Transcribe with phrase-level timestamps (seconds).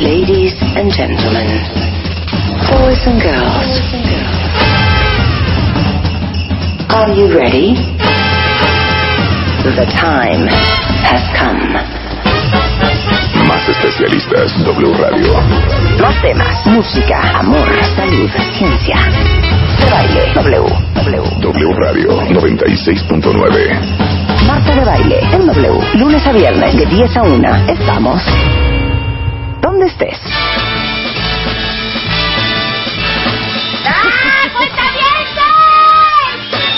[0.00, 1.58] Ladies and gentlemen,
[2.70, 3.82] boys and girls,
[6.94, 7.74] are you ready?
[9.74, 10.46] The time
[11.02, 11.74] has come.
[13.48, 15.34] Más especialistas, W Radio.
[16.00, 19.00] Más temas, música, amor, salud, ciencia.
[19.80, 20.62] De baile, W,
[20.94, 21.22] W.
[21.40, 24.46] W Radio 96.9.
[24.46, 25.80] Marta de baile, en W.
[25.98, 27.56] Lunes a viernes, de 10 a 1.
[27.66, 28.22] Estamos.
[29.78, 30.18] ¿Dónde estés?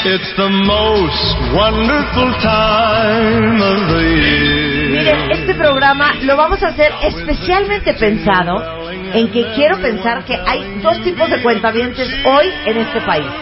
[0.05, 4.91] It's the most wonderful time of the year.
[4.91, 10.81] Miren, este programa lo vamos a hacer especialmente pensado en que quiero pensar que hay
[10.83, 13.33] dos tipos de cuentavientes hoy en este país.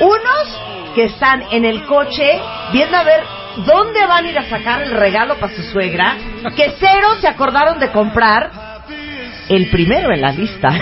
[0.00, 0.60] Unos
[0.96, 2.40] que están en el coche
[2.72, 3.22] viendo a ver
[3.58, 6.16] dónde van a ir a sacar el regalo para su suegra,
[6.56, 8.71] que cero se acordaron de comprar
[9.56, 10.72] el primero en la lista.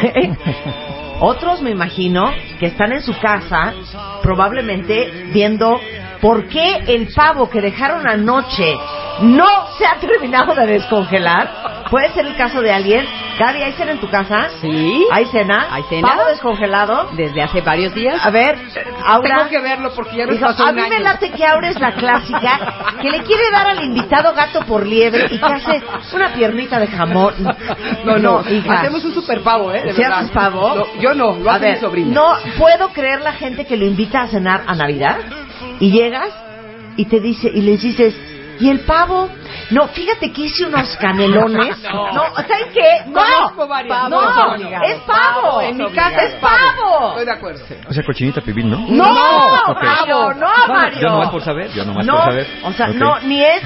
[1.21, 3.75] Otros, me imagino, que están en su casa,
[4.23, 5.79] probablemente viendo
[6.21, 8.75] por qué el pavo que dejaron anoche
[9.23, 9.47] no
[9.79, 11.71] se ha terminado de descongelar.
[11.91, 13.05] Puede ser el caso de alguien.
[13.39, 14.49] Gaby, ¿hay cena en tu casa?
[14.61, 15.07] Sí.
[15.11, 15.67] ¿Hay cena?
[15.73, 16.07] ¿Hay cena?
[16.09, 17.09] ¿Pavo descongelado?
[17.17, 18.25] Desde hace varios días.
[18.25, 18.57] A ver,
[19.05, 19.37] Aura.
[19.39, 21.05] Tengo que verlo porque ya nos Dijo, pasó a un mí me año.
[21.05, 22.61] late que Aura es la clásica
[23.03, 25.83] que le quiere dar al invitado gato por liebre y que hace
[26.15, 27.35] una piernita de jamón.
[28.05, 28.73] No, no, hija.
[28.81, 29.83] hacemos un super pavo, ¿eh?
[29.83, 30.19] De ¿Sí verdad.
[30.21, 30.75] haces pavo?
[30.77, 32.15] No, yo no, lo a hace ver, mi sobrina.
[32.15, 35.17] no puedo creer la gente que lo invita a cenar a Navidad
[35.81, 36.29] y llegas
[36.97, 38.15] y te dice y les dices
[38.61, 39.31] y el pavo
[39.71, 42.13] no fíjate que hice unos canelones No.
[42.13, 43.11] no ¿saben qué?
[43.11, 44.09] no Conozco varias.
[44.11, 44.85] no Pavo es obligado.
[44.85, 46.11] es pavo Pavo en es mi obligado.
[46.11, 47.65] casa es pavo Estoy de acuerdo.
[47.89, 48.79] O sea, cochinita pibil, ¿no?
[48.89, 49.83] no Ok.
[49.83, 52.47] Mario no Bueno, Mario Yo nomás por saber, yo nomás no por saber.
[52.65, 52.95] o sea Ok.
[52.97, 53.63] no ni es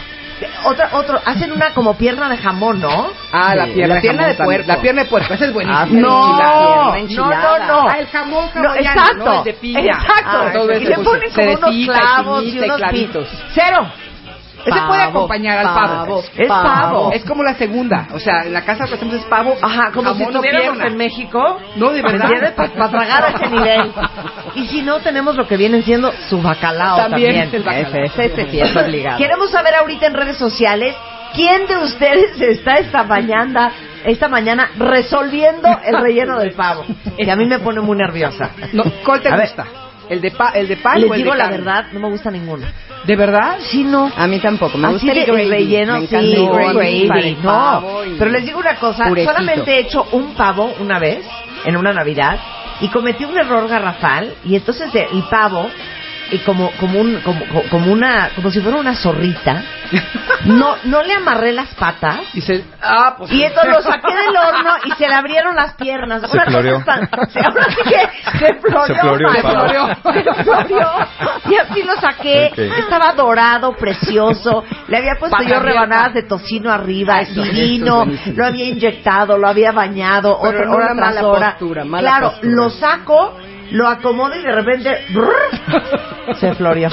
[0.65, 4.33] otra otro hacen una como pierna de jamón no Ah, la pierna, la pierna jamón
[4.33, 4.61] de también.
[4.61, 4.69] puerco.
[4.77, 5.83] La pierna de puerco, esa es buenísima.
[5.83, 7.89] Ah, no, Enchilada, no, no, no.
[7.89, 8.45] Ah, el jamón
[8.79, 9.39] exacto, ¿no?
[9.39, 9.81] El de piña.
[9.81, 10.25] exacto.
[10.25, 13.29] Ah, todo y eso, le pues, ponen como unos clavos y unos clavitos.
[13.55, 13.91] Cero.
[14.65, 16.23] Ese puede acompañar al pavo.
[16.37, 17.13] Es pavo.
[17.13, 18.09] Es como la segunda.
[18.13, 19.55] O sea, en la casa que hacemos es pavo.
[19.61, 21.59] Ajá, como si jamón estuviéramos en México.
[21.77, 22.55] No, de verdad.
[22.55, 23.93] Para tragar a ese nivel.
[24.55, 27.49] Y si no, tenemos lo que viene siendo su bacalao También también.
[27.49, 28.05] es el bacalao.
[28.05, 29.19] Ese, ese sí es obligado.
[29.19, 30.95] Queremos saber ahorita en redes sociales
[31.35, 33.73] quién de ustedes está esta mañana,
[34.05, 36.85] esta mañana resolviendo el relleno del pavo.
[37.17, 38.51] Que a mí me pone muy nerviosa.
[38.73, 39.51] No, ¿Cuál te A ver.
[40.09, 41.59] ¿El de, pa el de pan Les o el digo de la carne?
[41.59, 42.67] verdad, no me gusta ninguno.
[43.05, 43.57] ¿De verdad?
[43.71, 44.11] Sí, no.
[44.17, 44.77] A mí tampoco.
[44.79, 45.49] Me Así gusta de el gravy.
[45.51, 47.83] relleno, Me sí, el gravy, gravy, no.
[48.19, 49.33] Pero les digo una cosa, Purecito.
[49.33, 51.25] solamente he hecho un pavo una vez,
[51.65, 52.39] en una Navidad,
[52.81, 55.69] y cometí un error garrafal, y entonces el pavo,
[56.35, 57.41] y como, como un, como,
[57.71, 59.63] como una, como si fuera una zorrita,
[60.45, 62.65] no, no le amarré las patas, Y se...
[62.83, 63.31] Ah, pues...
[63.33, 66.23] y entonces lo saqué del horno y se le abrieron las piernas.
[66.23, 66.85] Se Una cosa floreó.
[66.85, 69.33] tan- sí, ahora sí que se floreó.
[69.33, 71.51] Se floreó se se.
[71.51, 72.53] Y así lo saqué.
[72.79, 74.65] Estaba dorado, precioso.
[74.89, 78.07] Le había puesto yo rebanadas de tocino arriba, Eso, divino.
[78.35, 81.51] Lo había inyectado, lo había bañado, Pero otra hora una tras mala hora.
[81.53, 82.53] postura, mala claro, postura.
[82.55, 83.37] lo saco,
[83.71, 86.89] lo acomodo y de repente brrr, se floreó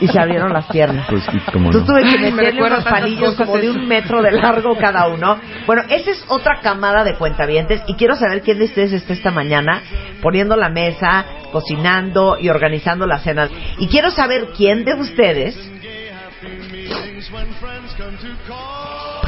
[0.00, 1.06] y se abrieron las piernas.
[1.08, 1.70] Pues, Tú no.
[1.70, 3.78] tuve que meterle unos palillos como de eso.
[3.78, 5.38] un metro de largo cada uno.
[5.66, 9.30] Bueno, esa es otra camada de cuentavientes y quiero saber quién de ustedes está esta
[9.30, 9.82] mañana
[10.22, 13.48] poniendo la mesa, cocinando y organizando la cena.
[13.78, 15.56] Y quiero saber quién de ustedes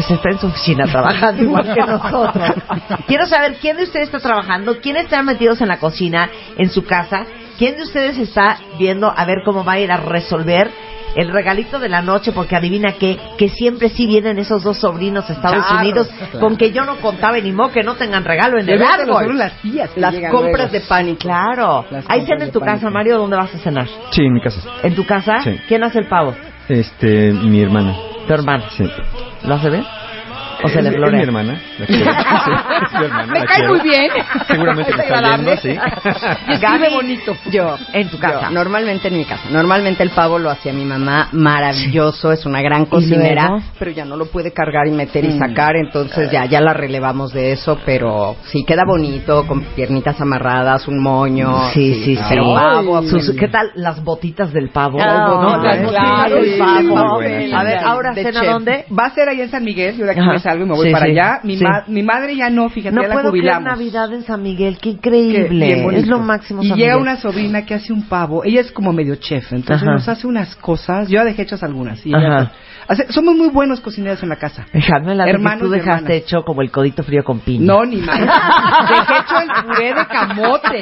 [0.01, 2.51] pues está en su oficina trabajando igual que nosotros.
[3.07, 6.85] Quiero saber quién de ustedes está trabajando, quién está metidos en la cocina, en su
[6.85, 7.25] casa,
[7.59, 10.71] quién de ustedes está viendo a ver cómo va a ir a resolver
[11.17, 15.29] el regalito de la noche, porque adivina qué, que siempre sí vienen esos dos sobrinos
[15.29, 16.39] a Estados Claro, Unidos, claro.
[16.39, 19.27] con que yo no contaba ni modo que no tengan regalo en De el árbol.
[19.27, 20.73] son las tías Las compras luego.
[20.73, 21.19] de pánico.
[21.19, 21.85] Claro.
[21.91, 23.19] Las ¿Hay compras cena en tu casa, Mario?
[23.19, 23.89] ¿Dónde vas a cenar?
[24.13, 24.61] Sí, en mi casa.
[24.85, 25.41] ¿En tu casa?
[25.43, 25.59] Sí.
[25.67, 26.33] ¿Quién hace el pavo?
[26.69, 27.93] Este, mi hermana.
[28.31, 28.63] Tu hermano.
[28.77, 28.85] Sí.
[29.43, 29.85] ¿Lo hace bien?
[30.63, 31.21] ¿O se le Es- florea?
[31.21, 31.61] Es mi hermana.
[31.79, 32.13] la quiero.
[32.13, 32.51] Sí,
[32.87, 33.73] es mi hermana, Me la cae quiero.
[33.75, 34.11] muy bien.
[34.47, 35.69] Seguramente me está viendo, sí.
[36.49, 37.37] Y escribe bonito.
[37.51, 37.77] Yo.
[37.93, 38.41] En tu casa.
[38.49, 39.43] Yo, normalmente en mi casa.
[39.51, 44.17] Normalmente el pavo lo hacía mi mamá, maravilloso, es una gran cocinera, pero ya no
[44.17, 45.39] lo puede cargar y meter y Mm.
[45.39, 50.87] sacar, entonces ya ya la relevamos de eso, pero sí queda bonito, con piernitas amarradas,
[50.89, 51.71] un moño.
[51.73, 52.23] Sí, sí, sí.
[52.29, 54.99] Pero pavo, Sus- ¿Qué tal las botitas del pavo?
[55.01, 55.89] Ah, ¿No?
[55.89, 56.99] claro, sí, pavo.
[57.21, 58.51] A ver, ahora cena chef.
[58.53, 58.85] dónde?
[58.97, 60.87] Va a ser allá en San Miguel, yo de aquí me salgo y me voy
[60.89, 61.41] Sí, para sí, allá.
[61.45, 61.65] Mi, sí.
[61.65, 63.65] ma- mi madre ya no, fíjate, No ya la puedo creer jubilamos.
[63.73, 65.87] Navidad en San Miguel, qué increíble.
[65.97, 67.03] es lo máximo Y San llega Miguel.
[67.03, 68.45] una sobrina que hace un pavo.
[68.45, 69.93] Ella es como medio chef, entonces Ajá.
[69.93, 71.09] nos hace unas cosas.
[71.09, 72.05] Yo ya dejé hechas algunas.
[72.05, 72.53] y ella, Ajá.
[72.89, 74.67] hace- somos muy buenos cocineros en la casa.
[74.73, 76.23] Dejadme la Hermanos tú dejaste hermanas.
[76.23, 77.65] hecho como el codito frío con piña.
[77.67, 78.19] No, ni más.
[78.21, 80.81] Dejé hecho el puré de camote.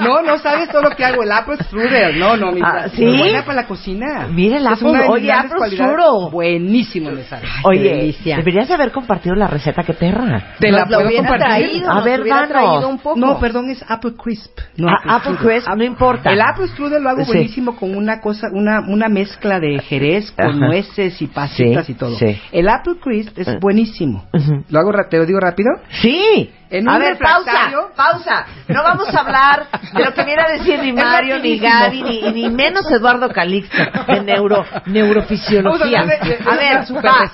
[0.00, 1.22] No, no sabes todo lo que hago.
[1.22, 2.18] El apple strudel.
[2.18, 3.04] No, no, mi Ah, ¿sí?
[3.04, 4.28] buena para la cocina.
[4.30, 6.30] Mira el Es apple- oye, apple strudel.
[6.30, 7.46] Buenísimo me sale.
[7.64, 8.36] Oye, delicia.
[8.36, 10.54] deberías de haber compartido la receta que perra.
[10.58, 11.38] Te la puedo compartir.
[11.38, 12.48] traído, A ver, danos.
[12.48, 13.18] traído un poco.
[13.18, 14.58] No, perdón, es apple crisp.
[14.76, 16.30] No, Ah, apple crisp, no importa.
[16.32, 17.32] El apple strudel lo hago Sí.
[17.32, 20.56] buenísimo con una cosa, una, una mezcla de jerez con Ajá.
[20.66, 22.16] nueces y pasitas Sí, y todo.
[22.16, 22.38] sí.
[22.52, 23.58] El apple crisp es Eh.
[23.60, 24.24] buenísimo.
[24.70, 25.70] ¿Lo hago, ra- te lo digo rápido?
[25.90, 26.50] Sí.
[26.70, 28.46] En a ver, pausa, refractario- pausa.
[28.68, 31.58] No vamos a hablar de lo que viene a decir ni Mario, ni.
[31.58, 33.76] Gaby, ni, ni menos Eduardo Calixto
[34.06, 36.00] de neuro, neurofisiología.
[36.00, 36.84] A ver,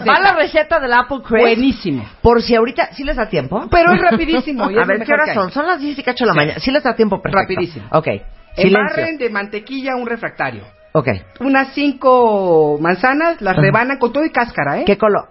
[0.09, 1.41] va, la receta del Apple Crisp.
[1.43, 2.09] Buenísimo.
[2.23, 3.67] Por si ahorita, ¿sí les da tiempo?
[3.71, 4.71] Pero es rapidísimo.
[4.71, 5.51] y a ver, ¿qué horas son?
[5.51, 6.61] Son las 10 y cacho de la mañana.
[6.61, 7.41] Sí les da tiempo perfecto.
[7.55, 7.87] Rapidísimo.
[7.91, 8.09] Ok.
[8.57, 10.63] Embarren de mantequilla un refractario.
[10.93, 11.09] Ok.
[11.41, 13.63] Unas cinco manzanas, las Ajá.
[13.63, 14.85] rebanan con todo y cáscara, ¿eh?
[14.87, 15.29] ¿Qué color?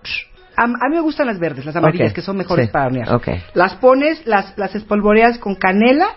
[0.55, 3.13] A, a mí me gustan las verdes, las amarillas, que son mejores sí, para hornear.
[3.13, 3.27] ok.
[3.53, 6.07] Las pones, las, las espolvoreas con canela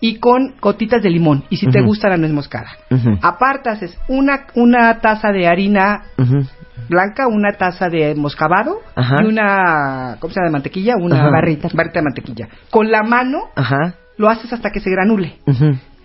[0.00, 1.44] y con gotitas de limón.
[1.50, 2.70] Y si te gusta la nuez moscada.
[3.22, 6.02] Apartas es una, una taza de harina
[6.88, 9.16] blanca, una taza de moscabado Ajá.
[9.22, 10.48] y una, ¿cómo se llama?
[10.48, 12.48] De mantequilla, una barrita, barrita de mantequilla.
[12.70, 13.94] Con la mano Ajá.
[14.18, 15.36] lo haces hasta que se granule.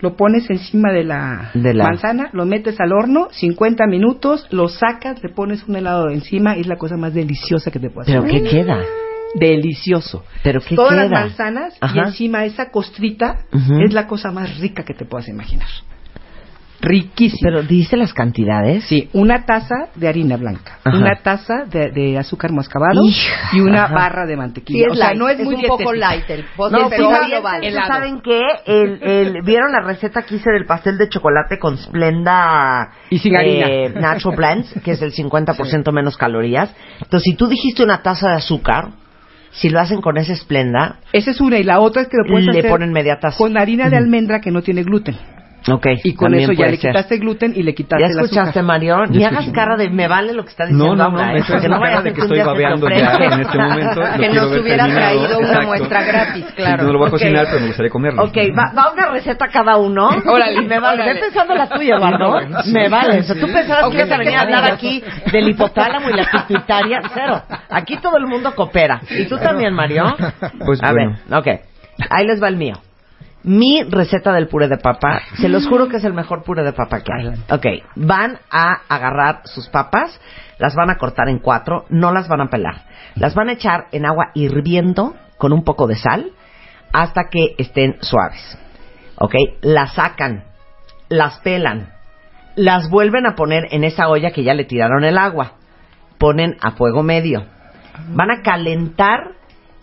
[0.00, 4.68] Lo pones encima de la, De la- manzana, lo metes al horno, 50 minutos, lo
[4.68, 8.10] sacas, le pones un helado encima y es la cosa más deliciosa que te puedes
[8.10, 8.42] ¿Pero hacer.
[8.42, 8.78] qué queda?
[9.34, 10.24] Delicioso.
[10.42, 11.02] ¿Pero qué Todas queda?
[11.04, 13.44] las manzanas y encima esa costrita
[13.84, 15.68] es la cosa más rica que te puedas imaginar.
[16.82, 17.40] Riquísimo.
[17.42, 18.84] ¿Pero dice las cantidades?
[18.84, 20.96] Sí, una taza de harina blanca, Ajá.
[20.96, 23.94] una taza de, de azúcar mascabado Hija, y una ajá.
[23.94, 24.86] barra de Sí, mantequilla.
[24.86, 26.08] es o sea, light, no es, es muy un poco dietética.
[26.14, 27.72] light el postre, No, pero sí lo vale.
[27.86, 28.40] ¿saben qué?
[28.66, 33.36] El, el, ¿Vieron la receta que hice del pastel de chocolate con Splenda Y sin
[33.36, 33.66] harina.
[33.68, 36.74] eh, Natural Blends, que es el 50% menos calorías?
[37.02, 38.88] Entonces, si tú dijiste una taza de azúcar,
[39.52, 42.24] si lo hacen con ese Splenda, Esa es una y la otra es que lo
[42.30, 43.36] puedes Le hacer ponen media taza.
[43.36, 45.16] con harina de almendra que no tiene gluten.
[45.68, 45.86] Ok.
[46.04, 46.90] Y con también eso ya le ser.
[46.92, 48.62] quitaste gluten y le quitaste ¿Ya el escuchaste.
[48.62, 49.06] Mario?
[49.06, 51.40] Ni Ya hagas cara de me vale lo que está diciendo No, no, no, estoy
[51.40, 54.00] Porque haciendo no cara de que estoy babeando ya en este momento.
[54.20, 54.94] Que nos hubiera terminado.
[54.94, 55.66] traído una Exacto.
[55.66, 56.82] muestra gratis, Sí, claro.
[56.84, 58.22] no lo voy a cocinar, pero me gustaría comerlo.
[58.24, 60.08] Ok, va, va una receta cada uno.
[60.26, 61.04] Órale, Y me vale.
[61.14, 62.40] Ve pensando la tuya, Eduardo.
[62.72, 63.18] Me vale.
[63.20, 65.02] O sea, tú pensabas que ibas a venir a hablar aquí
[65.32, 67.00] del hipotálamo y la pituitaria.
[67.14, 67.42] Cero.
[67.70, 69.00] Aquí todo el mundo coopera.
[69.10, 70.04] ¿Y tú también, Mario?
[70.64, 71.16] Pues a bueno.
[71.28, 71.46] ver, ok.
[72.10, 72.74] Ahí les va el mío.
[73.42, 76.74] Mi receta del puré de papa, se los juro que es el mejor puré de
[76.74, 77.28] papa que hay.
[77.50, 77.66] Ok,
[77.96, 80.20] van a agarrar sus papas,
[80.58, 82.82] las van a cortar en cuatro, no las van a pelar.
[83.14, 86.32] Las van a echar en agua hirviendo con un poco de sal
[86.92, 88.58] hasta que estén suaves.
[89.16, 89.34] ¿Ok?
[89.62, 90.44] Las sacan,
[91.08, 91.94] las pelan,
[92.56, 95.54] las vuelven a poner en esa olla que ya le tiraron el agua.
[96.18, 97.46] Ponen a fuego medio.
[98.10, 99.32] Van a calentar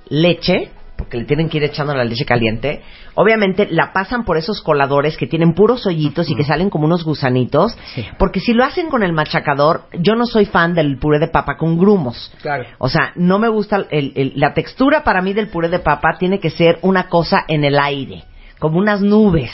[0.09, 0.71] leche,
[1.07, 2.81] porque le tienen que ir echando la leche caliente.
[3.15, 7.05] Obviamente la pasan por esos coladores que tienen puros hoyitos y que salen como unos
[7.05, 7.77] gusanitos.
[8.19, 11.55] Porque si lo hacen con el machacador, yo no soy fan del puré de papa
[11.55, 12.33] con grumos.
[12.41, 12.65] Claro.
[12.77, 16.17] O sea, no me gusta el- el- la textura para mí del puré de papa
[16.19, 18.25] tiene que ser una cosa en el aire,
[18.59, 19.49] como unas nubes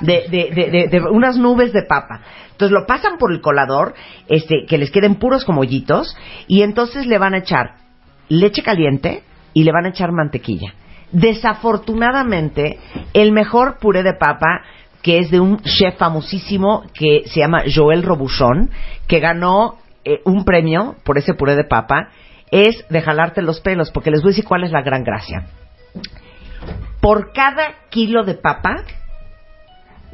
[0.00, 2.22] de, de, de- de unas nubes de papa.
[2.52, 3.92] Entonces lo pasan por el colador,
[4.28, 7.74] este, que les queden puros como hoyitos, y entonces le van a echar
[8.30, 10.72] leche caliente y le van a echar mantequilla.
[11.14, 12.80] Desafortunadamente,
[13.12, 14.62] el mejor puré de papa
[15.00, 18.70] que es de un chef famosísimo que se llama Joel Robuchon,
[19.06, 22.08] que ganó eh, un premio por ese puré de papa,
[22.50, 25.46] es de jalarte los pelos, porque les voy a decir cuál es la gran gracia.
[27.00, 28.82] Por cada kilo de papa,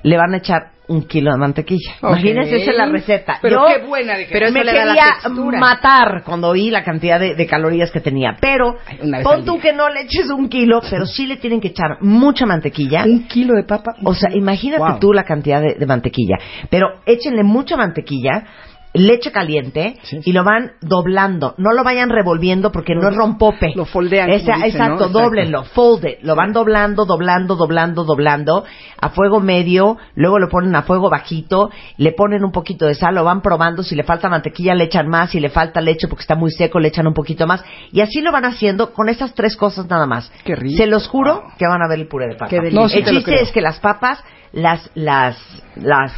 [0.03, 1.93] le van a echar un kilo de mantequilla.
[2.03, 2.11] Ok.
[2.11, 3.39] Imagínense, esa es la receta.
[3.41, 5.17] Pero Yo qué buena de Pero eso me quería
[5.59, 8.37] matar cuando oí la cantidad de, de calorías que tenía.
[8.41, 8.77] Pero
[9.23, 12.45] pon tú que no le eches un kilo, pero sí le tienen que echar mucha
[12.45, 13.05] mantequilla.
[13.05, 13.95] Un kilo de papa.
[14.05, 14.99] O sea, imagínate Wow.
[14.99, 16.37] tú la cantidad de, de mantequilla.
[16.69, 18.45] Pero échenle mucha mantequilla
[18.93, 20.19] leche caliente Sí.
[20.25, 21.55] y lo van doblando.
[21.59, 23.73] No lo vayan revolviendo porque no es rompope.
[23.77, 24.65] Lo foldean, Esa- ¿no?
[24.65, 26.19] exacto, doblenlo, fold it.
[26.23, 28.65] Lo van doblando, doblando, doblando, doblando
[29.01, 33.15] a fuego medio, luego lo ponen a fuego bajito, le ponen un poquito de sal,
[33.15, 36.23] lo van probando, si le falta mantequilla le echan más, si le falta leche porque
[36.23, 39.35] está muy seco le echan un poquito más y así lo van haciendo con esas
[39.35, 40.33] tres cosas nada más.
[40.45, 40.77] Qué rico.
[40.77, 42.49] Se los juro que van a ver el puré de papa.
[42.49, 42.61] Qué.
[42.73, 45.39] No, sí el chiste es que las papas las las
[45.77, 46.13] las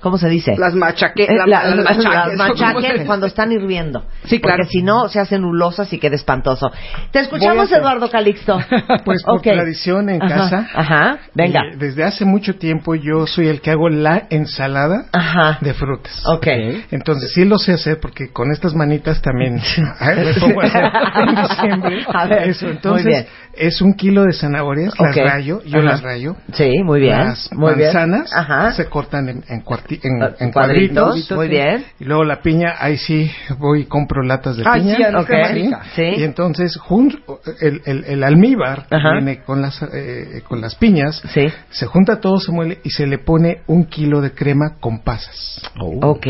[0.00, 0.54] ¿Cómo se dice?
[0.58, 2.44] Las machaque, Eh, la- la- las las machaques, ¿no?
[2.48, 4.04] ¿Cómo machaquen se- cuando están hirviendo.
[4.24, 4.58] Sí, claro.
[4.58, 6.70] Porque si no, se hacen nulosas y queda espantoso.
[7.10, 8.58] Te escuchamos, Eduardo Calixto.
[9.04, 9.42] Pues por Ok.
[9.44, 10.66] tradición en Ajá, casa.
[10.74, 11.60] Ajá, venga.
[11.72, 15.58] y desde hace mucho tiempo yo soy el que hago la ensalada Ajá.
[15.60, 16.22] de frutas.
[16.26, 16.46] Ok.
[16.90, 19.54] Entonces sí lo sé hacer porque con estas manitas también
[20.16, 20.84] me pongo a hacer
[21.28, 22.04] en diciembre.
[22.12, 23.26] A ver, Eso, muy entonces bien.
[23.54, 25.22] es un kilo de zanahorias, las Ok.
[25.24, 25.88] rayo, yo Ajá.
[25.88, 26.36] las rayo.
[26.52, 27.18] Sí, muy bien.
[27.18, 27.86] Las muy bien.
[27.92, 28.72] manzanas Ajá.
[28.72, 29.60] se cortan en, en,
[30.02, 31.36] en- Ah, en cuadritos, cuadritos.
[31.36, 31.84] muy bien.
[32.00, 34.96] Y luego la piña, ahí sí voy y compro latas de Ay, piña.
[34.96, 35.82] sí, a mí Ok, qué más rica.
[35.94, 36.02] sí.
[36.18, 37.20] Y entonces jun-
[37.60, 39.12] el, el, el almíbar que Ajá.
[39.14, 41.46] viene con las, eh, con las piñas, Sí.
[41.70, 45.60] se junta todo, se muele y se le pone un kilo de crema con pasas.
[46.02, 46.26] Ok.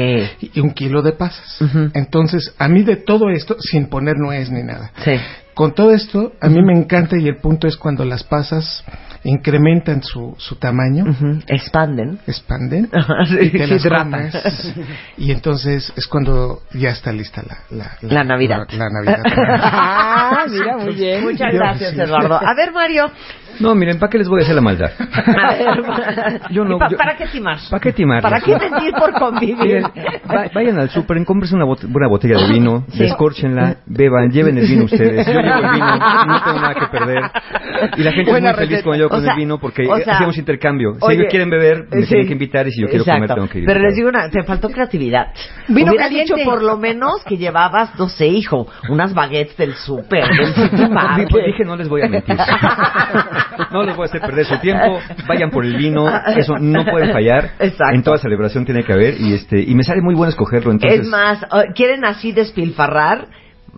[0.55, 1.59] Y un kilo de pasas.
[1.95, 4.91] Entonces, a mí de todo esto, sin poner nuez ni nada.
[5.05, 5.13] Sí.
[5.59, 8.85] Con todo esto, a mí me encanta y el punto es cuando las pasas
[9.25, 11.05] incrementan su, su tamaño.
[11.49, 12.21] Expanden.
[12.29, 12.89] expanden
[13.29, 14.31] sí, y te sí, las hidratan.
[14.31, 14.75] comes.
[15.17, 18.69] Y entonces es cuando ya está lista la, la, La Navidad.
[18.71, 19.23] La, la Navidad.
[19.61, 21.25] Ah, mira, muy bien.
[21.25, 21.93] Muchas gracias.
[21.95, 22.37] Eduardo.
[22.37, 23.11] A ver, Mario.
[23.61, 24.91] No, miren, ¿para qué les voy a hacer la maldad?
[24.99, 26.41] A ver.
[26.51, 27.59] Yo no, ¿Y pa- yo- ¿Para qué timar?
[27.71, 28.23] ¿Para qué timar?
[28.23, 29.57] ¿Para qué mentir por convivir?
[29.57, 32.99] Miren, va- vayan al súper, cómprense una bot- buena botella de vino, Sí.
[33.01, 35.27] descórchenla, beban, lleven el vino ustedes.
[35.27, 37.23] Yo llevo el vino, no tengo nada que perder.
[37.97, 39.87] Y la gente Buena es muy feliz cuando yo con O sea, el vino porque
[39.89, 40.95] o sea, hacemos intercambio.
[40.95, 42.09] Si oye, ellos quieren beber, me sí.
[42.09, 43.65] tienen que invitar y si yo quiero comer, tengo que ir.
[43.67, 45.29] Pero les digo una, te faltó creatividad.
[45.69, 46.35] Vino Hubieras caliente.
[46.35, 51.29] dicho por lo menos que llevabas, no sé, hijo, unas baguettes del súper, del.
[51.31, 52.37] Pues dije, no les voy a mentir.
[53.73, 54.99] No les voy a hacer perder su tiempo.
[55.27, 56.09] Vayan por el vino.
[56.37, 57.53] Eso no pueden fallar.
[57.59, 57.95] Exacto.
[57.95, 59.21] En toda celebración tiene que haber.
[59.21, 60.73] Y este y me sale muy bueno escogerlo.
[60.73, 63.29] Entonces, Es más, eh, ¿quieren así despilfarrar?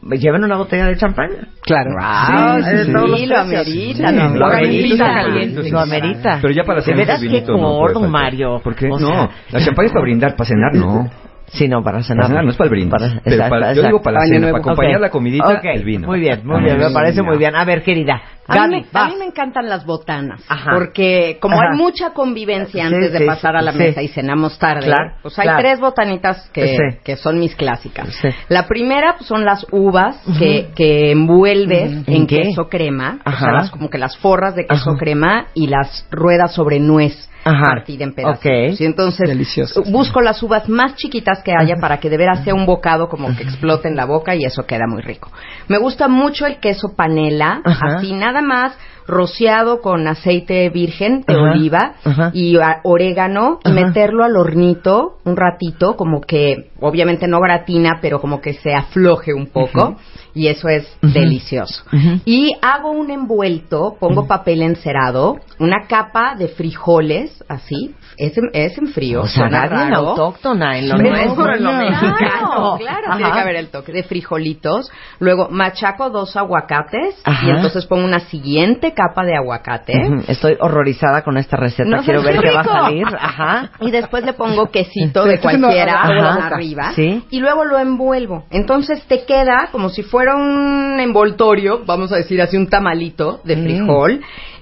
[0.02, 1.48] Lleven una botella de champaña.
[1.62, 1.90] Claro.
[2.00, 5.22] Ah, sí, lo amerita, Sí, lo lo amerita.
[5.70, 6.38] Lo amerita.
[6.40, 8.10] Pero ya para De cenar veras el qué no gordo, faltar.
[8.10, 8.60] Mario.
[8.64, 8.86] ¿Por qué?
[8.86, 11.10] O no, sea, la champaña es para brindar, para cenar no.
[11.52, 12.23] Sí, no, para cenar.
[12.23, 12.90] Para cenar no es para el brindis.
[12.92, 13.87] Para- Pero exacto, para- yo exacto.
[13.88, 14.52] digo para la Año cena, nuevo.
[14.59, 16.07] para acompañar la comidita, Ok, el vino.
[16.07, 17.57] Muy bien, muy bien, me parece muy bien.
[17.57, 18.21] A ver, querida.
[18.47, 19.12] A mí, Gaby, me, a vas.
[19.12, 20.73] mí me encantan las botanas, Ajá.
[20.75, 21.71] porque como Ajá.
[21.71, 23.78] hay mucha convivencia Sí, antes de pasar a la sí.
[23.78, 25.61] mesa y cenamos tarde, Claro, pues hay claro.
[25.61, 26.99] tres botanitas que, Sí.
[27.04, 28.09] que son mis clásicas.
[28.21, 28.28] Sí.
[28.49, 32.09] La primera pues, son las uvas que, que envuelves.
[32.09, 34.99] ¿En queso crema, o sea, las, como que las forras de queso Ajá.
[34.99, 37.64] crema y las ruedas sobre nuez Ajá.
[37.66, 38.80] partida en pedazos.
[38.80, 39.82] Y entonces Delicioso.
[39.85, 43.35] busco las uvas más chiquitas que haya para que de veras sea un bocado como
[43.37, 45.30] que explote en la boca y eso queda muy rico.
[45.68, 47.97] Me gusta mucho el queso panela, Ajá.
[47.97, 48.76] así nada más
[49.11, 51.43] rociado con aceite virgen de Ajá.
[51.52, 52.31] oliva Ajá.
[52.33, 58.21] y a- orégano y meterlo al hornito un ratito como que obviamente no gratina pero
[58.21, 59.97] como que se afloje un poco
[60.33, 61.83] y eso es delicioso.
[62.25, 68.76] Y hago un envuelto, pongo papel encerado, una capa de frijoles, así, es en, es
[68.78, 69.22] en frío.
[69.22, 69.96] O sea, raro.
[70.10, 72.76] autóctona en lo nuestro, en lo Claro, mexicano.
[72.78, 73.16] Claro, Ajá.
[73.16, 74.90] tiene que haber el toque de frijolitos.
[75.18, 77.46] Luego machaco dos aguacates Ajá.
[77.46, 79.92] y entonces pongo una siguiente capa de aguacate.
[80.28, 81.88] Estoy horrorizada con esta receta.
[81.88, 83.06] No Quiero ver qué qué va a salir.
[83.06, 83.70] Ajá.
[83.80, 86.46] Y después le pongo quesito de cualquiera agua a la boca.
[86.56, 86.92] arriba.
[86.94, 87.24] Sí.
[87.30, 88.44] Y luego lo envuelvo.
[88.50, 93.56] Entonces te queda como si fuera un envoltorio, vamos a decir así, un tamalito de
[93.56, 93.64] Mm.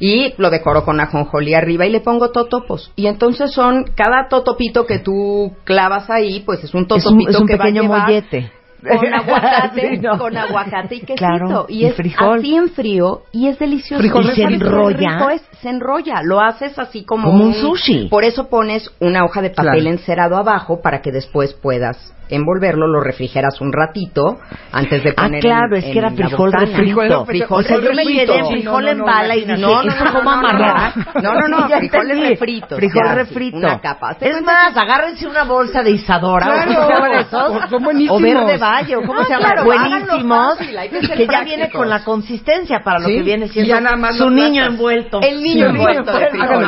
[0.00, 2.93] Y lo decoro con ajonjolí arriba y le pongo totopos.
[2.97, 7.31] Y entonces son, cada totopito que tú clavas ahí, pues es un Es un, totopito
[7.31, 8.52] es un que va a pequeño llevar mollete.
[8.81, 10.19] con aguacate, Sí, no.
[10.19, 11.17] con aguacate y quesito.
[11.17, 12.38] Claro, y y es frijol.
[12.38, 14.00] así en frío y es delicioso.
[14.00, 15.31] Frijol ¿Y se enrolla.
[15.35, 15.43] es?
[15.61, 18.09] Se enrolla, lo haces así como, Como un sushi.
[18.09, 19.90] Por eso pones una hoja de papel Claro.
[19.90, 24.38] encerado abajo para que después puedas envolverlo, lo refrigeras un ratito
[24.73, 27.25] antes de Ah, poner claro, en- es que era la frijol refrito.
[27.26, 29.82] Frijol, O sea, yo me quedé frijol No, no, en no, bala y dije, No,
[29.82, 30.92] no, ¿esto no, cómo no, no, amarrar?
[31.23, 33.56] no, no, no, frijoles refritos, Frijol ya, refrito.
[33.56, 34.16] una capa.
[34.20, 36.47] Es más, agárrense una bolsa de Isadora.
[36.49, 37.70] ¿o esos?
[37.70, 38.18] son buenísimos.
[38.18, 39.62] O verde valle, o cómo Ah, se llama.
[39.64, 40.58] Buenísimos.
[41.16, 43.75] que ya viene con la consistencia para lo que viene siendo
[44.12, 45.20] su niño envuelto.
[45.23, 46.12] El niño envuelto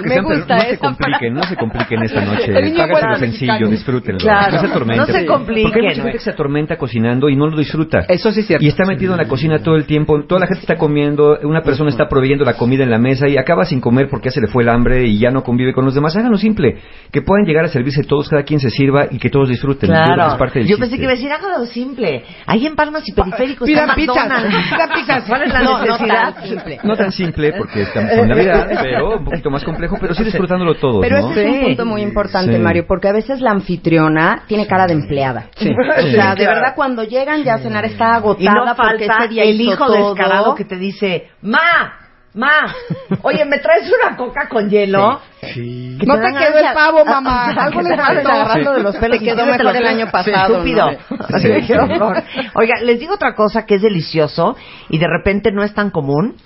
[0.05, 2.45] Me gusta no se compliquen, no se compliquen esta noche.
[2.59, 4.19] El niño Háganlo sencillo, disfrútenlo.
[4.25, 5.27] No se atormenten.
[5.51, 8.01] No Porque hay mucha gente que se atormenta cocinando y no lo disfruta.
[8.09, 8.65] Eso sí es cierto.
[8.65, 10.21] Y está metido en la cocina todo el tiempo.
[10.25, 13.37] Toda la gente está comiendo, una persona está proveyendo la comida en la mesa y
[13.37, 15.85] acaba sin comer porque ya se le fue el hambre y ya no convive con
[15.85, 16.17] los demás.
[16.17, 16.77] Háganlo simple.
[17.11, 19.89] Que puedan llegar a servirse todos, cada quien se sirva y que todos disfruten.
[19.91, 20.29] Claro.
[20.33, 20.97] es parte del Yo pensé chiste.
[20.99, 22.23] que iba a decir, hágalo simple.
[22.47, 25.25] Ahí en Palmas y Periféricos Pidan está pizzas, pidan pizzas.
[25.29, 26.35] ¿Cuál es la No, no necesidad?
[26.35, 26.79] tan simple.
[26.85, 30.75] No tan simple porque estamos en Navidad, pero un poquito más complejo, pero sí disfrutándolo
[30.75, 31.01] todo.
[31.01, 31.31] Pero ¿no?
[31.33, 32.59] ese es un punto muy importante, Sí.
[32.59, 35.40] Mario, porque a veces la anfitriona tiene cara de empleada.
[35.57, 35.71] Sí.
[35.91, 36.55] O sea, de claro.
[36.61, 39.61] verdad, cuando llegan ya a cenar está agotada Y no porque falta ese día el
[39.61, 40.15] hijo todo.
[40.15, 41.93] descarado que te dice, ma,
[42.35, 42.75] ma,
[43.23, 45.21] oye, ¿me traes una coca con hielo?
[45.53, 45.97] Sí.
[46.01, 47.47] Que No dan te quedó el pavo, mamá.
[47.57, 48.29] Ah, Algo le te faltó.
[48.29, 48.77] agarrando Sí.
[48.77, 49.19] de los pelos.
[49.19, 50.91] Te quedó mejor te el año Sí, pasado, Estúpido.
[50.91, 51.39] ¿no?
[51.39, 51.73] Sí, Qué sí.
[51.73, 52.23] horror.
[52.55, 54.57] Oiga, les digo otra cosa que es delicioso
[54.89, 56.37] y de repente no es tan común.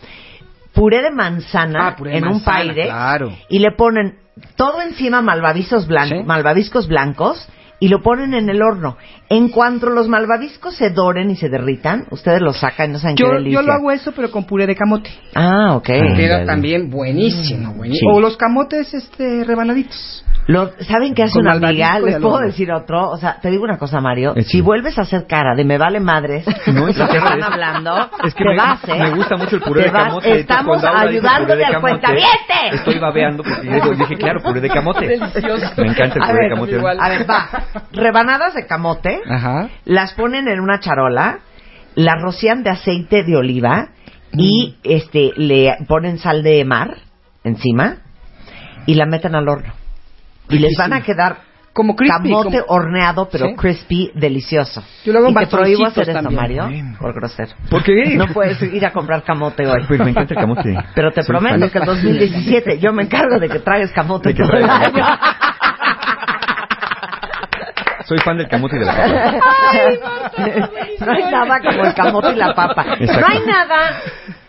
[0.73, 3.31] Puré de manzana Ah, puré de en un paire claro.
[3.49, 4.19] y le ponen
[4.57, 6.25] todo encima malvaviscos blancos, Sí.
[6.25, 7.49] malvaviscos blancos
[7.81, 8.97] y lo ponen en el horno.
[9.29, 13.17] En cuanto los malvaviscos se doren y se derritan, ustedes los sacan y no saben
[13.17, 13.61] Yo, qué delicia.
[13.61, 15.11] yo lo hago eso, pero con puré de camote.
[15.35, 15.87] Ah, ok.
[16.17, 16.47] Queda dale.
[16.47, 18.13] también buenísimo, buenísimo.
[18.13, 18.17] Sí.
[18.17, 20.25] O los camotes este rebanaditos.
[20.47, 21.99] Lo- ¿Saben qué hace Con una amiga?
[22.01, 23.09] ¿Les puedo decir otro?
[23.11, 24.35] O sea, te digo una cosa, Mario.
[24.37, 24.61] Eh, Si sí.
[24.61, 27.45] vuelves a hacer cara de me vale madres No, lo es que que están es-
[27.47, 28.99] hablando, es que te me, vas, ¿eh?
[28.99, 30.05] me gusta mucho el puré Te de vas.
[30.09, 30.41] camote.
[30.41, 32.55] Estamos ayudándole al cuentaviente.
[32.73, 35.07] Estoy babeando porque dije, claro, puré de camote.
[35.79, 36.77] Me encanta el A puré ver, de camote.
[37.01, 37.64] A ver, va.
[37.93, 39.69] Rebanadas de camote, Ajá.
[39.85, 41.41] las ponen en una charola,
[41.95, 43.89] las rocían de aceite de oliva
[44.33, 46.97] y este le ponen sal de mar
[47.45, 47.99] encima
[48.87, 49.73] y la meten al horno.
[50.49, 51.39] Y les van a quedar
[51.73, 52.31] Como crispy.
[52.31, 53.55] camote como- horneado, pero Sí.
[53.57, 54.83] crispy, delicioso.
[55.05, 56.31] Yo lo hago y en te prohíbo hacer eso.
[56.31, 56.69] Mario,
[57.01, 57.53] por grosero.
[57.71, 57.93] ¿Por qué?
[58.17, 59.83] No puedes ir a comprar camote hoy.
[59.89, 60.77] Pues me encanta el camote.
[60.95, 61.71] Pero te Soy prometo fan.
[61.71, 65.05] que el 2017 yo me encargo de que traigas camote todo el año.
[68.07, 69.41] Soy fan del camote y de la papa.
[69.73, 69.99] Ay,
[71.01, 72.97] no hay nada como el camote y la papa.
[72.99, 73.21] Exacto.
[73.21, 74.01] No hay nada.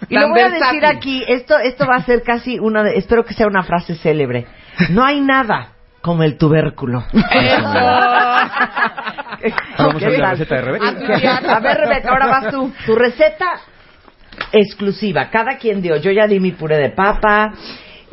[0.09, 3.25] Y lo voy a decir aquí, esto esto va a ser casi una de, espero
[3.25, 4.45] que sea una frase célebre.
[4.89, 5.69] No hay nada
[6.01, 7.03] como el tubérculo.
[9.77, 10.87] Vamos a ver la receta de Rebeca.
[11.47, 12.71] A ver, Rebeca, ahora vas tú.
[12.85, 13.47] Tu receta
[14.51, 15.29] exclusiva.
[15.29, 15.95] Cada quien dio.
[15.97, 17.53] Yo ya di mi puré de papa.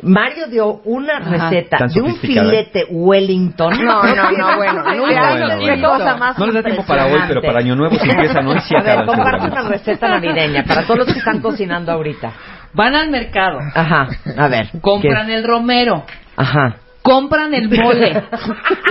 [0.03, 2.49] Mario dio una receta Tan de un sofisticada.
[2.49, 3.73] filete Wellington.
[3.83, 5.89] No, no, no, bueno, nunca bueno, qué bueno.
[5.89, 8.59] cosa más No les da tiempo para hoy, pero para Año Nuevo si empiezan hoy,
[8.61, 9.61] sí A ver, acaban comparte seguramente.
[9.61, 12.31] una receta navideña para todos los que están cocinando ahorita.
[12.73, 14.69] Van al mercado, Ajá, a ver.
[14.81, 15.35] compran ¿qué?
[15.35, 16.03] el romero,
[16.35, 16.77] Ajá.
[17.03, 18.23] compran el mole.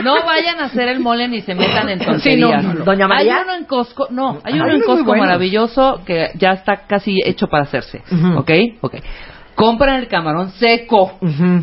[0.04, 2.62] No vayan a hacer el mole ni se metan en Sí, no, tonterías.
[2.64, 2.84] no, no.
[2.84, 3.36] Doña María.
[3.38, 7.48] Hay uno en Costco, no, hay uno en Costco maravilloso que ya está casi hecho
[7.48, 8.02] para hacerse.
[8.36, 8.50] ¿Ok?
[8.82, 8.94] Ok.
[9.54, 11.18] Compran el camarón seco.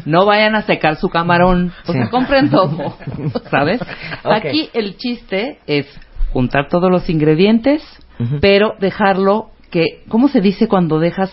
[0.05, 1.71] No vayan a secar su camarón.
[1.87, 1.97] O Sí.
[1.97, 2.95] sea, compren todo.
[3.49, 3.81] ¿Sabes?
[4.23, 5.87] Aquí el chiste es
[6.31, 7.81] juntar todos los ingredientes,
[8.41, 11.31] pero dejarlo que, ¿cómo se dice cuando dejas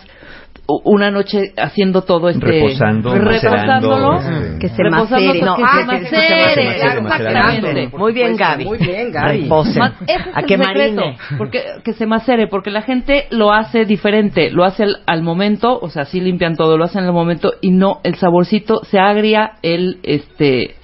[0.66, 4.58] una noche haciendo todo este Reposando, reposándolo este.
[4.58, 5.40] Que se reposando macere.
[5.42, 7.96] No, ah, que- macere, que se macere, exactamente.
[7.96, 8.64] Muy bien, Gaby.
[8.64, 9.48] muy bien, Gaby.
[10.34, 11.16] A que marine.
[11.38, 15.78] porque que se macere, porque la gente lo hace diferente, lo hace al, al momento,
[15.80, 19.52] o sea, sí limpian todo, lo hacen al momento y no el saborcito se agria
[19.62, 20.74] el este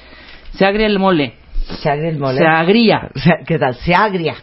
[0.53, 1.35] se agria el mole,
[1.81, 2.39] Se agria el mole.
[2.39, 3.09] se agria.
[3.47, 3.75] ¿Qué tal?
[3.75, 4.35] Se agria.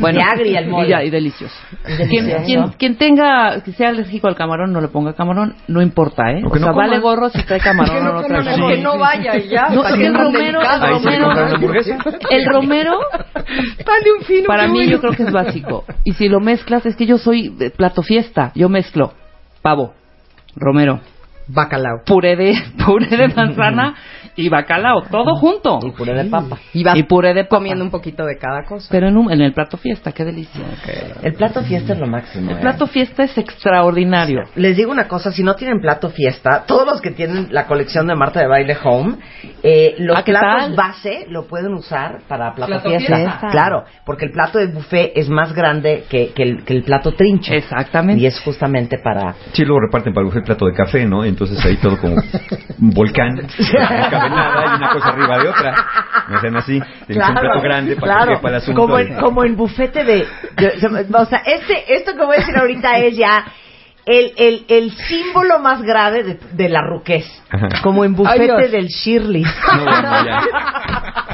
[0.00, 0.86] Bueno, se agria el mole.
[0.86, 1.54] Y, ya, y delicioso.
[1.84, 2.08] Delicioso.
[2.10, 6.30] Quien, quien, quien tenga, que sea alérgico al camarón, no le ponga camarón, no importa,
[6.32, 6.42] ¿eh?
[6.44, 6.86] O O, que no sea, coma.
[6.86, 8.68] vale gorro si trae camarón Que no o no trae nada.
[8.68, 9.68] Que no vaya y ya.
[9.70, 11.32] No, ¿para es qué que el romero, el romero,
[12.30, 12.98] el romero
[13.34, 14.46] Dale un fino.
[14.46, 14.90] Para mí bueno.
[14.92, 15.84] yo creo que es básico.
[16.04, 18.52] Y si lo mezclas, es que yo soy de plato fiesta.
[18.54, 19.12] Yo mezclo
[19.62, 19.94] pavo,
[20.56, 21.00] romero,
[21.48, 22.02] Bacalao.
[22.04, 23.94] puré de, puré de manzana
[24.36, 25.78] y bacalao, todo junto.
[25.82, 26.58] Y puré de papa.
[26.72, 27.56] Y vas Y puré de papa.
[27.56, 28.88] comiendo un poquito de cada cosa.
[28.90, 30.60] Pero en, un- en el plato fiesta, qué delicia.
[31.22, 32.50] El plato fiesta es lo máximo.
[32.50, 32.60] El ¿eh?
[32.60, 34.42] plato fiesta es extraordinario.
[34.56, 38.06] Les digo una cosa, si no tienen plato fiesta, todos los que tienen la colección
[38.06, 39.16] de Marta de Baile Home,
[39.66, 40.74] eh, los Ah, ¿qué platos tal?
[40.76, 43.16] base lo pueden usar para plato, Plato fiesta.
[43.16, 43.48] fiesta.
[43.50, 47.12] Claro, porque el plato de buffet es más grande que, que el, que el plato
[47.12, 47.54] trincho.
[47.54, 48.22] Exactamente.
[48.22, 49.34] Y es justamente para...
[49.52, 51.24] Sí, luego reparten para el buffet plato de café, ¿no?
[51.24, 53.36] Entonces ahí todo como un volcán.
[53.58, 55.74] No cabe nada y una cosa arriba de otra.
[56.28, 56.80] No sean así.
[57.06, 58.30] Tienen un plato grande para claro.
[58.32, 58.80] que quepa el asunto.
[58.82, 62.40] Como de- en, como en bufete de, de- O sea, este, esto que voy a
[62.40, 63.44] decir ahorita es ya
[64.06, 67.24] el, el, el símbolo más grave de, de la ruquez.
[67.82, 69.42] Como en bufete del Shirley.
[69.42, 70.42] No, bueno, ya.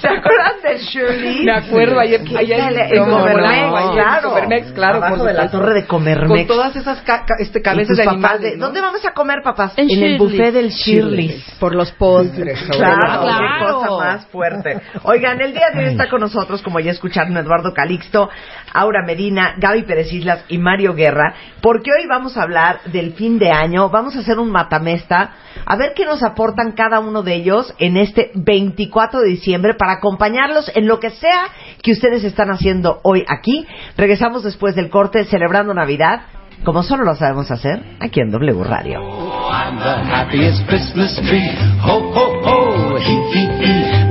[0.00, 1.44] ¿Se acuerdan del Shirley?
[1.44, 4.28] Me acuerdo, ayer, en Comermex, claro.
[4.30, 6.28] Comermex, claro, Abajo de la torre de Comermex.
[6.28, 8.66] Con todas esas ca- ca- este, cabezas de papás animales, de, ¿no?
[8.66, 9.72] ¿Dónde vamos a comer, papás?
[9.76, 11.44] En el buffet del Shirley's.
[11.60, 12.60] Por los postres.
[12.70, 13.80] Claro, qué Claro.
[13.80, 14.80] cosa más fuerte.
[15.04, 18.28] Oigan, el día de hoy está con nosotros, como ya escucharon, Eduardo Calixto,
[18.76, 23.38] Aura Medina, Gaby Pérez Islas y Mario Guerra, porque hoy vamos a hablar del fin
[23.38, 25.32] de año, vamos a hacer un matamesta,
[25.64, 29.92] a ver qué nos aportan cada uno de ellos en este 24 de diciembre para
[29.92, 31.48] acompañarlos en lo que sea
[31.82, 33.66] que ustedes están haciendo hoy aquí.
[33.96, 36.22] Regresamos después del corte celebrando Navidad,
[36.64, 39.00] como solo lo sabemos hacer, aquí en W Radio.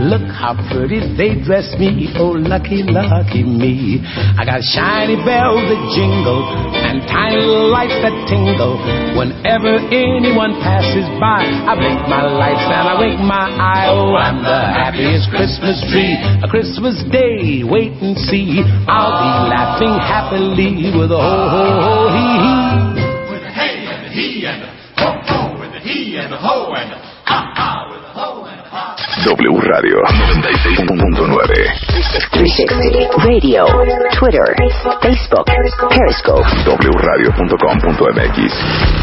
[0.06, 2.14] Look how pretty they dress me.
[2.20, 4.00] Oh, lucky, lucky me.
[4.38, 6.46] I got shiny bells that jingle
[6.86, 8.78] and tiny lights that tingle.
[9.18, 13.90] Whenever anyone passes by, I blink my lights and I wink my eye.
[13.90, 16.14] Oh, I'm the happiest Christmas tree.
[16.44, 18.62] A Christmas day, wait and see.
[18.86, 22.35] I'll be laughing happily with a ho, ho, ho, hee,
[29.26, 31.76] W Radio 96.9.
[32.32, 33.66] 360 Radio,
[34.20, 34.56] Twitter,
[35.02, 35.96] Facebook, Periscope.
[37.02, 38.38] wradio.com.mx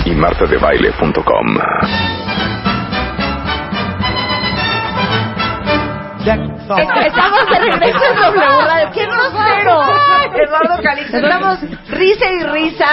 [0.06, 1.58] y martadebaile.com.
[6.24, 8.90] Estamos de regreso en W Radio.
[8.94, 9.51] ¡Qué grosero!
[10.44, 12.86] Eduardo Calixto, estamos risa y risa.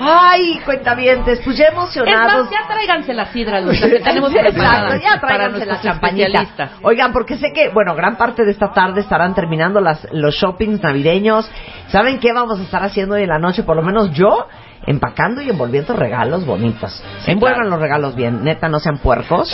[0.00, 2.44] Ay, cuentavientes, pues ya Es emocionados.
[2.44, 6.70] más, ya tráiganse la sidra, Luisa, que tenemos Exacto, ya tráiganse la champañita.
[6.82, 10.82] Oigan, porque sé que, bueno, gran parte de esta tarde estarán terminando las, los shoppings
[10.82, 11.48] navideños.
[11.88, 13.62] ¿Saben qué vamos a estar haciendo hoy en la noche?
[13.62, 14.48] Por lo menos yo,
[14.86, 17.02] empacando y envolviendo regalos bonitos.
[17.26, 19.52] Envuelvan los regalos bien, neta, no sean puercos.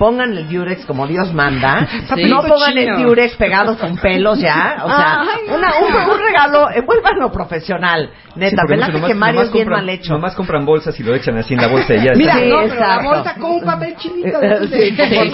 [0.00, 1.86] Pongan el Durex como Dios manda.
[2.14, 2.24] Sí.
[2.24, 4.78] No pongan el Durex pegado con pelos ya.
[4.82, 5.20] O sea,
[5.54, 8.10] una- un, un regalo, envuélvanlo profesional.
[8.32, 10.12] Sí, Neta, porque ¿verdad muchos que nomás- Mario nomás es bien compran- mal hecho?
[10.14, 12.34] Nomás compran bolsas y lo echan así en la bolsa y ya Mira.
[12.36, 14.38] Sí, no, pero la bolsa con un papel chinito.
[14.42, 15.30] Eh, sí, sí, sí,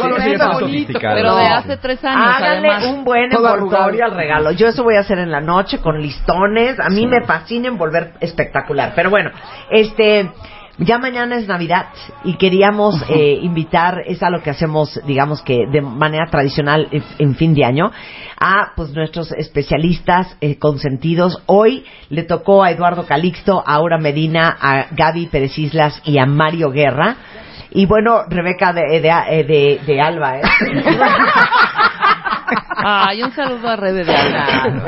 [0.67, 0.93] sí, sí.
[1.01, 2.85] Pero de hace tres años, Háganle además.
[2.87, 4.51] un buen envoltorio al regalo.
[4.51, 6.81] Yo eso voy a hacer en la noche con listones.
[6.81, 8.93] A mí me fascina envolver espectacular.
[8.97, 9.31] Pero bueno,
[9.71, 10.31] este.
[10.79, 11.87] Ya mañana es Navidad
[12.23, 17.35] y queríamos eh, invitar, es a lo que hacemos, digamos que de manera tradicional en,
[17.35, 17.91] fin de año,
[18.39, 21.43] a pues nuestros especialistas eh, consentidos.
[21.47, 26.27] Hoy le tocó a Eduardo Calixto, a Aura Medina, a Gaby Pérez Islas y a
[26.27, 27.17] Mario Guerra.
[27.71, 30.43] Y bueno, Rebeca de, de, eh, de- de Alba, ¿eh?
[32.77, 34.47] Ay, un saludo a Rebe de Alba.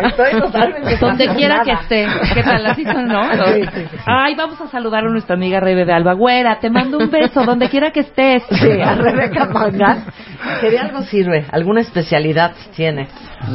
[0.09, 2.07] Estoy totalmente Donde quiera que esté.
[2.35, 2.67] ¿Qué tal?
[2.67, 3.23] Así son, ¿no?
[3.47, 3.97] Sí, sí, sí.
[4.07, 6.13] Ay, vamos a saludar a nuestra amiga Rebe de Alba.
[6.13, 8.43] Güera, te mando un beso donde quiera que estés.
[8.51, 10.05] Sí, a Rebeca Mangas.
[10.61, 13.09] Que de algo sirve, alguna especialidad tiene.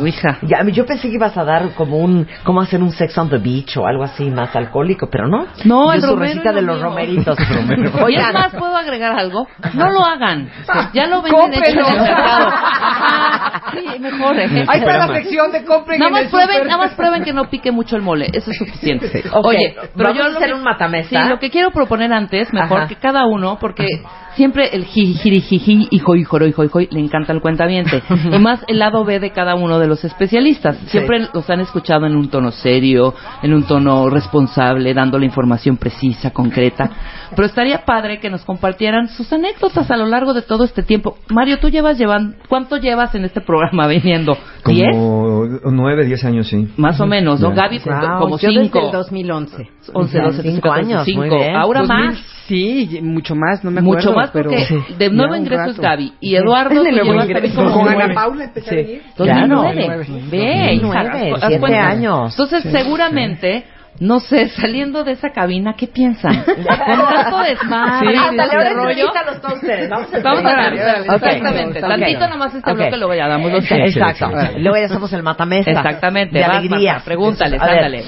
[0.05, 0.39] Hija.
[0.41, 3.37] Ya, yo pensé que ibas a dar como un, cómo hacer un sex on the
[3.37, 5.45] beach o algo así más alcohólico, pero no.
[5.65, 6.85] No, Yo el su de lo los mío.
[6.85, 7.37] romeritos.
[7.83, 9.47] Y es Oigan, más, ¿puedo agregar algo?
[9.73, 10.49] No lo hagan.
[10.93, 12.51] Ya lo venden hecho en el mercado.
[13.73, 14.39] Sí, mejor.
[14.39, 14.65] ¿eh?
[14.67, 16.67] Ahí está la sección de compren Nada en más el prueben, súper.
[16.67, 19.23] nada más prueben que no pique mucho el mole, eso es suficiente.
[19.31, 21.23] Ok, Oye, pero vamos yo a lo hacer que- un matamesta.
[21.23, 22.87] Sí, lo que quiero proponer antes, mejor Ajá.
[22.87, 23.87] que cada uno, porque
[24.35, 28.01] siempre el jirijiji, hijo, hijo, hijo, hijo, le encanta el cuentaviente.
[28.31, 30.77] y más el lado B de cada uno de los especialistas.
[30.87, 35.77] Siempre los han escuchado en un tono serio, en un tono responsable, dando la información
[35.77, 36.89] precisa, concreta.
[37.35, 41.17] Pero estaría padre que nos compartieran sus anécdotas a lo largo de todo este tiempo.
[41.29, 44.37] Mario, tú llevas llevan, ¿cuánto llevas en este programa viniendo?
[44.65, 44.89] ¿Diez?
[44.91, 46.67] Como nueve, diez años, sí.
[46.77, 47.49] Más o menos, ¿no?
[47.49, 47.63] Ya.
[47.63, 48.79] Gaby, Wow, como Yo desde cinco.
[48.79, 49.69] el 2011.
[49.93, 51.35] 11, 12, Cinco 14, años, muy cinco.
[51.37, 51.55] bien.
[51.55, 52.42] Ahora 2000, más.
[52.47, 54.09] Sí, mucho más, no me acuerdo.
[54.09, 54.75] Mucho más pero porque Sí.
[54.97, 55.79] de nuevo ingreso es.
[55.79, 57.71] Gaby y Eduardo Es de nuevo ingreso.
[57.71, 57.87] Con.
[57.87, 59.01] Ana Paula empecé a venir.
[59.17, 59.85] 2009.
[59.85, 60.03] Claro.
[60.29, 61.87] Ve, hija, 2009, haz siete cuenta.
[61.87, 62.33] años.
[62.33, 63.65] Entonces, seguramente,
[63.99, 66.43] no sé, saliendo de esa cabina, ¿qué piensan?
[66.45, 68.39] Con tanto desmadre, Sí, sí, sí.
[68.39, 68.89] ahora rollo.
[68.89, 69.89] entrevístalos todos ustedes.
[69.89, 70.99] Vamos a Vamos a entrevistar.
[71.01, 71.15] ver, Ok.
[71.15, 71.79] exactamente.
[71.79, 71.87] Ok.
[71.87, 72.77] Tantito nomás este Ok.
[72.77, 73.73] bloque, luego ya damos los Sí.
[73.75, 74.27] Exacto.
[74.29, 74.59] Sí, sí, sí.
[74.61, 75.71] Luego ya somos el matamesta.
[75.71, 76.37] Exactamente.
[76.39, 76.91] De Vas, alegría.
[76.93, 78.03] Marta, pregúntales, A ándale.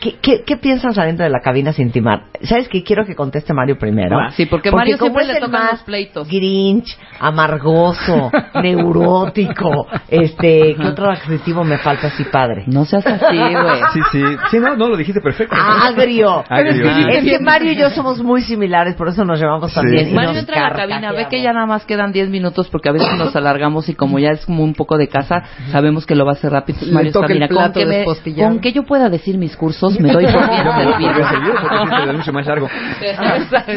[0.00, 2.24] ¿Qué, qué, qué piensas saliendo de la cabina sin timar?
[2.42, 2.84] ¿Sabes qué?
[2.84, 4.16] Quiero que conteste Mario primero.
[4.36, 6.28] Sí, porque Mario siempre le tocan más los pleitos.
[6.28, 8.30] Grinch, amargoso,
[8.62, 12.64] neurótico, este, ¿qué otro adjetivo me falta así padre?
[12.66, 13.48] No seas así, güey.
[13.92, 14.22] Sí, sí.
[14.50, 15.54] Sí, no, no, lo dijiste perfecto.
[15.56, 16.44] Agrio.
[16.48, 17.08] Agrio.
[17.08, 19.90] Es que Mario y yo somos muy similares, por eso nos llevamos tan Sí.
[19.90, 20.14] bien.
[20.14, 22.88] Mario nos entra a la cabina, ve que ya nada más quedan 10 minutos porque
[22.88, 26.14] a veces nos alargamos y como ya es como un poco de casa, sabemos que
[26.14, 26.78] lo va a hacer rápido.
[26.92, 28.04] Mario está, toca el mira, con plato que, me-
[28.44, 32.32] con que yo pueda decir mis cursos, minutos me doy por bien servido.
[32.32, 32.68] más largo.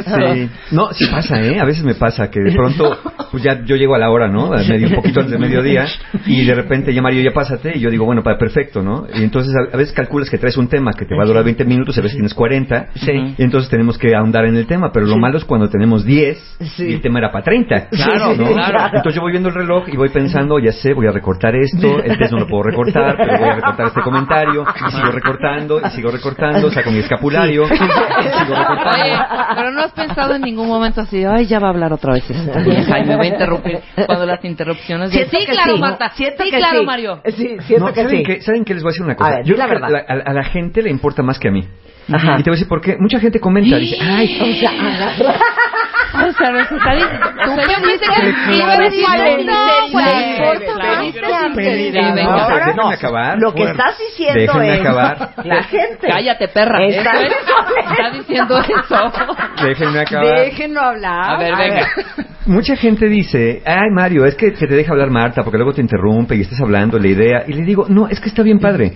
[0.05, 0.49] Sí.
[0.71, 1.59] No, sí pasa, ¿eh?
[1.59, 2.97] A veces me pasa que de pronto,
[3.31, 4.53] pues ya yo llego a la hora, ¿no?
[4.53, 5.85] A medio, un poquito antes de mediodía,
[6.25, 9.05] y de repente ya Mario, ya pásate, y yo digo, bueno, para perfecto, ¿no?
[9.13, 11.43] Y entonces a, a veces calculas que traes un tema que te va a durar
[11.43, 13.35] 20 minutos, a veces tienes 40, Sí.
[13.37, 16.37] y entonces tenemos que ahondar en el tema, pero lo malo es cuando tenemos 10
[16.75, 16.85] Sí.
[16.87, 17.89] y el tema era para 30.
[17.89, 18.53] Claro, ¿no?
[18.53, 18.79] claro.
[18.95, 22.01] Entonces yo voy viendo el reloj y voy pensando, ya sé, voy a recortar esto,
[22.03, 25.81] el test no lo puedo recortar, pero voy a recortar este comentario, y sigo recortando,
[25.85, 29.03] y sigo recortando, saco mi escapulario, y sigo recortando.
[29.03, 29.19] Oye,
[29.55, 32.29] pero no has pensado en ningún momento así, ay, ya va a hablar otra vez
[32.29, 35.11] esta vieja y me va a interrumpir cuando las interrupciones.
[35.11, 35.79] Siento sí, que claro, sí.
[35.79, 36.09] Marta.
[36.15, 36.85] Siento sí, que claro, sí.
[36.85, 37.21] Mario.
[37.25, 38.23] Sí, siento No, que ¿saben sí.
[38.23, 38.41] qué?
[38.41, 39.29] ¿Saben qué les voy a decir una cosa?
[39.29, 40.21] A ver, Yo di la creo que verdad.
[40.25, 41.67] a, a la gente le importa más que a mí.
[42.15, 42.35] Ajá.
[42.39, 42.97] Y te voy a decir por qué.
[42.99, 45.39] Mucha gente comenta, dice, ay, O sea, agarra-
[46.13, 48.51] O sea, nos está diciendo, Tú usted me dice dices que.
[53.39, 55.33] Lo que estás diciendo Déjenme es acabar.
[55.45, 56.07] la gente.
[56.07, 56.85] Cállate, perra.
[56.85, 59.11] Está diciendo eso.
[59.63, 60.39] Déjenme acabar.
[60.39, 61.29] Déjenlo hablar.
[61.31, 61.87] A ver, venga.
[62.47, 65.81] Mucha gente dice, ay Mario, es que, que te deja hablar Marta porque luego te
[65.81, 67.43] interrumpe y estás hablando la idea.
[67.47, 68.91] Y le digo, no, es que está bien padre.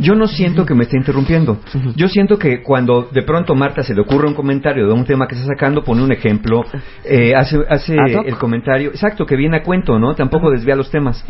[0.00, 1.58] Yo no siento que me esté interrumpiendo.
[1.94, 5.26] Yo siento que cuando de pronto Marta se le ocurre un comentario de un tema
[5.26, 6.64] que está sacando, pone un ejemplo,
[7.04, 10.14] eh, hace, hace el comentario, exacto, que viene a cuento, ¿no?
[10.14, 11.24] Tampoco desvía los temas.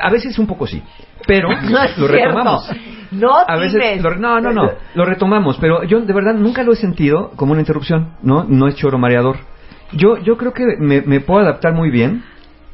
[0.00, 0.82] A veces un poco sí,
[1.26, 2.06] pero No lo cierto.
[2.08, 2.70] retomamos.
[3.12, 4.02] No A veces, tienes.
[4.02, 7.52] lo- no, no, no, lo retomamos, pero yo de verdad nunca lo he sentido como
[7.52, 8.44] una interrupción, ¿no?
[8.48, 9.36] No es choro mareador.
[9.92, 12.22] Yo, yo creo que me, me puedo adaptar muy bien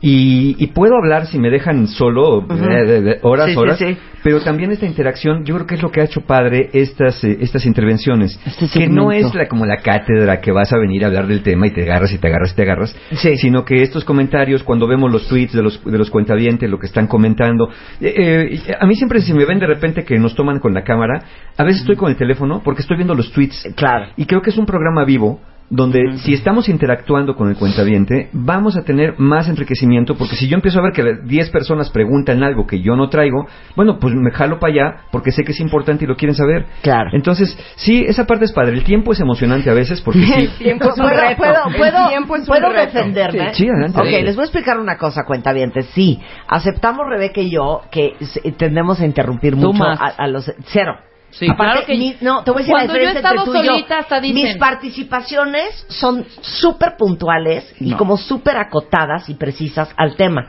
[0.01, 3.79] y, y puedo hablar si me dejan solo eh, de- de- horas, Sí, sí, horas,
[3.79, 3.97] sí.
[4.23, 7.39] pero también esta interacción, yo creo que es lo que ha hecho padre estas, eh,
[7.41, 11.07] estas intervenciones, Este que no es la, como la cátedra que vas a venir a
[11.07, 13.37] hablar del tema y te agarras y te agarras y te agarras, Sí.
[13.39, 16.87] sino que estos comentarios, cuando vemos los tweets de los, de los cuentavientes, lo que
[16.87, 20.59] están comentando, eh, eh, a mí siempre si me ven de repente que nos toman
[20.59, 21.23] con la cámara,
[21.57, 23.73] a veces estoy con el teléfono porque estoy viendo los tweets.
[23.75, 24.09] Claro.
[24.19, 28.77] Y creo que es un programa vivo donde si estamos interactuando con el cuentaviente, vamos
[28.77, 32.67] a tener más enriquecimiento, porque si yo empiezo a ver que 10 personas preguntan algo
[32.67, 36.05] que yo no traigo, bueno, pues me jalo para allá porque sé que es importante
[36.05, 36.67] y lo quieren saber.
[36.83, 37.11] Claro.
[37.13, 38.73] Entonces, sí, esa parte es padre.
[38.75, 40.49] El tiempo es emocionante a veces porque sí.
[40.59, 41.37] tiempo es un ¿Puedo, reto.
[41.37, 42.87] puedo, El puedo, tiempo es un ¿puedo reto.
[42.99, 43.55] defenderme?
[43.55, 43.99] Sí, adelante.
[44.01, 45.87] Ok, les voy a explicar una cosa, cuentavientes.
[45.95, 48.15] Sí, aceptamos Rebeca y yo que
[48.57, 50.51] tendemos a interrumpir Tú mucho a, a los...
[50.67, 50.95] Cero.
[51.39, 53.53] Sí, claro que- mi- no, te voy a decir Cuando la yo diferencia estado entre
[53.53, 53.73] tú y yo.
[53.75, 57.97] solita, hasta dicen- Mis participaciones son súper puntuales y No.
[57.99, 60.47] como súper acotadas y precisas al tema.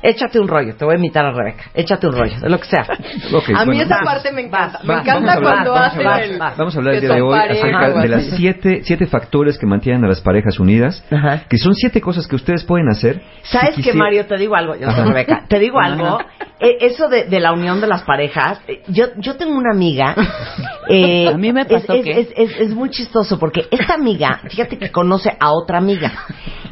[0.00, 1.64] Échate un rollo, te voy a invitar a Rebeca.
[1.74, 2.82] Échate un rollo, de lo que sea.
[2.88, 3.82] A mí bueno.
[3.82, 4.78] esa vas, parte me encanta.
[4.78, 6.38] vas, me encanta vamos a hablar, cuando hacen el...
[6.38, 9.58] Vamos a hablar el que día de hoy pareja acerca de las siete, siete factores
[9.58, 11.42] que mantienen a las parejas unidas, Ajá.
[11.48, 13.22] que son siete cosas que ustedes pueden hacer.
[13.42, 14.26] ¿Sabes si qué, quisiera- Mario?
[14.26, 15.04] Te digo algo, yo soy.
[15.08, 15.44] Rebeca.
[15.48, 16.18] Te digo algo.
[16.60, 18.60] Eh, eso de, de la unión de las parejas.
[18.68, 20.14] eh, Yo, yo tengo una amiga.
[20.88, 23.94] eh, A mí me pasó es, que- es, es, es- es muy chistoso porque esta
[23.94, 26.12] amiga, fíjate que conoce a otra amiga.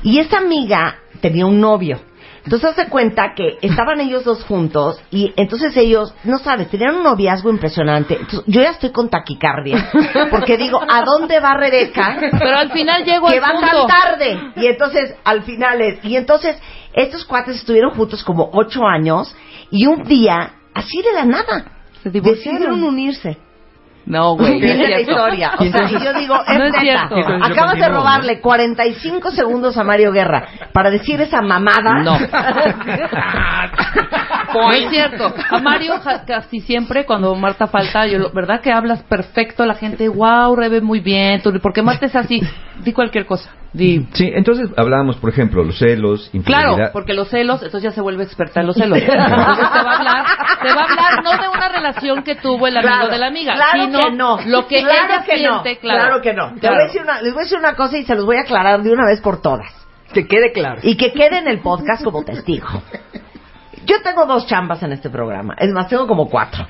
[0.02, 1.98] Y esta amiga tenía un novio.
[2.46, 7.02] Entonces hace cuenta que estaban ellos dos juntos y entonces ellos, no sabes, tenían un
[7.02, 8.14] noviazgo impresionante.
[8.14, 9.90] Entonces, yo ya estoy con taquicardia
[10.30, 12.16] porque digo, ¿a dónde va Rebeca?
[12.38, 13.86] Pero al final llego que al va punto.
[13.86, 14.40] tan tarde.
[14.54, 16.56] Y entonces, al final, es- y entonces,
[16.92, 19.34] estos cuates estuvieron juntos como ocho años
[19.72, 21.72] y un día, así de la nada,
[22.04, 22.60] Se divorciaron.
[22.60, 23.38] decidieron unirse.
[24.06, 24.54] No, güey.
[24.54, 25.52] no Viene la historia.
[25.58, 26.80] O sea, y yo digo, es No es neta.
[26.80, 27.16] cierto.
[27.42, 32.02] Acabas de robarle 45 segundos a Mario Guerra para decir esa mamada.
[32.04, 32.16] No.
[34.54, 35.34] No es cierto.
[35.50, 35.94] A Mario
[36.26, 39.66] casi siempre cuando Marta falta, yo, lo- ¿verdad que hablas perfecto?
[39.66, 41.42] La gente, wow, Rebe, muy bien.
[41.42, 42.40] Tú, ¿Por qué Marta es así?
[42.82, 43.50] Di cualquier cosa.
[43.72, 44.06] Di.
[44.14, 48.22] Sí, entonces hablábamos, por ejemplo, los celos, Claro, porque los celos, entonces ya se vuelve
[48.24, 48.98] experta en los celos.
[49.02, 50.24] Entonces te va a hablar,
[50.62, 53.26] te va a hablar no de una relación que tuvo el amigo Claro, de la
[53.26, 54.38] amiga, claro sino que no.
[54.46, 56.22] lo que claro ella que no, claro.
[56.22, 56.54] que no.
[56.54, 56.74] Te Claro.
[56.76, 58.40] voy a decir una- les voy a decir una cosa y se los voy a
[58.42, 59.72] aclarar de una vez por todas.
[60.12, 60.80] Que quede claro.
[60.82, 62.66] Y que quede en el podcast como testigo.
[63.84, 65.54] Yo tengo dos chambas en este programa.
[65.58, 66.66] Es más, tengo como cuatro.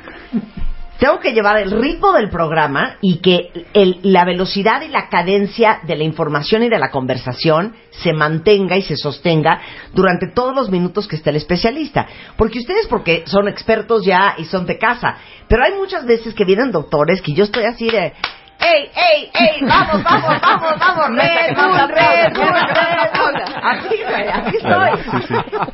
[0.98, 5.80] Tengo que llevar el ritmo del programa y que el- la velocidad y la cadencia
[5.82, 9.60] de la información y de la conversación se mantenga y se sostenga
[9.92, 12.06] durante todos los minutos que esté el especialista.
[12.38, 15.16] Porque ustedes, porque son expertos ya y son de casa,
[15.48, 18.14] pero hay muchas veces que vienen doctores que yo estoy así de...
[18.58, 19.66] ¡Ey, ey, ey!
[19.66, 21.08] ¡Vamos, vamos, vamos, vamos!
[21.10, 23.36] ¡Red Bull, Red Bull, Red Bull!
[23.62, 24.90] Así, güey, así estoy.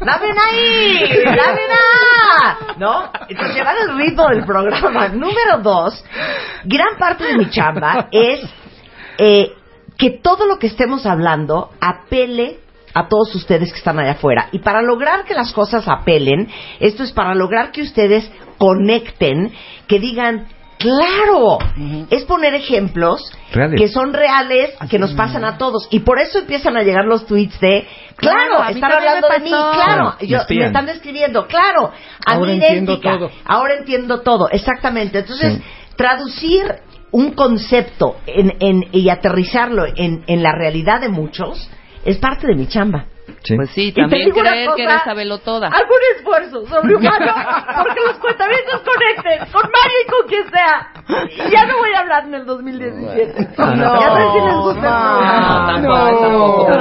[0.01, 1.25] ¡Dame una ahí!
[1.25, 1.61] ¡Dame!
[2.79, 3.11] ¿No?
[3.29, 5.09] Entonces, llevar el ritmo del programa.
[5.09, 6.05] Número dos,
[6.65, 8.41] gran parte de mi chamba es
[9.19, 9.53] eh,
[9.97, 12.59] que todo lo que estemos hablando apele
[12.95, 14.49] a todos ustedes que están allá afuera.
[14.53, 16.49] Y para lograr que las cosas apelen,
[16.81, 19.53] esto es para lograr que ustedes conecten,
[19.87, 20.47] que digan,
[20.83, 21.59] Claro,
[22.11, 23.21] es poner ejemplos
[23.53, 23.81] Reales.
[23.81, 25.87] que son reales, que nos pasan a todos.
[25.91, 30.15] Y por eso empiezan a llegar los tweets de, claro, están hablando de mí, claro,
[30.21, 31.93] me yo- me están describiendo, claro,
[32.27, 33.19] a Ahora mí entiendo idéntica.
[33.19, 33.31] todo.
[33.45, 35.21] Ahora entiendo todo, exactamente.
[35.21, 35.63] Entonces, Sí.
[35.97, 36.65] traducir
[37.13, 41.71] un concepto en, en- y aterrizarlo en, en la realidad de muchos
[42.05, 43.05] es parte de mi chamba.
[43.43, 43.57] Sí.
[43.57, 45.69] Pues sí, también creer que cosa, eres sabelo toda.
[45.69, 47.35] Hago un esfuerzo sobrehumano
[47.83, 50.93] porque los cuentamientos conecten con Mario y con quien sea.
[51.47, 53.49] Y ya no voy a hablar en el 2017.
[53.59, 54.01] Ah, no.
[54.01, 55.81] Ya sé si les gusta el programa.
[55.81, 56.72] No, tampoco,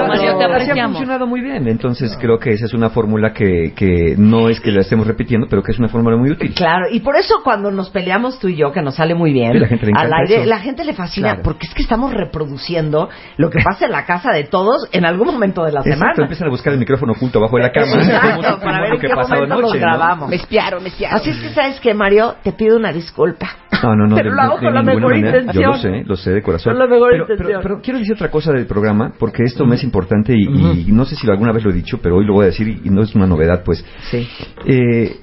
[0.72, 1.68] Así ha funcionado muy bien.
[1.68, 5.48] Entonces creo que esa es una fórmula que, que no es que la estemos repitiendo,
[5.50, 6.54] pero que es una fórmula muy útil.
[6.54, 9.60] Claro, y por eso cuando nos peleamos tú y yo, que nos sale muy bien,
[9.60, 10.46] la gente le al aire, eso.
[10.50, 11.44] la gente le fascina, Claro.
[11.44, 15.28] porque es que estamos reproduciendo lo que pasa en la casa de todos en algún
[15.28, 16.14] momento de la Exacto, semana.
[16.24, 17.94] empiezan a buscar el micrófono oculto abajo de la cama.
[18.04, 19.86] Exacto, para ver lo en que qué ha pasado momento nos anoche, ¿no?
[19.88, 20.30] grabamos.
[20.30, 21.18] Me espiaron, me espiaron.
[21.20, 22.36] Así es que, ¿sabes que Mario?
[22.44, 23.48] Te pido una disculpa.
[23.84, 25.40] No, no, no, Pero de, lo hago de con la mejor manera.
[25.40, 25.64] intención.
[25.64, 26.74] Yo lo sé, lo sé de corazón.
[26.74, 27.48] Con la mejor pero, intención.
[27.48, 30.44] pero- pero quiero decir otra cosa del programa, porque esto me es importante y,
[30.88, 32.68] y no sé si alguna vez lo he dicho, pero hoy lo voy a decir
[32.68, 33.84] y, y no es una novedad, pues.
[34.10, 34.28] Sí.
[34.66, 35.16] Eh,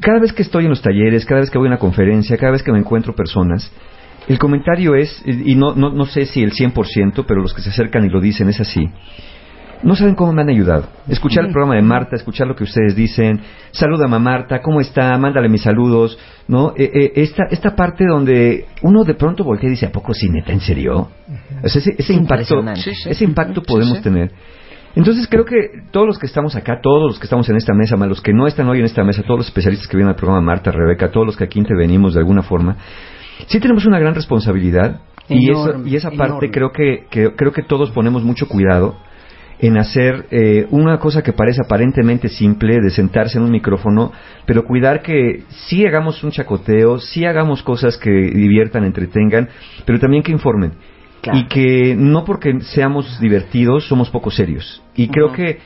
[0.00, 2.52] cada vez que estoy en los talleres, cada vez que voy a una conferencia, cada
[2.52, 3.72] vez que me encuentro personas,
[4.28, 7.70] el comentario es, y no, no, no sé si el 100%, pero los que se
[7.70, 8.88] acercan y lo dicen es así.
[9.82, 10.88] No saben cómo me han ayudado.
[11.08, 13.40] Escuchar el programa de Marta, escuchar lo que ustedes dicen,
[13.72, 15.16] salúdame a Marta, ¿cómo está?
[15.18, 16.72] Mándale mis saludos, ¿no?
[16.76, 20.28] Eh, eh, esta, esta parte donde uno de pronto voltea y dice, ¿a poco sí,
[20.28, 21.08] neta, en serio?
[21.62, 22.80] O sea, ese, ese impacto, Impresionante.
[22.80, 23.10] Sí, sí.
[23.10, 24.02] ese impacto podemos sí.
[24.02, 24.32] tener.
[24.94, 27.96] Entonces creo que todos los que estamos acá, todos los que estamos en esta mesa,
[27.96, 30.16] más los que no están hoy en esta mesa, todos los especialistas que vienen al
[30.16, 32.78] programa, Marta, Rebeca, todos los que aquí intervenimos de alguna forma,
[33.46, 37.62] sí tenemos una gran responsabilidad y, eso, y esa parte creo que, que creo que
[37.62, 38.96] todos ponemos mucho cuidado
[39.58, 44.12] en hacer eh, una cosa que parece aparentemente simple, de sentarse en un micrófono,
[44.44, 49.48] pero cuidar que sí hagamos un chacoteo, sí hagamos cosas que diviertan, entretengan,
[49.84, 50.72] pero también que informen.
[51.22, 51.38] Claro.
[51.38, 54.82] Y que no porque seamos divertidos somos poco serios.
[54.94, 55.58] Y creo que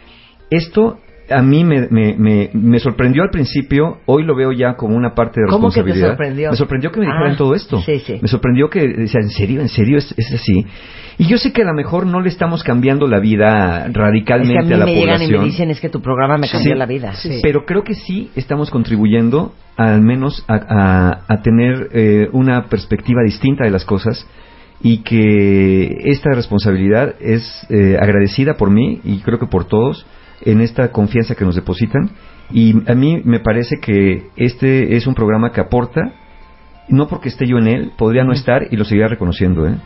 [0.50, 4.96] esto a mí me, me, me, me sorprendió al principio, hoy lo veo ya como
[4.96, 6.08] una parte de ¿Cómo que te responsabilidad.
[6.08, 6.50] sorprendió?
[6.50, 7.80] Me sorprendió que me dijeran Ah, todo esto.
[7.82, 8.18] sí, sí.
[8.20, 9.60] Me sorprendió que, decía, ¿en serio?
[9.60, 10.66] ¿En serio es, es así?
[11.18, 14.54] Y yo sé que a lo mejor no le estamos cambiando la vida Es radicalmente
[14.54, 15.40] que a mí a la me llegan y población.
[15.40, 17.12] me dicen, es que tu programa me cambió Sí, la vida.
[17.42, 23.22] Pero creo que sí estamos contribuyendo al menos a, a- a tener eh, una perspectiva
[23.22, 24.26] distinta de las cosas
[24.82, 30.06] y que esta responsabilidad es eh, agradecida por mí y creo que por todos
[30.42, 32.11] en esta confianza que nos depositan
[32.53, 36.12] y a mí me parece que este es un programa que aporta
[36.88, 39.66] no porque esté yo en él, podría no estar y lo seguirá reconociendo.
[39.66, 39.76] ¿eh?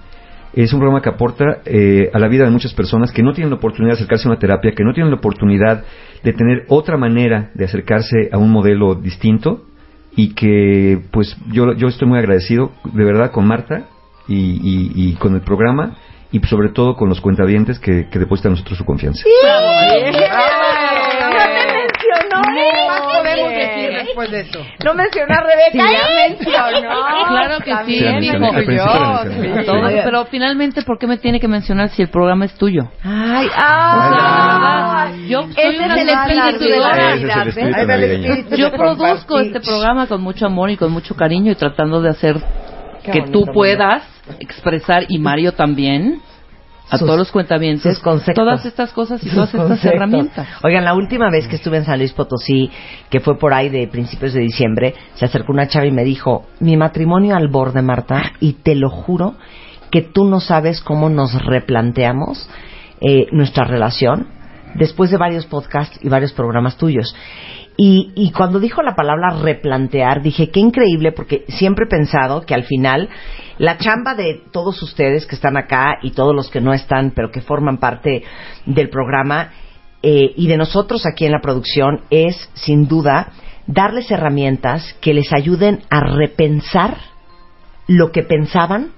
[0.55, 3.51] Es un programa que aporta eh, a la vida de muchas personas que no tienen
[3.51, 5.85] la oportunidad de acercarse a una terapia, que no tienen la oportunidad
[6.23, 9.65] de tener otra manera de acercarse a un modelo distinto
[10.17, 13.89] y que pues yo, yo estoy muy agradecido de verdad con Marta
[14.29, 15.97] y, y- y con el programa
[16.35, 19.23] y sobre todo con los cuentavientes que, que depositan a nosotros su confianza.
[21.15, 24.59] mencionó, ¿Qué más podemos decir después de eso?
[24.85, 25.71] No mencionó a Rebeca.
[25.73, 27.27] Sí, ya mencionó.
[27.29, 28.47] Claro que sí, Sí, dijo.
[30.05, 32.83] pero finalmente, ¿por qué me tiene que mencionar si el programa es tuyo?
[33.05, 35.13] Ay, O sea, la ay.
[35.13, 37.87] verdad, yo soy Ese una es el espíritu de es Navidad, ¿ves?
[37.87, 38.57] navideño.
[38.57, 42.37] Yo produzco este programa con mucho amor y con mucho cariño y tratando de hacer
[43.05, 44.03] Qué que bonito, tú puedas
[44.41, 46.21] expresar y Mario también
[46.91, 47.99] a Sus- todos los cuentavientes
[48.35, 50.47] todas estas cosas y todas estas herramientas.
[50.63, 52.71] Oigan, la última vez que estuve en San Luis Potosí,
[53.11, 56.45] que fue por ahí de principios de diciembre, se acercó una chava y me dijo,
[56.61, 59.35] mi matrimonio al borde, Marta, y te lo juro
[59.91, 62.49] que tú no sabes cómo nos replanteamos
[63.01, 64.29] eh, nuestra relación
[64.75, 67.15] después de varios podcasts y varios programas tuyos.
[67.77, 72.55] Y, y cuando dijo la palabra replantear, dije, qué increíble, porque siempre he pensado que
[72.55, 73.09] al final
[73.59, 77.31] la chamba de todos ustedes que están acá y todos los que no están, pero
[77.31, 78.23] que forman parte
[78.67, 79.51] del programa,
[80.07, 83.33] eh, y de nosotros aquí en la producción, es, sin duda,
[83.67, 86.99] darles herramientas que les ayuden a repensar
[87.87, 88.91] lo que pensaban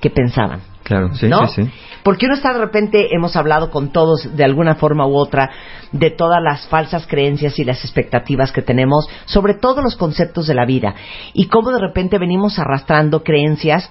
[0.00, 0.60] que pensaban.
[0.82, 1.46] Claro, sí, ¿no?
[1.48, 1.70] sí, sí.
[2.02, 5.50] Porque uno está de repente, hemos hablado con todos de alguna forma u otra
[5.90, 10.54] de todas las falsas creencias y las expectativas que tenemos sobre todos los conceptos de
[10.54, 10.94] la vida
[11.32, 13.90] y cómo de repente venimos arrastrando creencias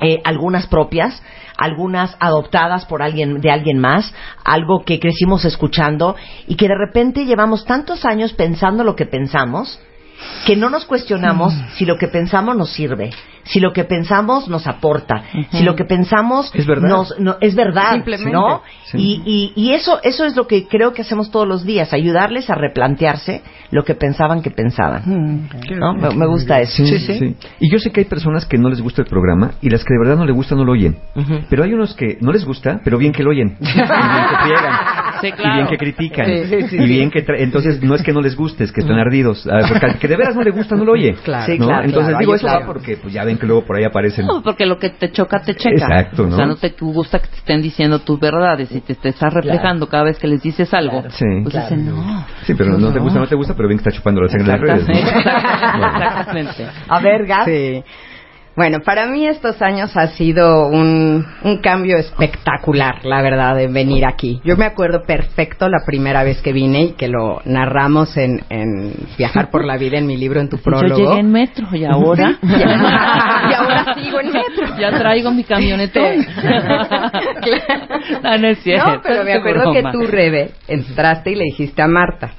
[0.00, 1.20] eh, algunas propias,
[1.56, 4.14] algunas adoptadas por alguien de alguien más,
[4.44, 6.14] algo que crecimos escuchando
[6.46, 9.80] y que de repente llevamos tantos años pensando lo que pensamos
[10.46, 13.10] que no nos cuestionamos si lo que pensamos nos sirve,
[13.44, 16.88] si lo que pensamos nos aporta, si lo que pensamos Es verdad.
[16.88, 18.32] nos no- es verdad, Simplemente.
[18.32, 18.62] ¿no?
[18.84, 18.98] Sí.
[18.98, 22.50] Y, y, y eso eso es lo que creo que hacemos todos los días, ayudarles
[22.50, 25.48] a replantearse lo que pensaban que pensaban.
[25.76, 25.94] ¿no?
[25.94, 26.84] Me, me gusta eso.
[26.84, 27.36] Sí, sí.
[27.60, 29.94] Y yo sé que hay personas que no les gusta el programa y las que
[29.94, 30.98] de verdad no les gusta no lo oyen.
[31.48, 33.56] Pero hay unos que no les gusta, pero bien que lo oyen.
[33.60, 34.72] y bien que friegan.
[35.20, 35.54] Sí, Y claro.
[35.54, 36.26] bien que critican.
[36.26, 37.24] Sí, sí, sí, y bien que...
[37.24, 39.46] tra- Entonces, no es que no les guste, es que están ardidos.
[39.50, 41.14] Ah, Porque al que de veras no le gusta, no lo oye.
[41.24, 41.46] Claro.
[41.46, 41.66] Sí, ¿no?
[41.66, 44.26] claro, Entonces, claro, digo, eso va porque pues ya ven que luego por ahí aparecen...
[44.26, 45.84] No, porque lo que te choca, te checa.
[45.86, 46.34] Exacto, ¿no?
[46.34, 49.32] O sea, no te gusta que te estén diciendo tus verdades y te, te estás
[49.32, 51.02] reflejando cada vez que les dices algo.
[51.10, 51.24] Sí.
[51.42, 52.26] Pues dicen, no.
[52.44, 54.52] Sí, pero no te gusta, no te gusta, pero bien que está chupando la sangre
[54.52, 54.88] de las redes.
[54.88, 54.94] ¿no?
[55.96, 56.66] Exactamente.
[56.88, 57.44] A ver, Gas.
[57.44, 57.84] Sí.
[58.54, 64.04] Bueno, para mí estos años ha sido un, un cambio espectacular, la verdad, de venir
[64.04, 64.42] aquí.
[64.44, 68.92] Yo me acuerdo perfecto la primera vez que vine y que lo narramos en, en
[69.16, 70.96] Viajar por la Vida en mi libro, en tu Yo prólogo.
[70.96, 72.38] llegué en metro y ahora.
[72.42, 74.76] y ahora sigo en metro.
[74.78, 76.18] Ya traigo mi camionetón.
[78.22, 78.92] no, no es cierto.
[78.92, 82.32] No, pero me acuerdo que tú, Rebe, entraste y le dijiste a Marta,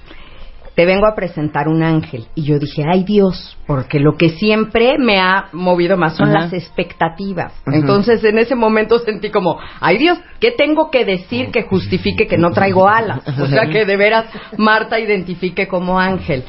[0.76, 2.26] te vengo a presentar un ángel.
[2.36, 6.40] Y yo dije, ay Dios, porque lo que siempre me ha movido más son Ajá.
[6.46, 7.54] las expectativas.
[7.68, 12.38] Entonces en ese momento sentí como, ay Dios, ¿qué tengo que decir que justifique que
[12.38, 13.22] no traigo alas?
[13.40, 14.26] O sea, que de veras
[14.58, 16.44] Marta identifique como ángel.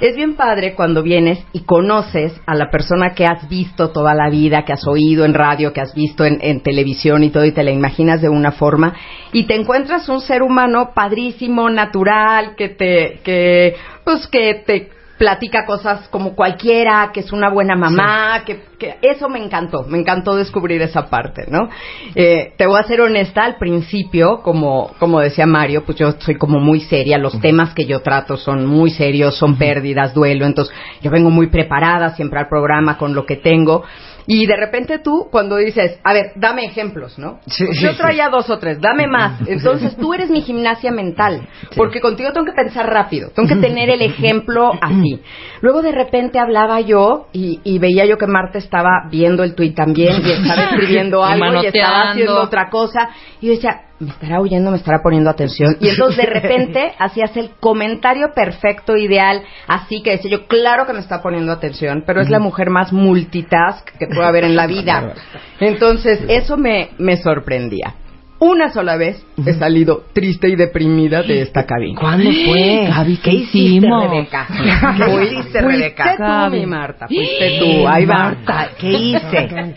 [0.00, 4.28] Es bien padre cuando vienes y conoces a la persona que has visto toda la
[4.28, 7.52] vida, que has oído en radio, que has visto en, en televisión y todo, y
[7.52, 8.94] te la imaginas de una forma,
[9.32, 15.64] y te encuentras un ser humano padrísimo, natural, que te, que, pues que te platica
[15.64, 20.34] cosas como cualquiera, que es una buena mamá, que, que eso me encantó, me encantó
[20.34, 21.68] descubrir esa parte, ¿no?
[22.14, 26.34] Eh, te voy a ser honesta, al principio, como, como decía Mario, pues yo soy
[26.34, 30.74] como muy seria, los temas que yo trato son muy serios, son pérdidas, duelo, entonces
[31.00, 33.84] yo vengo muy preparada siempre al programa con lo que tengo.
[34.26, 37.40] Y de repente tú, cuando dices, a ver, dame ejemplos, ¿no?
[37.46, 39.40] Sí, Pues yo traía dos o tres, dame más.
[39.46, 41.46] Entonces tú eres mi gimnasia mental,
[41.76, 45.20] porque contigo tengo que pensar rápido, tengo que tener el ejemplo así.
[45.60, 49.74] Luego de repente hablaba yo y, y veía yo que Marta estaba viendo el tuit
[49.74, 52.10] también y estaba escribiendo Y algo y estaba manoteando.
[52.10, 53.10] haciendo otra cosa.
[53.40, 55.76] Y yo decía, me estará oyendo, me estará poniendo atención.
[55.80, 60.92] Y entonces de repente hacías el comentario perfecto, ideal, así que decía yo, claro que
[60.92, 64.66] me está poniendo atención, pero es la mujer más multitask que puede haber en la
[64.68, 65.14] vida.
[65.60, 67.94] Entonces eso me, me sorprendía.
[68.46, 71.98] Una sola vez he salido triste y deprimida de esta cabina.
[71.98, 72.88] ¿Cuándo fue?
[72.90, 74.10] Gaby, ¿Qué ¿qué hiciste, hicimos?
[74.10, 74.46] Rebeca?
[74.48, 76.16] ¿Qué hiciste, fuiste Rebeca?
[76.50, 77.88] tú, mi Marta, fuiste tú.
[77.88, 78.18] Ahí va.
[78.18, 79.48] Marta, ¿qué hice?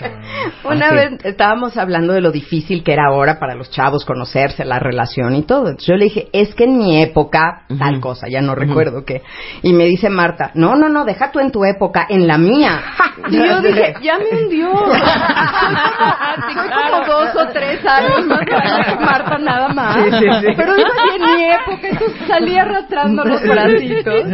[0.65, 4.79] Una vez estábamos hablando de lo difícil que era ahora para los chavos conocerse, la
[4.79, 5.69] relación y todo.
[5.69, 9.21] Entonces yo le dije, es que en mi época, tal cosa, ya no recuerdo qué.
[9.63, 12.81] Y me dice Marta, no, no, no, deja tú en tu época, en la mía.
[13.29, 14.69] Y yo dije, ya me hundió.
[14.71, 18.45] Soy como, soy como dos o tres años más
[18.99, 19.95] Marta nada más.
[19.95, 20.47] Sí, sí, sí.
[20.55, 24.25] Pero iba en mi época, entonces salí arrastrando los bracitos.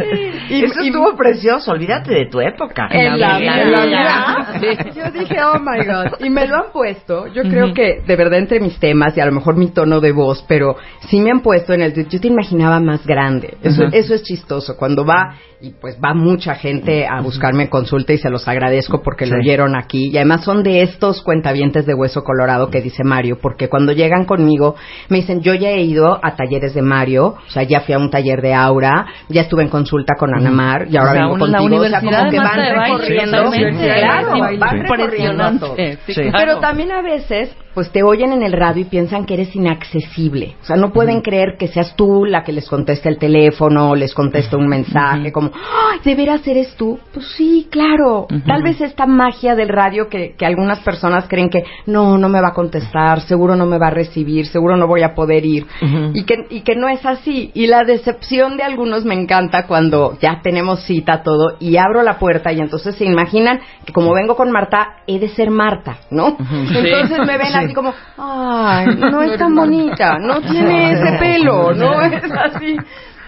[0.50, 2.88] Y, Eso y- estuvo precioso, olvídate de tu época.
[2.90, 3.62] en la mía, mía.
[3.62, 4.33] en la mía.
[4.94, 6.24] Yo dije, oh my God.
[6.24, 7.26] Y me lo han puesto.
[7.28, 10.12] Yo creo que, de verdad, entre mis temas y a lo mejor mi tono de
[10.12, 10.76] voz, pero
[11.08, 12.08] sí me han puesto en el.
[12.08, 13.56] Yo te imaginaba más grande.
[13.62, 14.76] Eso, eso es chistoso.
[14.76, 19.26] Cuando va, y pues va mucha gente a buscarme consulta y se los agradezco porque
[19.26, 20.10] lo oyeron aquí.
[20.12, 24.24] Y además son de estos cuentavientes de hueso colorado que dice Mario, porque cuando llegan
[24.26, 24.74] conmigo
[25.08, 27.98] me dicen, yo ya he ido a talleres de Mario, o sea, ya fui a
[27.98, 31.22] un taller de Aura, ya estuve en consulta con Ana Mar, y ahora O sea,
[31.22, 31.76] vengo contigo.
[31.80, 33.50] o sea, como que van recorriendo.
[33.50, 35.76] Claro, Sí, van recorriendo.
[35.76, 36.30] Sí.
[36.32, 40.54] Pero también a veces, pues te oyen en el radio y piensan que eres inaccesible.
[40.62, 44.14] O sea, no pueden creer que seas tú la que les contesta el teléfono, les
[44.14, 46.98] contesta un mensaje, como, ¡ay, de veras eres tú!
[47.12, 48.26] Pues sí, claro.
[48.46, 52.40] Tal vez esta magia del radio que, que algunas personas creen que no, no me
[52.40, 55.66] va a contestar, seguro no me va a recibir, seguro no voy a poder ir.
[56.14, 57.50] y, que, y que no es así.
[57.54, 62.18] Y la decepción de algunos me encanta cuando ya tenemos cita todo y abro la
[62.18, 66.36] puerta y entonces se imaginan que como vengo con Marta, he de ser Marta, ¿no?
[66.38, 72.00] Entonces me ven así como, ay, no es tan bonita, no tiene ese pelo, no
[72.02, 72.76] es así.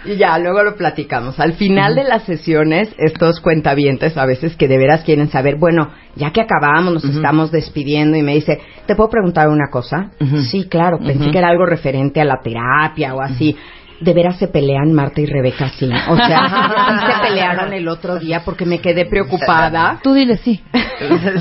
[0.05, 1.41] Y ya, luego lo platicamos.
[1.41, 5.91] Al final de las sesiones, estos cuentavientes a veces que de veras quieren saber, bueno,
[6.14, 10.11] ya que acabamos, nos estamos despidiendo y me dice, ¿te puedo preguntar una cosa?
[10.49, 13.57] Sí, claro, pensé que era algo referente a la terapia o así.
[14.01, 15.88] De veras se pelean Marta y Rebeca sí.
[16.09, 16.40] O sea,
[17.01, 19.99] sí se pelearon el otro día porque me quedé preocupada.
[20.03, 20.62] Tú dile sí.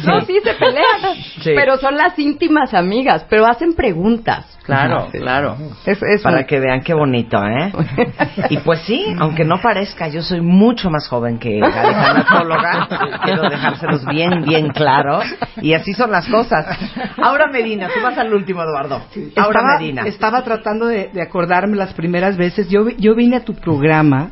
[0.05, 1.15] No, sí se pelean.
[1.41, 1.51] Sí.
[1.55, 4.45] Pero son las íntimas amigas, pero hacen preguntas.
[4.65, 5.55] Claro, claro.
[5.85, 7.71] Es, es Para un- que vean qué bonito, ¿eh?
[8.49, 12.87] Y pues sí, aunque no parezca, yo soy mucho más joven que la tanatóloga.
[13.23, 15.23] Quiero dejárselos bien, bien claros.
[15.61, 16.65] Y así son las cosas.
[17.21, 18.95] Ahora Medina, tú vas al último, Eduardo.
[19.37, 20.01] Ahora estaba, Medina.
[20.07, 22.44] estaba tratando de, de acordarme las primeras veces.
[22.69, 24.31] Yo, vi- yo vine a tu programa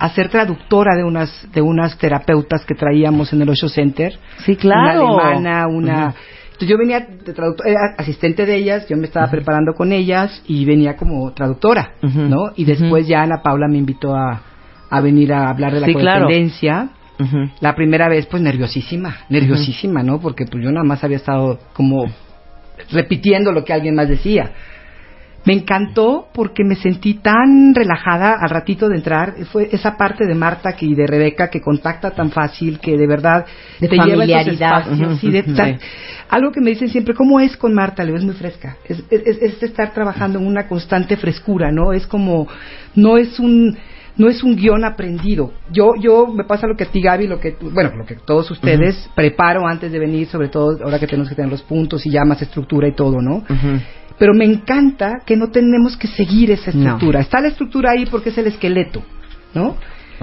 [0.00, 4.18] a ser traductora de unas, de unas terapeutas que traíamos en el Osho Center.
[4.44, 5.14] Sí, claro.
[5.14, 6.14] Una alemana, una...
[6.46, 7.32] Entonces yo venía de
[7.66, 11.90] era asistente de ellas, yo me estaba preparando con ellas y venía como traductora,
[12.30, 12.52] ¿no?
[12.56, 14.40] Y después ya Ana Paula me invitó a,
[14.88, 16.26] a venir a hablar de la Sí, claro.
[17.60, 20.18] La primera vez, pues nerviosísima, nerviosísima, ¿no?
[20.20, 22.06] Porque pues yo nada más había estado como
[22.90, 24.52] repitiendo lo que alguien más decía.
[25.46, 29.34] Me encantó porque me sentí tan relajada al ratito de entrar.
[29.52, 33.06] Fue esa parte de Marta que, y de Rebeca que contacta tan fácil, que de
[33.06, 33.46] verdad
[33.80, 34.78] De te lleva a familiaridad.
[34.80, 35.78] espacios, Ujú, sí, de tan-
[36.28, 38.02] Algo que me dicen siempre, ¿cómo es con Marta?
[38.02, 38.76] Le digo, es muy fresca.
[38.84, 41.92] Es, es, es estar trabajando en una constante frescura, ¿no?
[41.92, 42.48] Es como,
[42.96, 43.76] no es un
[44.18, 45.52] no es un guion aprendido.
[45.70, 48.50] Yo, yo, me pasa lo que a ti, Gaby, lo que, bueno, lo que todos
[48.50, 52.10] ustedes preparo antes de venir, sobre todo ahora que tenemos que tener los puntos y
[52.10, 53.44] ya más estructura y todo, ¿no?
[54.18, 56.78] Pero me encanta que no tenemos que seguir esa No.
[56.80, 57.20] estructura.
[57.20, 59.02] Está la estructura ahí porque es el esqueleto,
[59.54, 59.76] ¿no?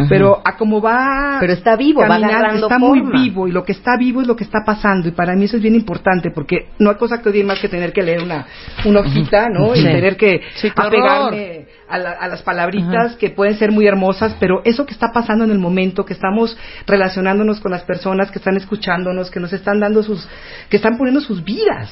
[0.09, 3.03] Pero a como va Pero está vivo, caminando, está forma.
[3.11, 5.45] muy vivo y lo que está vivo es lo que está pasando y para mí
[5.45, 8.23] eso es bien importante porque no hay cosa que odie más que tener que leer
[8.23, 8.43] una,
[8.85, 9.75] una hojita, ¿no?
[9.75, 14.35] Y tener que Sí, apegarme a, la- a las palabritas que pueden ser muy hermosas,
[14.39, 18.39] pero eso que está pasando en el momento, que estamos relacionándonos con las personas que
[18.39, 20.27] están escuchándonos, que nos están dando sus,
[20.69, 21.91] que están poniendo sus vidas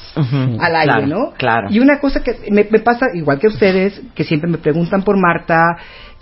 [0.60, 1.32] al aire, claro, ¿no?
[1.36, 1.68] claro.
[1.70, 5.16] Y una cosa que me, me pasa, igual que ustedes, que siempre me preguntan por
[5.18, 5.58] Marta,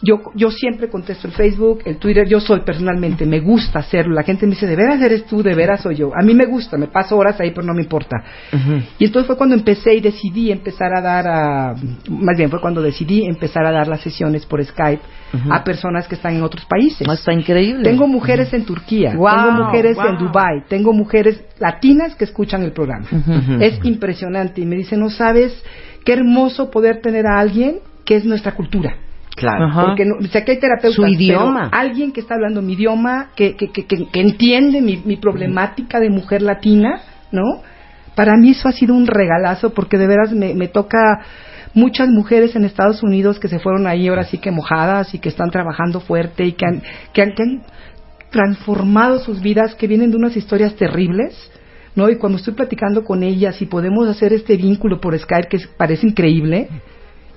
[0.03, 4.15] yo, yo siempre contesto el Facebook, el Twitter, yo soy personalmente, me gusta hacerlo.
[4.15, 5.43] La gente me dice, ¿de veras eres tú?
[5.43, 6.11] ¿De veras soy yo?
[6.15, 8.17] A mí me gusta, me paso horas ahí, pero no me importa.
[8.99, 11.75] Y entonces fue cuando empecé y decidí empezar a dar a,
[12.09, 15.03] más bien fue cuando decidí empezar a dar las sesiones por Skype
[15.51, 17.07] a personas que están en otros países.
[17.07, 17.85] Está increíble.
[17.85, 20.07] Tengo mujeres en Turquía, Wow, tengo mujeres wow.
[20.07, 23.07] en Dubai, tengo mujeres latinas que escuchan el programa.
[23.61, 25.63] Es impresionante y me dicen, no sabes
[26.05, 28.97] qué hermoso poder tener a alguien que es nuestra cultura.
[29.41, 29.65] Claro.
[29.67, 29.87] Ajá.
[29.87, 31.69] Porque no, o sea, que hay terapeutas, Su idioma.
[31.71, 35.17] pero alguien que está hablando mi idioma, que, que, que, que- que entiende mi, mi
[35.17, 37.01] problemática de mujer latina,
[37.33, 37.63] ¿no?
[38.15, 40.99] Para mí eso ha sido un regalazo porque de veras me, me toca
[41.73, 45.29] muchas mujeres en Estados Unidos que se fueron ahí ahora sí que mojadas y que
[45.29, 46.83] están trabajando fuerte y que han,
[47.15, 47.63] que han, que han
[48.31, 51.35] transformado sus vidas, que vienen de unas historias terribles,
[51.97, 52.09] ¿no?
[52.09, 55.67] Y cuando estoy platicando con ellas y podemos hacer este vínculo por Skype que es-
[55.67, 56.69] parece increíble,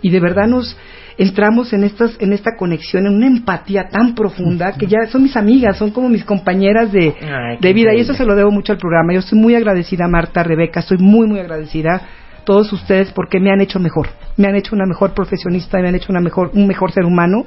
[0.01, 0.75] y de verdad nos
[1.18, 5.36] entramos en estas en esta conexión en una empatía tan profunda que ya son mis
[5.36, 8.74] amigas son como mis compañeras de, Ay, de vida y eso se lo debo mucho
[8.74, 9.14] al programa.
[9.14, 13.51] Yo estoy muy agradecida Marta Rebeca estoy muy muy agradecida a todos ustedes porque me
[13.51, 16.68] han hecho mejor me han hecho una mejor profesionista me han hecho una mejor un
[16.68, 17.45] mejor ser humano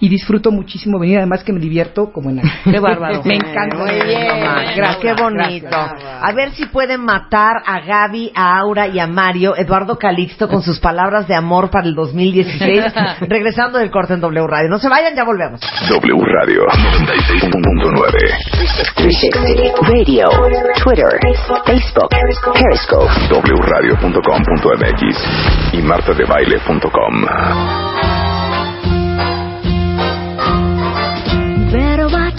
[0.00, 3.22] y disfruto muchísimo venir además que me divierto como en Qué bárbaro.
[3.24, 4.76] me encanta Muy bien, Gracias.
[4.76, 5.76] gracias, qué bonito.
[5.76, 10.62] A ver si pueden matar a Gaby, a Aura y a Mario, Eduardo Calixto, con
[10.62, 12.84] sus palabras de amor para el 2016,
[13.28, 14.70] regresando del corte en W Radio.
[14.70, 15.60] No se vayan, ya volvemos.
[15.88, 18.12] W Radio 96.9.
[18.96, 20.28] 360 Radio,
[20.82, 22.16] Twitter, Facebook, Periscope.
[23.60, 28.29] wradio.com.mx y martadebaile.com.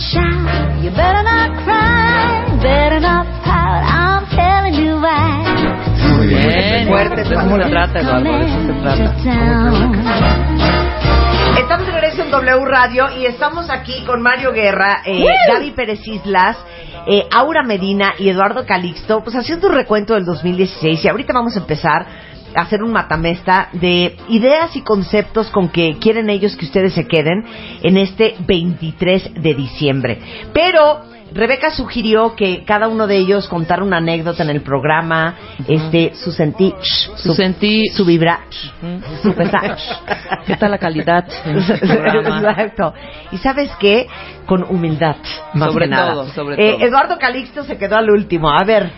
[0.02, 5.45] Better watch out, you better not cry, better not pout, I'm telling you why.
[6.18, 6.88] Muy bien.
[6.88, 9.16] Fuerte, de eso se trata, Eduardo, de eso se trata.
[11.60, 16.08] Estamos de regreso en W Radio y estamos aquí con Mario Guerra, eh, Gaby Pérez
[16.08, 16.58] Islas,
[17.06, 21.56] eh, Aura Medina y Eduardo Calixto, pues haciendo un recuento del 2016 y ahorita vamos
[21.56, 22.08] a empezar
[22.56, 27.43] hacer un matamesta de ideas y conceptos con que quieren ellos que ustedes se queden
[27.84, 30.20] en este 23 de diciembre.
[30.54, 35.36] Pero Rebeca sugirió que cada uno de ellos contara una anécdota en el programa,
[35.66, 36.74] este, su sentí,
[37.16, 38.41] Su sentí- su vibra,
[39.24, 39.78] su pesar.
[40.45, 41.86] ¿Qué tal la calidad este?
[41.88, 42.93] Exacto.
[43.32, 44.08] Y sabes qué?
[44.45, 45.16] Con humildad,
[45.54, 46.14] más Sobre que nada.
[46.16, 46.78] todo, sobre Eh.
[46.82, 48.49] Eduardo Calixto se quedó al último.
[48.49, 48.91] A ver,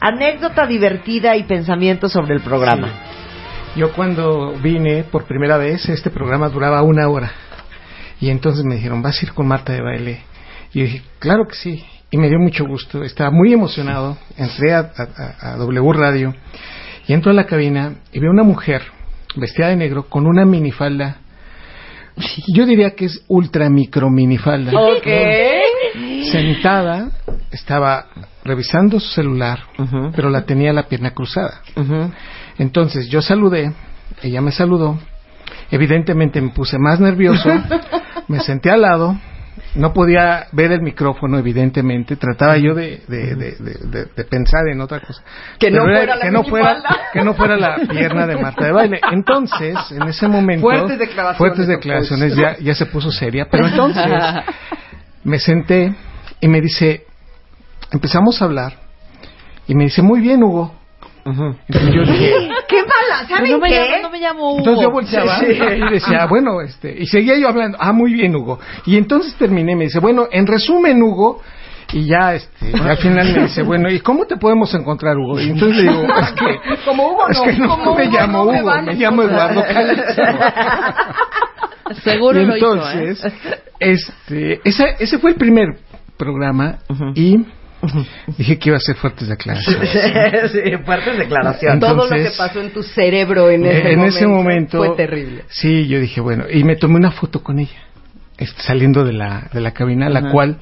[0.00, 2.88] anécdota divertida y pensamiento sobre el programa.
[3.76, 7.30] Yo cuando vine por primera vez, este programa duraba una hora.
[8.20, 10.20] Y entonces me dijeron, ¿vas a ir con Marta de baile?
[10.72, 11.84] Y yo dije, claro que sí.
[12.10, 13.04] Y me dio mucho gusto.
[13.04, 14.18] Estaba muy emocionado.
[14.36, 16.34] Entré a, a- a- a W Radio
[17.06, 18.82] y entro a la cabina y veo una mujer
[19.36, 21.18] vestida de negro con una minifalda.
[22.54, 24.72] Yo diría que es ultra micro minifalda.
[24.78, 25.06] Ok.
[26.32, 27.08] Sentada
[27.50, 28.06] estaba
[28.44, 29.60] revisando su celular,
[30.14, 31.60] pero la tenía la pierna cruzada.
[32.58, 33.72] Entonces yo saludé,
[34.22, 34.98] ella me saludó,
[35.70, 37.48] evidentemente me puse más nervioso,
[38.28, 39.16] me senté al lado,
[39.74, 45.00] no podía ver el micrófono, evidentemente, trataba yo de, de, de, de- pensar en otra
[45.00, 45.22] cosa.
[45.58, 48.64] Que no era- fuera la que no fuera, que no fuera la pierna de Marta
[48.64, 49.00] de baile.
[49.12, 52.42] Entonces, en ese momento, Fuertes declaraciones, fuertes declaraciones, Poncho.
[52.42, 54.04] ya, ya se puso seria, pero entonces
[55.24, 55.94] me senté
[56.40, 57.04] y me dice,
[57.92, 58.74] empezamos a hablar
[59.66, 60.74] y me dice, muy bien, Hugo.
[61.24, 62.32] Entonces yo dije,
[62.68, 63.28] ¡Qué mala!
[63.28, 63.74] ¿Saben no me qué?
[63.78, 64.58] llamo, no me llamo Hugo.
[64.58, 65.60] entonces yo volteaba Sí, sí.
[65.62, 68.58] y decía, bueno, este, y seguía yo hablando, ah, muy bien, Hugo.
[68.86, 71.42] Y entonces terminé, me dice, bueno, en resumen, Hugo,
[71.92, 75.40] y ya, este, y al final me dice, bueno, ¿y cómo te podemos encontrar, Hugo?
[75.40, 78.16] Y entonces le digo, es que, Como Hugo es no, que no como me Hugo
[78.18, 79.22] llamo no me Hugo, me llamo.
[79.22, 80.22] Eduardo Calixto.
[82.04, 83.58] Seguro y lo hizo, entonces, ¿eh?
[83.80, 85.66] este, ese, ese fue el primer
[86.20, 86.78] programa
[87.14, 87.38] y
[88.36, 89.90] dije que iba a ser fuertes declaraciones.
[90.52, 91.80] sí, fuertes declaraciones.
[91.80, 95.44] Todo lo que pasó en tu cerebro en ese, en momento, ese momento fue terrible.
[95.48, 97.78] Sí, yo dije, bueno, y me tomé una foto con ella,
[98.58, 100.30] saliendo de la, de la cabina, la Ajá.
[100.30, 100.58] cual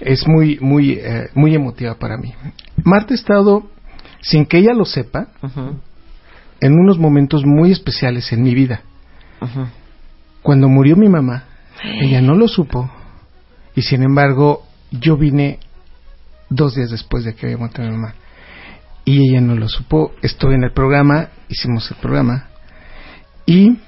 [0.00, 2.34] es muy, muy, eh, muy emotiva para mí.
[2.84, 3.70] Marta ha estado,
[4.20, 5.28] sin que ella lo sepa,
[6.60, 8.82] en unos momentos muy especiales en mi vida.
[10.42, 11.44] Cuando murió mi mamá,
[11.82, 12.90] ella no lo supo,
[13.74, 15.58] y sin embargo, yo vine
[16.50, 18.14] dos días después de que había muerto mi mamá.
[19.04, 20.12] Y ella no lo supo.
[20.22, 22.48] Estuve en el programa, hicimos el programa.
[23.46, 23.78] Y,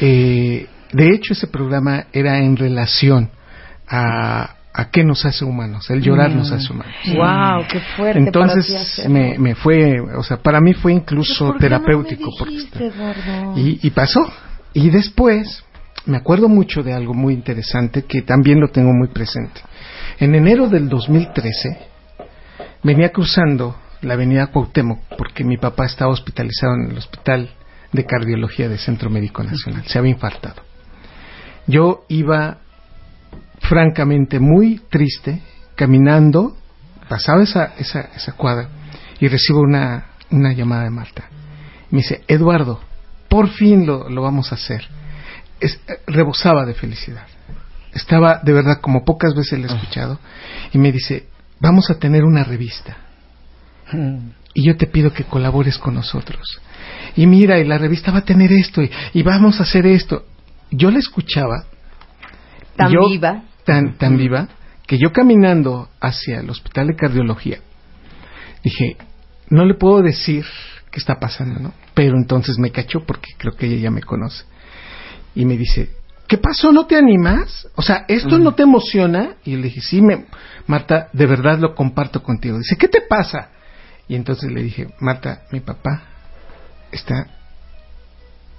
[0.00, 3.30] eh, de hecho, ese programa era en relación
[3.86, 5.90] a, a qué nos hace humanos.
[5.90, 6.94] El llorar nos hace humanos.
[7.14, 8.20] Wow, qué fuerte.
[8.20, 12.30] Entonces me, me fue, o sea, para mí fue incluso terapéutico.
[12.38, 12.68] porque
[13.56, 14.20] y, y pasó.
[14.72, 15.64] Y después
[16.06, 19.60] me acuerdo mucho de algo muy interesante que también lo tengo muy presente.
[20.20, 21.78] En enero del 2013
[22.82, 27.50] venía cruzando la avenida Cuauhtémoc porque mi papá estaba hospitalizado en el hospital
[27.92, 29.84] de cardiología del Centro Médico Nacional.
[29.86, 30.62] Se había infartado.
[31.66, 32.58] Yo iba
[33.60, 35.42] francamente muy triste
[35.74, 36.56] caminando,
[37.08, 38.68] pasaba esa, esa, esa cuadra
[39.20, 41.24] y recibo una, una llamada de Marta.
[41.90, 42.80] Me dice, Eduardo,
[43.28, 44.86] por fin lo, lo vamos a hacer.
[45.60, 47.26] Es- eh, rebosaba de felicidad.
[47.92, 50.18] Estaba de verdad como pocas veces le he escuchado
[50.72, 51.26] y me dice,
[51.60, 52.96] vamos a tener una revista
[54.54, 56.60] y yo te pido que colabores con nosotros.
[57.16, 60.26] Y mira, y la revista va a tener esto y, y vamos a hacer esto.
[60.70, 61.64] Yo la escuchaba
[62.76, 63.42] Tan yo- viva.
[63.64, 64.48] tan, tan viva,
[64.86, 67.58] que yo caminando hacia el hospital de cardiología,
[68.62, 68.96] dije,
[69.50, 70.44] no le puedo decir
[70.90, 71.72] qué está pasando, ¿no?
[71.94, 74.44] Pero entonces me cachó porque creo que ella ya me conoce.
[75.34, 75.90] Y me dice,
[76.28, 76.70] ¿qué pasó?
[76.72, 77.66] ¿No te animas?
[77.74, 79.30] O sea, ¿esto no te emociona?
[79.44, 80.26] Y le dije, sí, me,
[80.66, 82.58] Marta, de verdad lo comparto contigo.
[82.58, 83.48] Dice, ¿qué te pasa?
[84.06, 86.02] Y entonces le dije, Marta, mi papá
[86.92, 87.26] está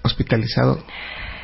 [0.03, 0.83] hospitalizado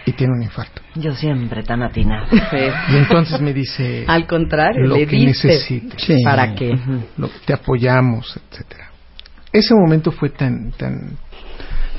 [0.05, 0.81] y tiene un infarto.
[0.95, 2.27] Yo siempre tan atinado.
[2.31, 5.47] Y entonces me dice, Al contrario, lo le que diste.
[5.47, 6.23] necesites.
[6.23, 6.71] ¿Para qué?
[7.17, 8.89] Lo- te apoyamos, etcétera.
[9.51, 11.17] Ese momento fue tan, tan,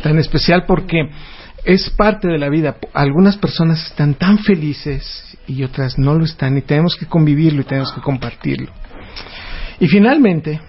[0.02, 0.98] tan especial porque
[1.66, 2.76] es parte de la vida.
[2.94, 7.64] Algunas personas están tan felices y otras no lo están y tenemos que convivirlo y
[7.64, 8.72] tenemos que compartirlo.
[9.80, 10.60] Y finalmente,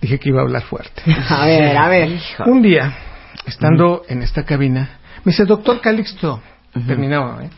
[0.00, 1.02] dije que iba a hablar fuerte.
[1.28, 2.20] A ver, a ver.
[2.46, 2.96] Un día,
[3.44, 6.40] estando en esta cabina, me dice, doctor Calixto,
[6.86, 7.50] terminaba, ¿eh?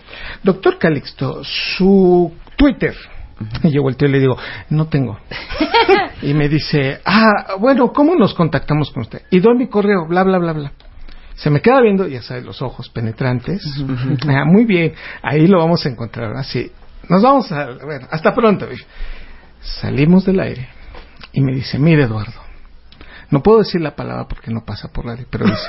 [0.42, 2.94] Doctor Calixto, su Twitter.
[3.64, 4.38] Y yo volteo y le digo,
[4.70, 5.18] no tengo.
[6.22, 9.22] y me dice, ah, bueno, ¿cómo nos contactamos con usted?
[9.30, 10.72] Y doy mi correo, bla, bla, bla, bla.
[11.36, 13.62] Se me queda viendo, ya sabes, los ojos penetrantes.
[14.28, 16.34] Ah, muy bien, ahí lo vamos a encontrar.
[16.36, 16.70] Así,
[17.08, 18.66] nos vamos a ver, hasta pronto.
[19.60, 20.68] Salimos del aire
[21.32, 22.40] y me dice, mire Eduardo,
[23.30, 25.68] no puedo decir la palabra porque no pasa por radio, pero dice,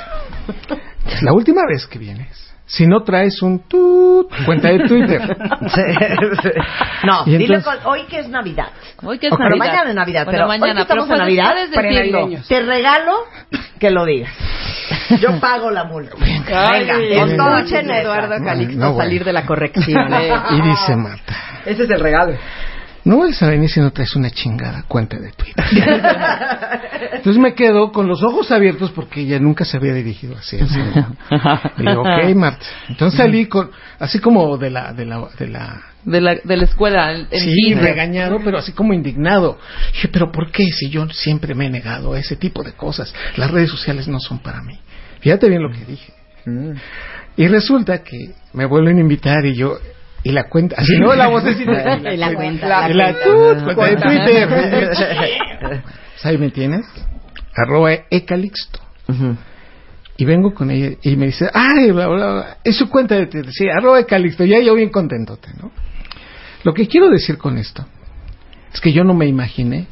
[1.06, 2.55] es la última vez que vienes.
[2.68, 5.20] Si no traes un tut, cuenta de Twitter.
[7.04, 8.68] No, Y dile entonces- con- hoy que es Navidad.
[9.02, 9.66] Hoy que es pero Navidad.
[9.66, 11.88] mañana es Navidad, Bueno, pero mañana, hoy que estamos pero en Navidad, puedes decirlo.
[11.90, 12.48] Prenavideños.
[12.48, 13.12] te regalo
[13.78, 14.32] que lo digas.
[15.20, 16.16] Yo pago la multa.
[16.18, 19.04] Venga, Ay, con todo escuchen a Eduardo Calixto no, bueno.
[19.04, 20.12] salir de la corrección.
[20.14, 20.32] ¿eh?
[20.50, 22.36] Y dice Marta, Ese es el regalo.
[23.06, 25.64] No vuelves a venir si no traes una chingada cuenta de Twitter.
[27.12, 30.58] Entonces me quedo con los ojos abiertos porque ella nunca se había dirigido así.
[30.58, 30.80] así.
[31.78, 32.66] Y digo, ok, Marta.
[32.88, 36.64] Entonces salí con, así como de la, de la, de la, De la, de la
[36.64, 37.12] escuela.
[37.12, 39.56] En, sí, regañado, pero así como indignado.
[39.92, 43.14] Dije, pero ¿por qué si yo siempre me he negado a ese tipo de cosas?
[43.36, 44.80] Las redes sociales no son para mí.
[45.20, 46.12] Fíjate bien lo que dije.
[47.36, 49.78] Y resulta que me vuelven a invitar y yo
[50.26, 51.98] Y la cuenta, así no la vocecita.
[52.12, 53.14] Y la cuenta, La,
[53.76, 54.10] cuenta.
[54.10, 54.46] de.
[54.46, 54.48] Twitter.
[56.16, 56.84] Pues ahí me tienes.
[57.54, 58.80] Arroba Ecalixto.
[60.16, 63.26] Y vengo con ella y me dice, ay, bla, bla, bla, es su cuenta de
[63.26, 63.52] Twitter.
[63.52, 64.44] Sí, arroba Ecalixto.
[64.44, 65.70] Ya yo bien contentote, ¿no?
[66.64, 67.86] Lo que quiero decir con esto
[68.72, 69.86] es que yo no me imaginé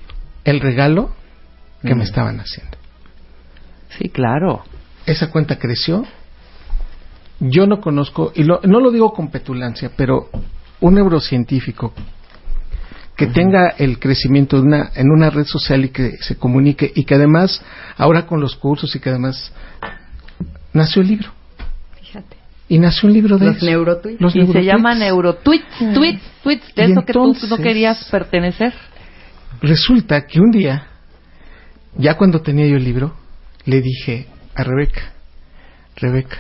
[0.45, 1.15] el regalo
[1.83, 2.77] que me estaban haciendo.
[3.91, 4.65] Sí, claro.
[5.07, 6.05] Esa cuenta creció.
[7.51, 10.29] Yo no conozco, y lo- no lo digo con petulancia, pero
[10.81, 11.93] un neurocientífico
[13.17, 17.05] que tenga el crecimiento de una, en una red social y que se comunique y
[17.05, 17.63] que además,
[17.97, 19.53] ahora con los cursos y que además,
[20.73, 21.29] nació el libro.
[22.01, 22.37] Fíjate.
[22.69, 23.67] Y nació un libro de Los eso.
[23.67, 24.21] neurotweets.
[24.21, 24.67] Los y se neurotweets.
[24.73, 28.73] llama neurotweets, tweets, tweets, de Y eso que tú no querías pertenecer.
[29.61, 30.87] Resulta que un día,
[31.97, 33.15] ya cuando tenía yo el libro,
[33.67, 35.13] le dije a Rebeca,
[35.97, 36.39] Rebeca,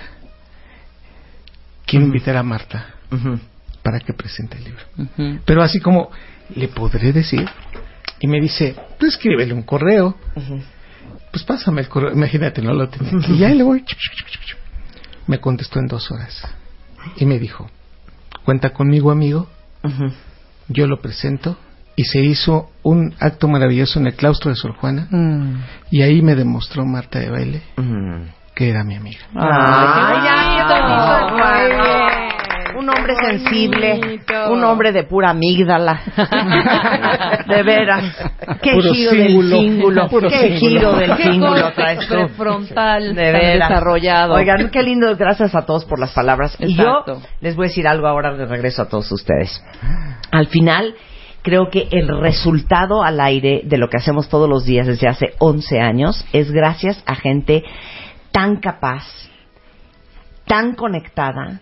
[1.86, 2.94] quiero invitar a Marta
[3.82, 5.40] para que presente el libro.
[5.44, 6.10] Pero así como,
[6.54, 7.48] ¿le podré decir?
[8.20, 10.16] Y me dice, pues escríbele un correo.
[11.30, 12.12] Pues pásame el correo.
[12.12, 13.12] Imagínate, no lo tenía.
[13.28, 13.84] Y ya le voy.
[15.26, 16.46] Me contestó en dos horas.
[17.16, 17.68] Y me dijo,
[18.44, 19.48] cuenta conmigo, amigo.
[20.68, 21.58] Yo lo presento.
[21.96, 25.06] Y se hizo un acto maravilloso en el claustro de Sor Juana.
[25.10, 25.62] Mm.
[25.92, 27.62] Y ahí me demostró Marta de Baile
[28.54, 29.20] que era mi amiga.
[29.34, 32.14] Ay, qué bonito.
[32.76, 36.00] Un hombre sensible, un hombre de pura amígdala.
[37.46, 38.04] de veras.
[38.60, 39.48] Qué Puro giro cíngulo.
[39.56, 40.08] del cíngulo.
[40.08, 40.58] Puro Qué cíngulo.
[40.58, 42.14] giro del Qué cíngulo traes tú.
[42.14, 43.68] prefrontal De veras.
[43.68, 44.34] desarrollado.
[44.34, 45.14] Oigan, qué lindo.
[45.16, 46.56] Gracias a todos por las palabras.
[46.58, 47.04] Y yo
[47.40, 49.62] les voy a decir algo ahora de regreso a todos ustedes.
[50.32, 50.94] Al final,
[51.42, 55.26] creo que el resultado al aire de lo que hacemos todos los días desde hace
[55.38, 57.62] 11 años es gracias a gente
[58.34, 59.04] tan capaz,
[60.44, 61.60] tan conectada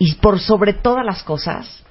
[0.00, 1.84] y por sobre todas las cosas,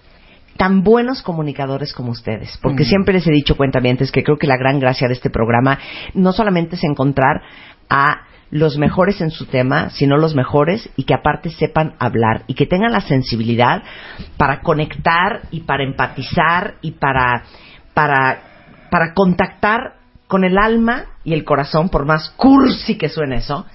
[0.58, 2.60] tan buenos comunicadores como ustedes.
[2.62, 2.88] Porque Mm.
[2.88, 5.80] siempre les he dicho, cuentamientos, que creo que la gran gracia de este programa
[6.14, 7.42] no solamente es encontrar
[7.90, 12.56] a los mejores en su tema, sino los mejores y que aparte sepan hablar y
[12.56, 13.82] que tengan la sensibilidad
[14.36, 17.44] para conectar y para empatizar y para,
[17.94, 18.42] para,
[18.92, 19.99] para contactar
[20.30, 23.66] con el alma y el corazón, por más cursi que suene eso,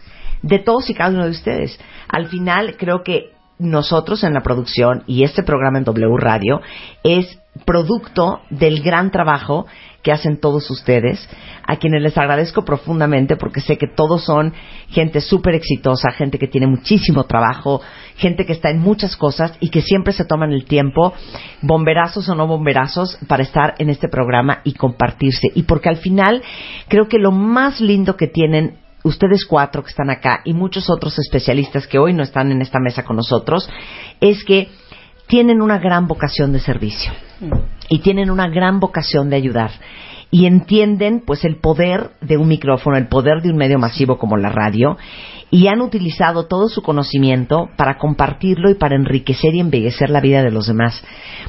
[0.40, 1.78] de todos y cada uno de ustedes.
[2.08, 6.62] Al final creo que nosotros en la producción y este programa en W Radio
[7.02, 9.66] es producto del gran trabajo
[10.04, 11.26] que hacen todos ustedes,
[11.66, 14.52] a quienes les agradezco profundamente porque sé que todos son
[14.90, 17.80] gente súper exitosa, gente que tiene muchísimo trabajo,
[18.16, 21.14] gente que está en muchas cosas y que siempre se toman el tiempo,
[21.62, 25.48] bomberazos o no bomberazos, para estar en este programa y compartirse.
[25.54, 26.42] Y porque al final
[26.88, 31.18] creo que lo más lindo que tienen ustedes cuatro que están acá y muchos otros
[31.18, 33.70] especialistas que hoy no están en esta mesa con nosotros,
[34.20, 34.68] es que
[35.26, 37.10] tienen una gran vocación de servicio
[37.88, 39.70] y tienen una gran vocación de ayudar
[40.34, 44.36] y entienden pues el poder de un micrófono, el poder de un medio masivo como
[44.36, 44.96] la radio
[45.48, 50.42] y han utilizado todo su conocimiento para compartirlo y para enriquecer y embellecer la vida
[50.42, 51.00] de los demás.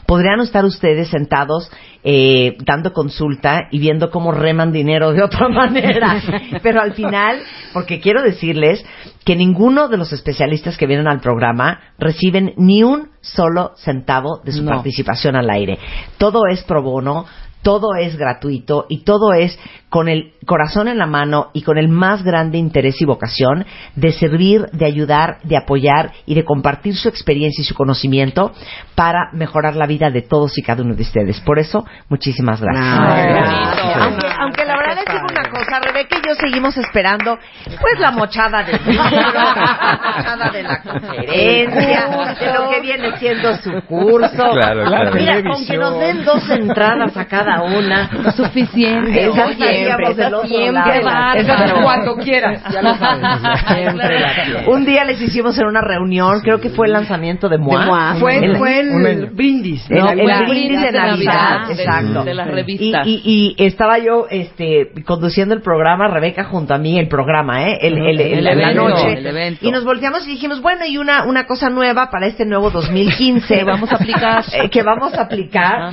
[0.05, 1.71] Podrían estar ustedes sentados
[2.03, 6.21] eh, dando consulta y viendo cómo reman dinero de otra manera,
[6.61, 7.39] pero al final,
[7.73, 8.85] porque quiero decirles
[9.25, 14.51] que ninguno de los especialistas que vienen al programa reciben ni un solo centavo de
[14.51, 14.69] su No.
[14.69, 15.79] participación al aire.
[16.19, 17.25] Todo es pro bono,
[17.65, 19.57] todo es gratuito y todo es
[19.89, 24.11] con el corazón en la mano y con el más grande interés y vocación de
[24.11, 28.51] servir, de ayudar, de apoyar y de compartir su experiencia y su conocimiento
[28.93, 31.41] para mejorar la vida de todos y cada uno de ustedes.
[31.41, 33.97] Por eso, muchísimas gracias.
[33.97, 38.11] Aunque, aunque la verdad es que una cosa, Rebeca y yo seguimos esperando pues la
[38.11, 42.07] mochada del libro, la mochada de la conferencia,
[42.39, 44.51] de lo que viene siendo su curso.
[44.53, 45.11] Claro, claro.
[45.13, 49.25] Mira, La aunque nos den dos entradas a cada una, suficiente.
[49.27, 50.11] Esa siempre.
[50.11, 53.25] Esa- Cuando quieras, ya lo sabes.
[53.75, 54.25] Siempre.
[54.67, 57.79] Un día les hicimos en una reunión, creo que fue el lanzamiento de MOA.
[57.79, 58.15] De MOA.
[58.19, 59.27] Fue- El- fue el año.
[59.33, 60.39] brindis de No, Navidad.
[60.41, 62.23] el brindis de de Navidad, exacto.
[62.23, 63.07] de las revistas.
[63.07, 67.67] Y, y- y estaba yo este, conduciendo el programa, Rebeca junto a mí, el programa,
[67.69, 67.77] ¿eh?
[67.81, 69.19] El, el- el- El la evento, noche.
[69.29, 69.67] evento.
[69.67, 73.45] Y nos volteamos y dijimos, bueno, y una, una cosa nueva para este nuevo 2015.
[73.55, 74.43] Que vamos a aplicar.
[74.53, 75.81] Eh, que vamos a aplicar.
[75.89, 75.91] Ajá.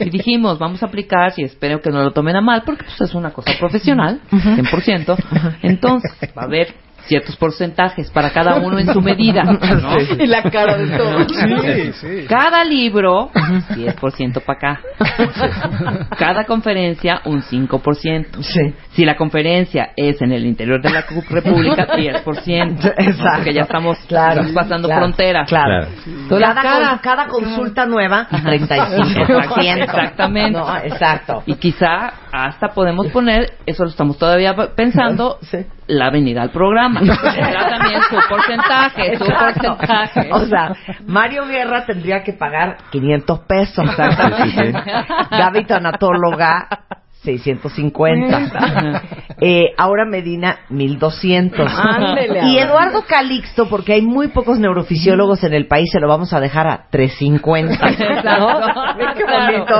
[0.00, 3.00] Y dijimos, vamos a aplicar, y espero que no lo tomen a mal, porque pues,
[3.00, 5.16] es una cosa profesional, 100%.
[5.62, 6.74] Entonces, va a haber
[7.06, 9.42] ciertos porcentajes para cada uno en su medida.
[9.44, 9.98] ¿no?
[10.18, 11.26] Y la cara de todos.
[11.32, 12.26] Sí, sí.
[12.28, 14.80] Cada libro, 10% para acá.
[16.18, 18.42] Cada conferencia, un 5%.
[18.42, 18.74] Sí.
[18.92, 22.94] Si la conferencia es en el interior de la República, 10%.
[22.96, 23.30] Exacto.
[23.36, 25.44] Porque ya estamos Claro, pasando claro, frontera.
[25.44, 25.86] Claro.
[26.28, 29.82] Cada, cada consulta nueva, 35%.
[29.82, 30.58] Exactamente.
[30.58, 31.42] No, exacto.
[31.46, 35.38] Y quizá hasta podemos poner, eso lo estamos todavía pensando,
[35.86, 37.00] la venida al programa.
[37.00, 39.76] Tendrá también su porcentaje, su Exacto.
[39.76, 40.32] porcentaje.
[40.32, 40.74] O sea,
[41.06, 43.84] Mario Guerra tendría que pagar 500 pesos.
[45.30, 46.68] Gaby Tanatóloga,
[47.22, 49.02] 650.
[49.42, 51.66] Eh, ahora Medina, 1200.
[51.74, 52.58] Ándele Y.
[52.58, 56.66] Eduardo Calixto, porque hay muy pocos neurofisiólogos en el país, se lo vamos a dejar
[56.66, 57.74] a 350.
[58.38, 58.60] ¿no?
[59.16, 59.76] Qué bonito.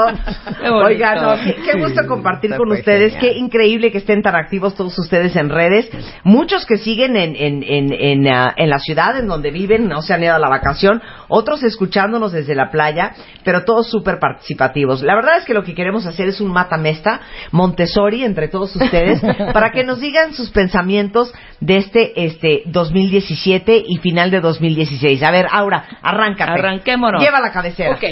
[0.63, 0.87] Qué bonito.
[0.87, 3.15] Oigan, no, qué, qué gusto compartir con ustedes.
[3.17, 5.91] Qué increíble que estén tan activos todos ustedes en redes.
[6.25, 10.01] Muchos que siguen en, en, en, en, ah, en la ciudad en donde viven, no
[10.01, 11.03] se han ido a la vacación.
[11.31, 13.13] Otros escuchándonos desde la playa,
[13.45, 15.03] pero todos súper participativos.
[15.03, 17.21] La verdad es que lo que queremos hacer es un matamesta
[17.53, 19.21] Montessori entre todos ustedes
[19.53, 25.23] para que nos digan sus pensamientos de este, este 2017 y final de 2016.
[25.23, 26.53] A ver, Aura, arráncate.
[26.53, 27.23] Arranquémonos.
[27.23, 27.93] Lleva la cabecera.
[27.93, 28.05] Ok.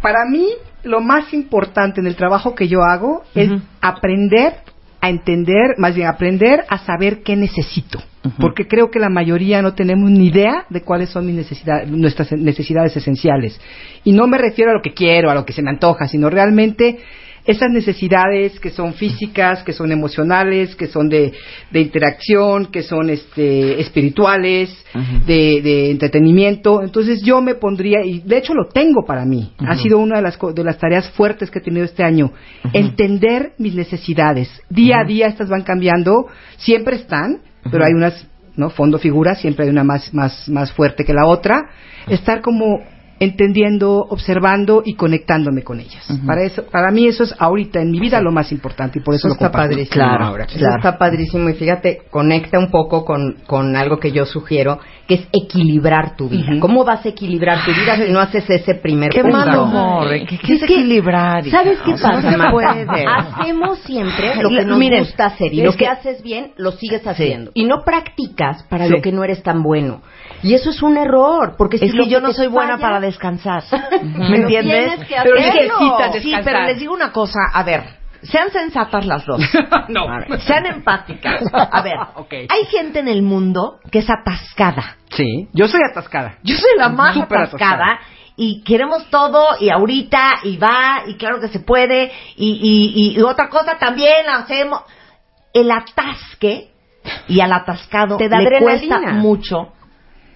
[0.00, 0.48] Para mí,
[0.82, 3.50] lo más importante en el trabajo que yo hago es
[3.80, 4.54] aprender
[5.00, 8.00] a entender, más bien aprender a saber qué necesito.
[8.38, 12.30] Porque creo que la mayoría no tenemos ni idea de cuáles son mis necesidades, nuestras
[12.32, 13.60] necesidades esenciales.
[14.04, 16.30] Y no me refiero a lo que quiero, a lo que se me antoja, sino
[16.30, 16.98] realmente
[17.44, 21.32] esas necesidades que son físicas, que son emocionales, que son de,
[21.72, 24.72] de interacción, que son este, espirituales,
[25.26, 26.82] de, de entretenimiento.
[26.82, 30.22] Entonces yo me pondría, y de hecho lo tengo para mí, ha sido una de
[30.22, 32.30] las, de las tareas fuertes que he tenido este año,
[32.72, 34.48] entender mis necesidades.
[34.70, 36.26] Día a día estas van cambiando,
[36.58, 38.70] siempre están, pero hay unas, ¿no?
[38.70, 41.70] Fondo figura, siempre hay una más, más, más fuerte que la otra.
[42.08, 42.80] Estar como
[43.20, 46.04] entendiendo, observando y conectándome con ellas.
[46.26, 49.14] Para eso, para mí eso es ahorita en mi vida lo más importante y por
[49.14, 49.70] eso, Eso lo está comparto.
[49.70, 50.04] padrísimo.
[50.04, 50.44] Ahora.
[50.44, 54.80] Eso está padrísimo y fíjate, conecta un poco con, con algo que yo sugiero,
[55.16, 56.50] que es equilibrar tu vida.
[56.52, 56.60] Ujú.
[56.60, 59.36] ¿Cómo vas a equilibrar tu vida si no haces ese primer Qué punto?
[59.38, 60.24] mal humor, ¿eh?
[60.26, 61.44] ¿Qué, qué es Es equilibrar?
[61.50, 63.16] ¿Sabes qué pasa, No Marta?
[63.16, 66.72] Hacemos siempre lo que nos Miren, gusta hacer y lo que que- haces bien lo
[66.72, 67.50] sigues haciendo.
[67.54, 68.92] Y no practicas para Sí.
[68.92, 70.02] lo que no eres tan bueno.
[70.42, 73.62] Y eso es un error, porque si Es que yo no soy buena para descansar.
[73.70, 75.00] Pero ¿Me entiendes?
[75.08, 75.74] Pero hacerlo.
[75.80, 77.82] necesitas Sí, Sí, pero pero les digo una cosa, a ver,
[78.22, 79.40] sean sensatas las dos.
[79.88, 80.08] no.
[80.08, 81.42] A ver, sean empáticas.
[81.52, 81.96] A ver,
[82.50, 84.96] hay gente en el mundo que es atascada.
[85.10, 86.38] Sí, yo soy atascada.
[86.42, 87.72] Yo soy la más Súper atascada.
[87.74, 88.00] atascada.
[88.34, 93.22] Y queremos todo, y ahorita, y va, y claro que se puede, y, y, y
[93.22, 94.80] otra cosa también la hacemos.
[95.52, 96.70] El atasque
[97.28, 98.98] y al atascado Te da le adrenalina.
[99.00, 99.72] cuesta mucho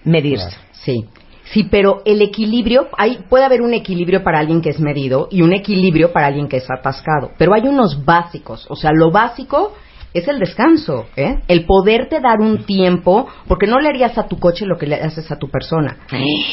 [0.03, 0.55] medirse.
[0.73, 1.05] Sí.
[1.51, 5.41] Sí, pero el equilibrio, hay, puede haber un equilibrio para alguien que es medido y
[5.41, 7.31] un equilibrio para alguien que es atascado.
[7.37, 8.65] Pero hay unos básicos.
[8.69, 9.73] O sea, lo básico
[10.13, 11.39] es el descanso, ¿eh?
[11.47, 14.95] El poderte dar un tiempo, porque no le harías a tu coche lo que le
[14.95, 15.97] haces a tu persona.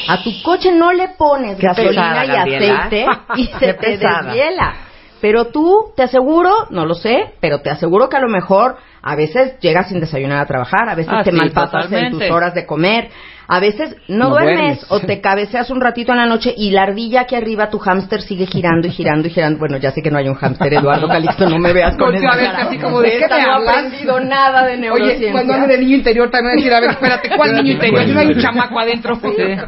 [0.07, 4.75] A tu coche no le pones Qué gasolina pesada, y aceite y se te deshiela.
[5.21, 9.15] Pero tú, te aseguro, no lo sé, pero te aseguro que a lo mejor a
[9.15, 12.53] veces llegas sin desayunar a trabajar, a veces Ah, te sí, malpasas en tus horas
[12.53, 13.09] de comer,
[13.47, 14.85] a veces no, No duermes, duermes.
[14.89, 18.21] o te cabeceas un ratito en la noche y la ardilla aquí arriba, tu hámster
[18.21, 19.59] sigue girando y girando y girando.
[19.59, 22.57] Bueno, ya sé que no hay un hámster, Eduardo Calixto, no me veas con cara.
[22.67, 23.77] así como de, ¿qué Esta me no ha hablas?
[23.77, 25.25] aprendido nada de neurociencia.
[25.27, 28.07] Oye, cuando hablo de niño interior también decir, a ver, espérate, ¿cuál niño interior?
[28.07, 29.19] No hay un chamaco adentro.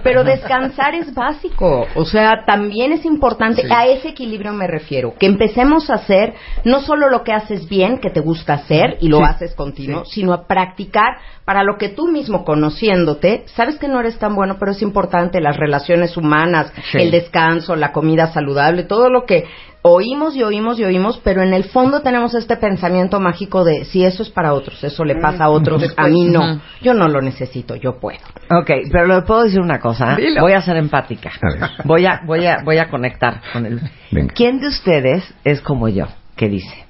[0.03, 5.25] Pero descansar es básico, o sea, también es importante, a ese equilibrio me refiero, que
[5.25, 9.17] empecemos a hacer no solo lo que haces bien, que te gusta hacer y lo
[9.17, 9.23] Sí.
[9.23, 11.17] haces continuo, sino a practicar
[11.47, 15.39] para lo que tú mismo conociéndote, sabes que no eres tan bueno, pero es importante
[15.39, 16.97] las relaciones humanas, Sí.
[16.97, 19.45] el descanso, la comida saludable, todo lo que
[19.81, 24.03] oímos y oímos y oímos, pero en el fondo tenemos este pensamiento mágico de si
[24.03, 27.21] eso es para otros, eso le pasa a otros, a mí no, yo no lo
[27.21, 28.19] necesito, yo puedo.
[28.51, 30.15] Ok, pero le puedo decir una cosa.
[30.15, 30.23] ¿eh?
[30.23, 30.41] Dilo.
[30.41, 31.31] Voy a ser empática.
[31.61, 31.83] A.
[31.85, 33.79] Voy a, voy a, voy a conectar con él.
[34.11, 34.33] Venga.
[34.33, 36.85] ¿Quién de ustedes es como yo que dice,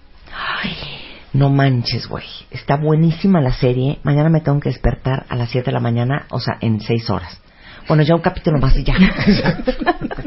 [0.64, 0.76] ay,
[1.38, 4.00] no manches, güey, está buenísima la serie.
[4.04, 7.10] Mañana me tengo que despertar a las 7 de la mañana, o sea, en 6
[7.12, 7.40] horas.
[7.88, 8.96] Bueno, ya un capítulo más y ya.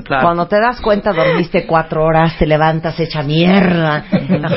[0.05, 0.23] Claro.
[0.25, 4.05] Cuando te das cuenta, dormiste cuatro horas, te levantas hecha mierda,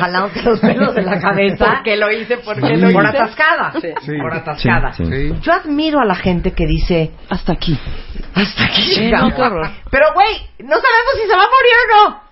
[0.00, 1.66] jalándote los pelos de la cabeza.
[1.66, 2.38] ¿Por qué lo hice?
[2.38, 2.98] ¿Por Por lo hice?
[3.08, 3.72] atascada.
[3.80, 4.12] Sí.
[4.20, 4.92] Por atascada.
[4.94, 5.32] Sí, sí.
[5.42, 7.78] Yo admiro a la gente que dice, Hasta aquí.
[8.34, 9.30] hasta aquí no.
[9.90, 12.24] Pero, güey, no sabemos si se va a morir o no.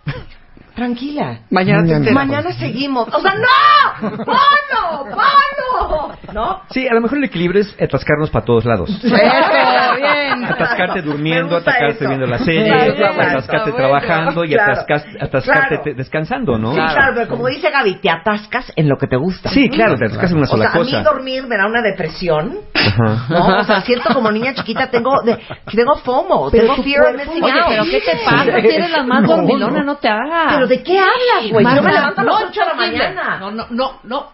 [0.74, 1.40] Tranquila.
[1.50, 1.96] Mañana te Mañana.
[1.96, 2.14] enteras.
[2.14, 3.08] Mañana seguimos.
[3.14, 4.08] O sea, ¡no!
[4.10, 5.04] ¡Bono!
[5.04, 6.12] ¡Bono!
[6.32, 6.62] ¿No?
[6.70, 8.88] Sí, a lo mejor el equilibrio es atascarnos para todos lados.
[9.04, 9.14] Eso,
[9.96, 10.44] bien.
[10.46, 12.08] Atascarte durmiendo, atascarte eso.
[12.08, 13.76] viendo la serie, atascarte bueno.
[13.76, 14.72] trabajando y Claro.
[14.72, 15.82] atascas- atascarte Claro.
[15.84, 16.70] te- descansando, ¿no?
[16.72, 19.50] Sí, claro, pero como dice Gaby, te atascas en lo que te gusta.
[19.50, 21.82] Sí, claro, te atascas en una O sola sea, a mí dormir me da una
[21.82, 23.26] depresión, Ajá.
[23.28, 23.58] ¿no?
[23.58, 25.38] O sea, siento como niña chiquita, tengo, de,
[25.74, 27.68] tengo FOMO, Pero tengo fear of missing Oye, out.
[27.68, 28.44] pero ¿qué te pasa?
[28.44, 29.84] Si eres la más No, dormilona, no.
[29.84, 30.61] no te hagas.
[30.62, 31.64] ¿Pero de qué hablas, güey?
[31.76, 33.36] Yo me levanto a las no, 8 de la es mañana.
[33.38, 34.30] No, no, no, no.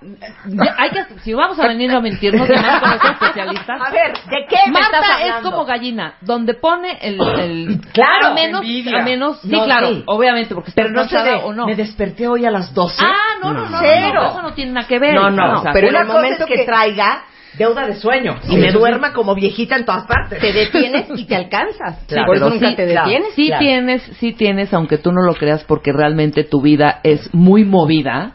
[0.47, 3.81] Ya, hay que, si vamos a venir a mentirnos, más con los especialistas.
[3.81, 5.51] A ver, ¿de qué me estás Marta es hablando?
[5.51, 9.01] como gallina, donde pone el, el Claro, a menos, envidia.
[9.01, 10.03] a menos, sí, No, claro, sí.
[10.07, 11.67] obviamente, porque está Pero no sé cansada de, o no.
[11.67, 12.97] me desperté hoy a las 12.
[13.05, 14.21] Ah, no, no, no, no, Cero.
[14.23, 15.15] no, eso no tiene nada que ver.
[15.15, 17.25] No, no, O sea, pero en el momento es que, que- traiga
[17.59, 20.41] deuda de sueño y me duerma como viejita en todas partes.
[20.41, 22.05] Te detienes y te alcanzas.
[22.09, 23.09] Claro, Por eso nunca sí, te claro.
[23.09, 23.35] detienes.
[23.35, 23.61] Sí Claro.
[23.65, 28.33] tienes, sí tienes, aunque tú no lo creas, porque realmente tu vida es muy movida,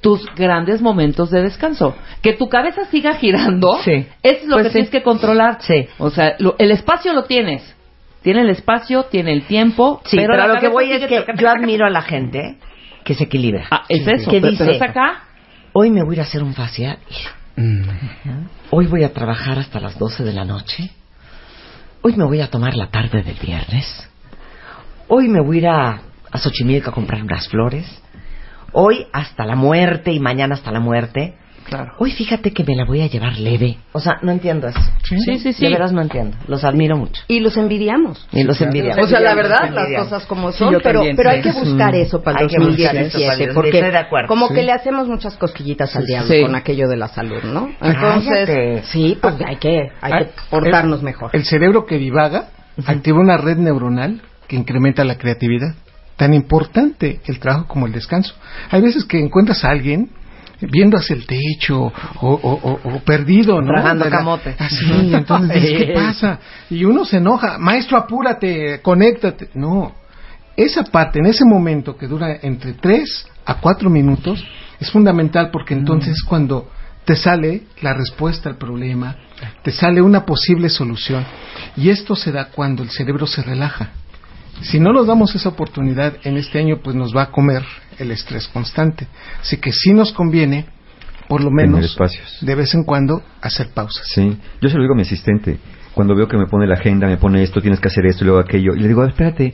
[0.00, 1.94] tus grandes momentos de descanso.
[2.22, 4.06] Que tu cabeza siga girando, Sí.
[4.22, 4.72] es lo Pues que sí.
[4.74, 5.58] tienes que controlar.
[5.60, 5.86] Sí.
[5.98, 7.76] O sea, lo- el espacio lo tienes.
[8.22, 10.00] Tiene el espacio, tiene el tiempo.
[10.04, 12.56] Sí, pero, pero, a lo que voy es que yo admiro a la gente
[13.04, 13.66] que se equilibra.
[13.70, 15.22] Ah, es eso, que pero- dice, pero es acá.
[15.72, 16.98] hoy me voy a ir a hacer un facial.
[18.70, 20.90] Hoy voy a trabajar hasta las 12 de la noche.
[22.02, 24.08] Hoy me voy a tomar la tarde del viernes.
[25.08, 26.00] Hoy me voy a ir a,
[26.30, 27.86] a Xochimilco a comprar unas flores.
[28.72, 31.36] Hoy hasta la muerte y mañana hasta la muerte.
[31.64, 31.92] Claro.
[31.98, 33.78] Hoy fíjate que me la voy a llevar leve.
[33.92, 34.80] O sea, no entiendo eso.
[35.04, 35.64] Sí, sí, sí.
[35.64, 36.36] De veras no entiendo.
[36.48, 37.22] Los admiro mucho.
[37.28, 38.26] Y los envidiamos.
[38.32, 39.04] Y los envidiamos.
[39.04, 41.36] O sea, la verdad, las cosas como Sí, son, pero, también, pero sí.
[41.36, 43.90] hay que buscar eso para el Hay que buscar eso para 2017, el- porque estoy
[43.90, 44.28] de acuerdo.
[44.28, 44.54] como Sí.
[44.54, 46.42] que le hacemos muchas cosquillitas al diablo Sí.
[46.42, 47.70] con aquello de la salud, ¿no?
[47.80, 47.96] Cállate.
[47.98, 51.30] Entonces, sí, pues hay que, hay que Ah, portarnos el- mejor.
[51.32, 52.48] El cerebro que divaga
[52.86, 55.74] activa una red neuronal que incrementa la creatividad.
[56.16, 58.34] Tan importante el trabajo como el descanso.
[58.70, 60.10] Hay veces que encuentras a alguien
[60.70, 63.68] viendo hacia el techo o, o- o- o perdido, ¿no?
[63.68, 64.54] Tragando camote.
[64.58, 66.38] Así, entonces ¿qué pasa?
[66.70, 69.48] Y uno se enoja, maestro, apúrate, conéctate.
[69.54, 69.92] No,
[70.56, 74.44] esa parte, en ese momento que dura entre 3 a 4 minutos,
[74.80, 76.68] es fundamental porque entonces es cuando
[77.04, 79.16] te sale la respuesta al problema,
[79.62, 81.24] te sale una posible solución.
[81.76, 83.90] Y esto se da cuando el cerebro se relaja.
[84.60, 87.64] Si no nos damos esa oportunidad en este año, pues nos va a comer
[87.98, 89.06] el estrés constante.
[89.40, 90.66] Así que sí nos conviene,
[91.28, 92.38] por lo menos, espacios.
[92.40, 94.06] de vez en cuando, hacer pausas.
[94.14, 95.58] Sí, yo se lo digo a mi asistente.
[95.94, 98.26] Cuando veo que me pone la agenda, me pone esto, tienes que hacer esto y
[98.26, 98.74] luego aquello.
[98.74, 99.52] Y le digo, espérate,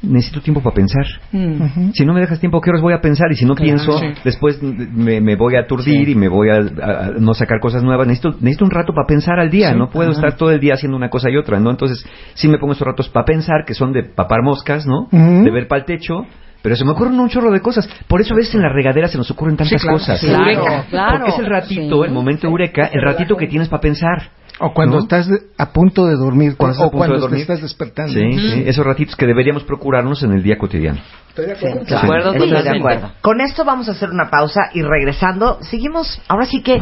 [0.00, 1.04] necesito tiempo para pensar.
[1.32, 1.90] Ujú.
[1.94, 3.30] Si no me dejas tiempo, ¿qué horas voy a pensar?
[3.32, 4.06] Y si no Claro, pienso, sí.
[4.24, 7.82] después me, me voy a aturdir y me voy a, a- a no sacar cosas
[7.82, 8.06] nuevas.
[8.06, 9.72] Necesito, necesito un rato para pensar al día.
[9.72, 11.70] Sí, no puedo estar todo el día haciendo una cosa y otra, ¿no?
[11.70, 12.04] Entonces,
[12.34, 15.08] sí me pongo estos ratos para pensar, que son de papar moscas, ¿no?
[15.10, 16.26] De ver para el techo.
[16.62, 17.88] Pero se me ocurren un chorro de cosas.
[18.06, 20.20] Por eso a veces en la regadera se nos ocurren tantas claro, cosas.
[20.20, 20.26] sí.
[20.28, 21.16] Claro, claro.
[21.18, 22.08] Porque es el ratito, Sí.
[22.08, 24.30] el momento eureka, el ratito que tienes para pensar.
[24.60, 25.02] O cuando ¿No?
[25.02, 27.40] estás de- a punto de dormir, Cuando estás a o punto cuando de te dormir.
[27.40, 28.12] estás despertando.
[28.12, 31.00] Sí, sí, esos ratitos que deberíamos procurarnos en el día cotidiano.
[31.34, 32.78] De acuerdo Estoy de totalmente.
[32.78, 33.10] acuerdo.
[33.22, 36.20] Con esto vamos a hacer una pausa y regresando, seguimos.
[36.28, 36.80] Ahora sí que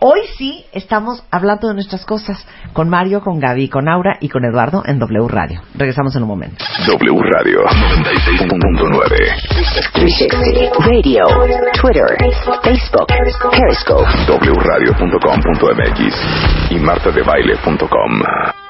[0.00, 4.44] hoy sí estamos hablando de nuestras cosas con Mario, con Gaby, con Aura y con
[4.44, 5.62] Eduardo en W Radio.
[5.74, 6.64] Regresamos en un momento.
[6.86, 9.08] W Radio 96.9.
[9.92, 10.38] 360
[10.80, 11.24] Radio,
[11.80, 14.04] Twitter, Facebook, Periscope.
[14.58, 16.14] wradio.com.mx
[16.70, 18.67] y martadebaile.com.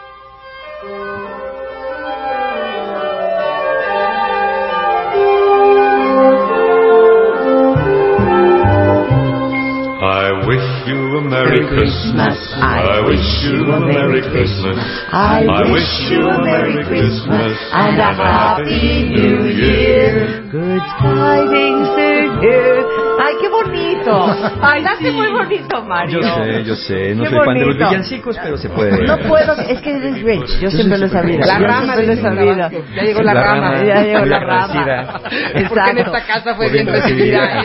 [11.19, 12.39] a Merry Christmas.
[12.63, 14.79] I wish you a Merry Christmas.
[15.13, 20.47] I wish you a Merry Christmas and a Happy New Year.
[20.51, 22.87] Good tidings are here.
[23.21, 24.15] Ay, qué bonito.
[24.63, 26.21] Ay, hace muy bonito, Mario.
[26.21, 27.15] Yo sé, yo sé.
[27.17, 27.89] No Qué soy fan de los bonito.
[27.91, 29.07] villancicos, pero se puede.
[29.07, 30.61] No puedo, es que eres Grinch.
[30.61, 31.45] Yo siempre lo he sabido.
[31.45, 32.55] La rama siempre lo he de sabido.
[32.57, 32.85] Tabasco.
[32.95, 33.71] Ya llegó la La rama.
[33.73, 33.85] rama.
[33.85, 34.65] Ya llegó Muy la rama.
[34.65, 35.13] agradecida.
[35.19, 36.01] Porque en Exacto.
[36.01, 37.61] esta casa fue bien recibida.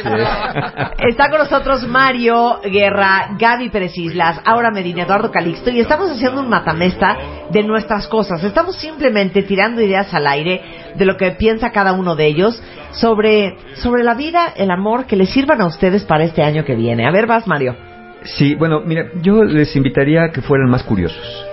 [0.97, 6.39] Está con nosotros Mario Guerra, Gaby Pérez Islas, Aura Medina, Eduardo Calixto y estamos haciendo
[6.39, 7.17] un matamesta
[7.51, 8.41] de nuestras cosas.
[8.41, 10.61] Estamos simplemente tirando ideas al aire
[10.95, 15.17] de lo que piensa cada uno de ellos sobre, sobre la vida, el amor que
[15.17, 17.05] les sirvan a ustedes para este año que viene.
[17.05, 17.75] A ver, vas Mario.
[18.23, 21.45] Sí, bueno, mira, yo les invitaría a que fueran más curiosos.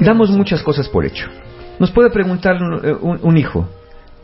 [0.00, 1.28] Damos muchas cosas por hecho.
[1.78, 3.68] Nos puede preguntar un, eh, un- un hijo,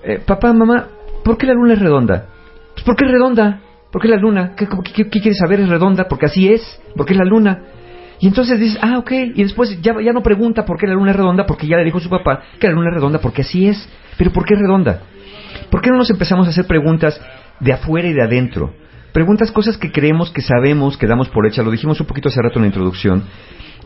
[0.02, 0.88] eh, papá, mamá,
[1.24, 2.26] ¿por qué la luna es redonda?
[2.74, 3.60] Pues ¿por qué es redonda?
[3.94, 4.56] ¿Por qué la luna?
[4.56, 4.66] ¿Qué,
[5.08, 5.60] quieres saber?
[5.60, 7.62] Es redonda, porque así es, porque es la luna.
[8.18, 11.12] Y entonces dices, ah, ok, y después ya, ya no pregunta por qué la luna
[11.12, 13.68] es redonda, porque ya le dijo su papá que la luna es redonda, porque así
[13.68, 13.88] es.
[14.18, 15.02] Pero ¿por qué es redonda?
[15.70, 17.20] ¿Por qué no nos empezamos a hacer preguntas
[17.60, 18.74] de afuera y de adentro?
[19.12, 21.62] Preguntas, cosas que creemos, que sabemos, que damos por hecha.
[21.62, 23.22] Lo dijimos un poquito hace rato en la introducción.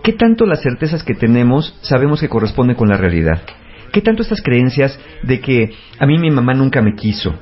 [0.03, 3.43] ¿Qué tanto las certezas que tenemos sabemos que corresponden con la realidad?
[3.93, 7.35] ¿Qué tanto estas creencias de que a mí mi mamá nunca me quiso?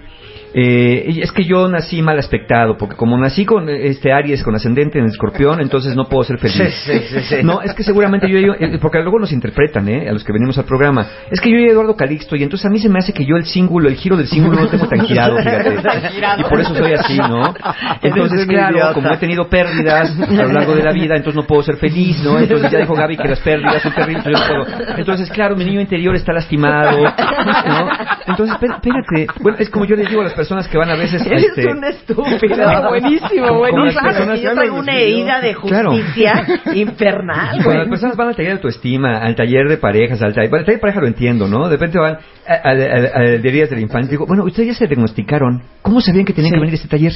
[0.59, 4.99] Eh, es que yo nací mal aspectado, porque como nací con este Aries con ascendente
[4.99, 6.57] en escorpión, entonces no puedo ser feliz.
[6.83, 7.37] Sí, sí, sí.
[7.43, 10.09] No, es que seguramente yo, yo- eh, porque luego nos interpretan, ¿eh?
[10.09, 11.07] A los que venimos al programa.
[11.31, 13.37] Es que yo soy Eduardo Calixto y entonces a mí se me hace que yo
[13.37, 15.77] el cíngulo, el giro del cíngulo no lo tengo tan girado, fíjate.
[16.39, 17.55] Y por eso soy así, ¿no?
[18.01, 21.63] Entonces, claro, como he tenido pérdidas a lo largo de la vida, entonces no puedo
[21.65, 22.39] ser feliz, ¿no?
[22.39, 24.25] Entonces ya dijo Gaby que las pérdidas son terribles.
[24.25, 24.97] yo no puedo.
[24.97, 27.89] Entonces, claro, mi niño interior está lastimado, ¿no?
[28.27, 29.27] Entonces, espé- espérate.
[29.43, 31.21] Bueno, es como yo les digo a las personas que van a veces...
[31.27, 32.57] Eres este, un estúpido.
[32.89, 34.01] Buenísimo, buenísimo.
[34.01, 35.91] Claro, personas- yo traigo una herida de Claro.
[35.93, 36.45] justicia
[36.75, 40.51] infernal, Cuando las personas van al taller de autoestima, al taller de parejas, al taller,
[40.51, 41.69] bueno, al taller de pareja lo entiendo, ¿no?
[41.69, 44.11] De repente van al al- al de heridas de la infancia.
[44.11, 45.63] Digo, bueno, ustedes ya se diagnosticaron.
[45.83, 47.13] ¿Cómo sabían que tenían que venir a este taller?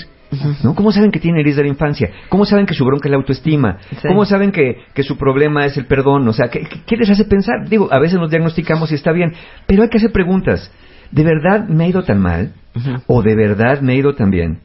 [0.62, 0.74] ¿No?
[0.74, 2.08] ¿Cómo saben que tienen heridas de la infancia?
[2.28, 3.78] ¿Cómo saben que su bronca es la autoestima?
[4.00, 4.06] Sí.
[4.08, 6.26] ¿Cómo saben que, que su problema es el perdón?
[6.28, 7.68] O sea, ¿qué, qué- qué les hace pensar?
[7.68, 9.32] Digo, a veces nos diagnosticamos y está bien,
[9.66, 10.70] pero hay que hacer preguntas.
[11.11, 12.54] ¿De verdad me ha ido tan mal?
[13.06, 14.61] ¿O de verdad me ha ido tan bien?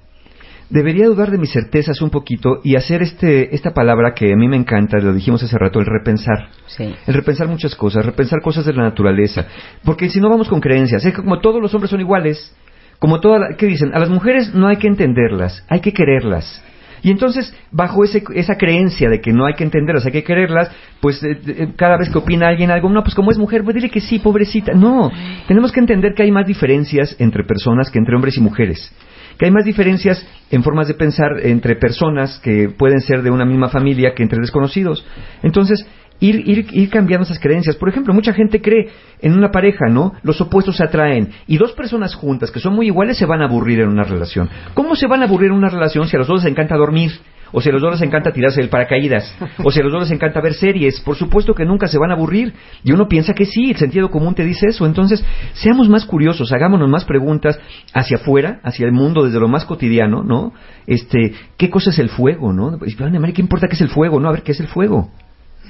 [0.69, 4.47] Debería dudar de mis certezas un poquito y hacer este, esta palabra que a mí
[4.47, 6.49] me encanta, lo dijimos hace rato, el repensar.
[6.65, 6.93] Sí.
[7.05, 9.45] El repensar muchas cosas, repensar cosas de la naturaleza.
[9.83, 12.55] Porque si no vamos con creencias, es que como todos los hombres son iguales,
[12.97, 13.93] como todas, ¿qué dicen?
[13.93, 16.63] A las mujeres no hay que entenderlas, hay que quererlas.
[17.05, 20.71] Y entonces, bajo ese, esa creencia de que no hay que entenderlas, hay que quererlas,
[21.01, 23.75] pues eh, eh, cada vez que opina alguien algo, no, pues como es mujer, pues
[23.75, 24.73] dile que sí, pobrecita.
[24.73, 25.11] No,
[25.47, 28.91] tenemos que entender que hay más diferencias entre personas que entre hombres y mujeres
[29.37, 33.43] que hay más diferencias en formas de pensar entre personas que pueden ser de una
[33.43, 35.05] misma familia que entre desconocidos.
[35.43, 35.85] Entonces,
[36.19, 37.75] ir, ir, ir cambiando esas creencias.
[37.75, 38.89] Por ejemplo, mucha gente cree
[39.21, 40.13] en una pareja, ¿no?
[40.23, 41.29] Los opuestos se atraen.
[41.47, 44.49] Y dos personas juntas que son muy iguales se van a aburrir en una relación.
[44.73, 47.11] ¿Cómo se van a aburrir en una relación si a los dos les encanta dormir?
[47.51, 49.33] O si a los dos les encanta tirarse del paracaídas.
[49.63, 50.99] O si a los dos les encanta ver series.
[51.01, 52.53] Por supuesto que nunca se van a aburrir.
[52.83, 54.85] Y uno piensa que sí, el sentido común te dice eso.
[54.85, 57.57] Entonces, seamos más curiosos, hagámonos más preguntas
[57.93, 60.53] hacia afuera, hacia el mundo, desde lo más cotidiano, ¿no?
[60.85, 62.77] Este, ¿qué cosa es el fuego, no?
[62.77, 64.19] Pues, "Ay, María, ¿qué importa qué es el fuego?
[64.19, 65.11] No, a ver, ¿qué es el fuego?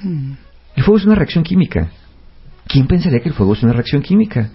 [0.04, 1.90] El fuego es una reacción química.
[2.66, 4.50] ¿Quién pensaría que el fuego es una reacción química?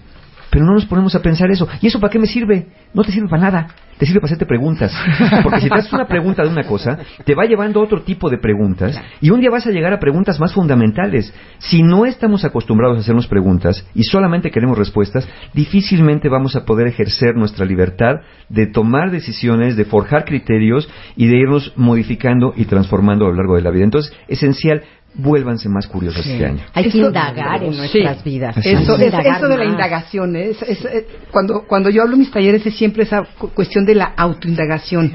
[0.52, 1.66] Pero no nos ponemos a pensar eso.
[1.80, 2.66] ¿Y eso para qué me sirve?
[2.92, 3.68] No te sirve para nada.
[3.96, 4.94] Te sirve para hacerte preguntas.
[5.42, 8.28] Porque si te haces una pregunta de una cosa, te va llevando a otro tipo
[8.28, 9.00] de preguntas.
[9.22, 11.32] Y un día vas a llegar a preguntas más fundamentales.
[11.58, 16.86] Si no estamos acostumbrados a hacernos preguntas y solamente queremos respuestas, difícilmente vamos a poder
[16.86, 18.16] ejercer nuestra libertad
[18.50, 20.86] de tomar decisiones, de forjar criterios
[21.16, 23.84] y de irnos modificando y transformando a lo largo de la vida.
[23.84, 24.82] Entonces, esencial,
[25.14, 26.60] vuélvanse más curiosos este año.
[26.72, 27.78] Hay que indagar en Sí.
[27.78, 28.56] nuestras vidas.
[28.58, 30.50] Eso, es- eso de la indagación, ¿eh?
[30.50, 33.84] es, es, eh, cuando, cuando yo hablo en mis talleres es siempre esa cu- cuestión
[33.84, 35.12] de la autoindagación.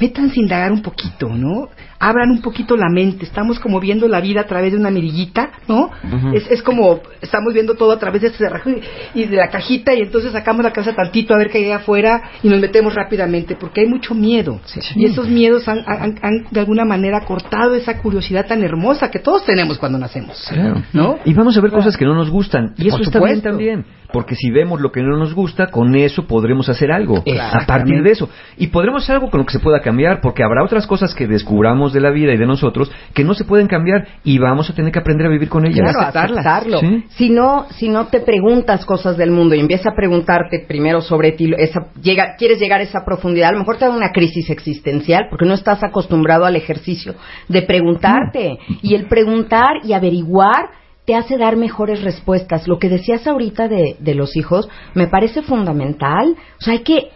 [0.00, 1.68] Métanse a indagar un poquito, ¿no?
[2.00, 3.24] Abran un poquito la mente.
[3.24, 5.90] Estamos como viendo la vida a través de una mirillita, ¿no?
[6.32, 8.70] Es, es como estamos viendo todo a través de este cerrajo
[9.14, 12.22] y, de la cajita y entonces sacamos la cabeza tantito a ver qué hay afuera
[12.42, 14.60] y nos metemos rápidamente porque hay mucho miedo.
[14.94, 19.18] Y esos miedos han, han- han, de alguna manera cortado esa curiosidad tan hermosa que
[19.18, 20.46] todos tenemos cuando nacemos.
[20.48, 20.82] Claro.
[20.92, 21.16] ¿No?
[21.24, 22.74] Y vamos a ver cosas que no nos gustan.
[22.78, 23.84] Y eso está bien también.
[24.12, 27.22] Porque si vemos lo que no nos gusta, con eso podremos hacer algo.
[27.62, 28.30] A partir de eso.
[28.56, 31.26] Y podremos hacer algo con lo que se pueda cambiar, porque habrá otras cosas que
[31.26, 34.74] descubramos de la vida y de nosotros que no se pueden cambiar y vamos a
[34.74, 35.92] tener que aprender a vivir con ellas.
[35.92, 36.80] Claro, aceptarlo.
[36.80, 37.04] Sí.
[37.10, 41.32] Si no, si no te preguntas cosas del mundo y empiezas a preguntarte primero sobre
[41.32, 44.50] ti, esa, llega, quieres llegar a esa profundidad, a lo mejor te da una crisis
[44.50, 47.14] existencial porque no estás acostumbrado al ejercicio
[47.48, 48.58] de preguntarte.
[48.82, 50.70] Y el preguntar y averiguar
[51.04, 52.68] te hace dar mejores respuestas.
[52.68, 56.36] Lo que decías ahorita de, de los hijos me parece fundamental.
[56.60, 57.08] O sea, hay que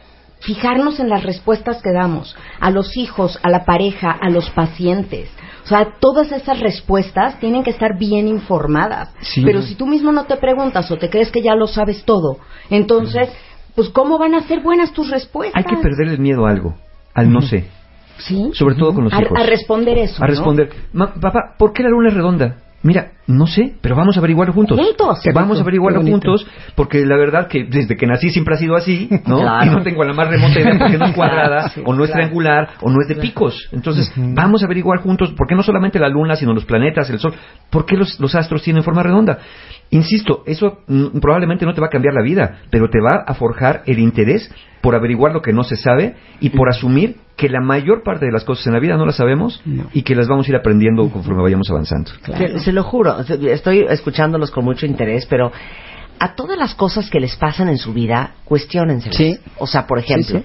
[0.42, 5.30] fijarnos en las respuestas que damos a los hijos, a la pareja, a los pacientes.
[5.64, 9.14] O sea, todas esas respuestas tienen que estar bien informadas.
[9.20, 9.42] Sí.
[9.44, 12.38] Pero si tú mismo no te preguntas o te crees que ya lo sabes todo,
[12.70, 13.28] entonces,
[13.76, 15.54] pues ¿cómo van a ser buenas tus respuestas?
[15.56, 16.74] Hay que perder el miedo a algo,
[17.14, 17.68] al no sé.
[18.18, 18.50] ¿Sí?
[18.54, 19.38] Sobre todo con los a, hijos.
[19.38, 20.16] a responder eso.
[20.22, 20.30] A ¿no?
[20.30, 22.56] responder, "Ma- papá, ¿por qué la luna es redonda?
[22.84, 24.76] Mira, no sé, pero vamos a averiguarlo juntos.
[24.78, 25.20] Juntos.
[25.22, 28.74] Qué Vamos a averiguarlo juntos, porque la verdad que desde que nací siempre ha sido
[28.74, 29.38] así, ¿no?
[29.40, 29.66] Claro.
[29.66, 32.10] Y no tengo la más remota idea porque no es cuadrada, Sí, o no es
[32.10, 32.24] claro.
[32.24, 33.68] triangular, o no es de picos.
[33.72, 37.18] Entonces, vamos a averiguar juntos, ¿por qué no solamente la luna, sino los planetas, el
[37.20, 37.34] sol?
[37.70, 39.38] ¿Por qué los, los astros tienen forma redonda?
[39.92, 43.34] Insisto, eso mm, probablemente no te va a cambiar la vida, pero te va a
[43.34, 47.60] forjar el interés por averiguar lo que no se sabe y por asumir que la
[47.60, 49.62] mayor parte de las cosas en la vida no las sabemos
[49.92, 52.10] y que las vamos a ir aprendiendo conforme vayamos avanzando.
[52.24, 55.52] Se, se lo juro, estoy escuchándolos con mucho interés, pero
[56.18, 59.12] a todas las cosas que les pasan en su vida, cuestionense.
[59.12, 59.38] Sí.
[59.58, 60.44] O sea, por ejemplo, Sí,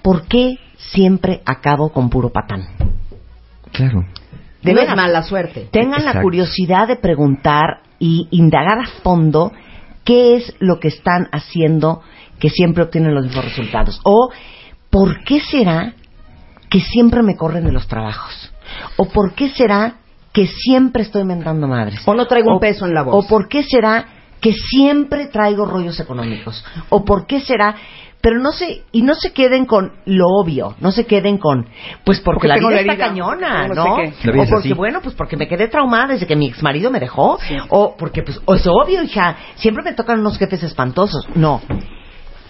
[0.00, 2.68] ¿por qué siempre acabo con puro patán?
[3.72, 4.04] Claro.
[4.62, 5.68] De no es mala suerte.
[5.72, 9.52] Tengan la curiosidad de preguntar y indagar a fondo
[10.04, 12.02] qué es lo que están haciendo
[12.40, 14.00] que siempre obtienen los mismos resultados.
[14.02, 14.30] O
[14.90, 15.94] por qué será
[16.68, 18.52] que siempre me corren de los trabajos.
[18.96, 19.96] O por qué será
[20.32, 22.00] que siempre estoy mentando madres.
[22.06, 23.24] O no traigo un peso en la voz.
[23.24, 24.06] O por qué será
[24.40, 26.64] que siempre traigo rollos económicos.
[26.88, 27.76] O por qué será
[28.20, 31.66] pero no se y no se queden con lo obvio, no se queden con
[32.04, 34.42] pues porque, Porque la vida la está cañona, no sé ¿no?
[34.42, 34.72] O porque así.
[34.74, 37.38] bueno, pues porque me quedé traumada desde que mi ex marido me dejó,
[37.68, 41.26] o porque pues o es obvio, hija, siempre me tocan unos jefes espantosos.
[41.34, 41.60] No.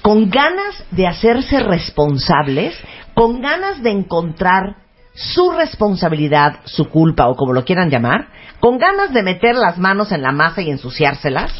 [0.02, 2.74] Con ganas de hacerse responsables,
[3.14, 4.76] con ganas de encontrar
[5.14, 8.28] su responsabilidad, su culpa o como lo quieran llamar,
[8.60, 11.52] con ganas de meter las manos en la masa y ensuciárselas,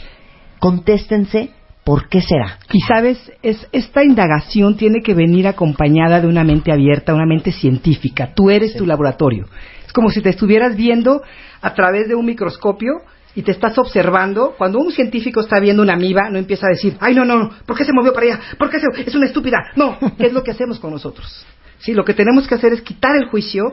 [0.59, 1.51] contéstense
[1.91, 2.61] por qué será.
[2.73, 7.51] Y sabes, es, esta indagación tiene que venir acompañada de una mente abierta, una mente
[7.51, 8.31] científica.
[8.33, 9.49] Tú eres tu laboratorio.
[9.85, 11.21] Es como si te estuvieras viendo
[11.61, 12.93] a través de un microscopio
[13.35, 14.55] y te estás observando.
[14.57, 17.51] Cuando un científico está viendo una amiba, no empieza a decir, ay, no, no, no,
[17.67, 18.41] ¿por qué se movió para allá?
[18.57, 18.87] ¿Por qué se...
[19.05, 19.59] es una estúpida?
[19.75, 21.45] No, ¿qué es lo que hacemos con nosotros?
[21.81, 23.65] Sí, lo que tenemos que hacer es quitar el juicio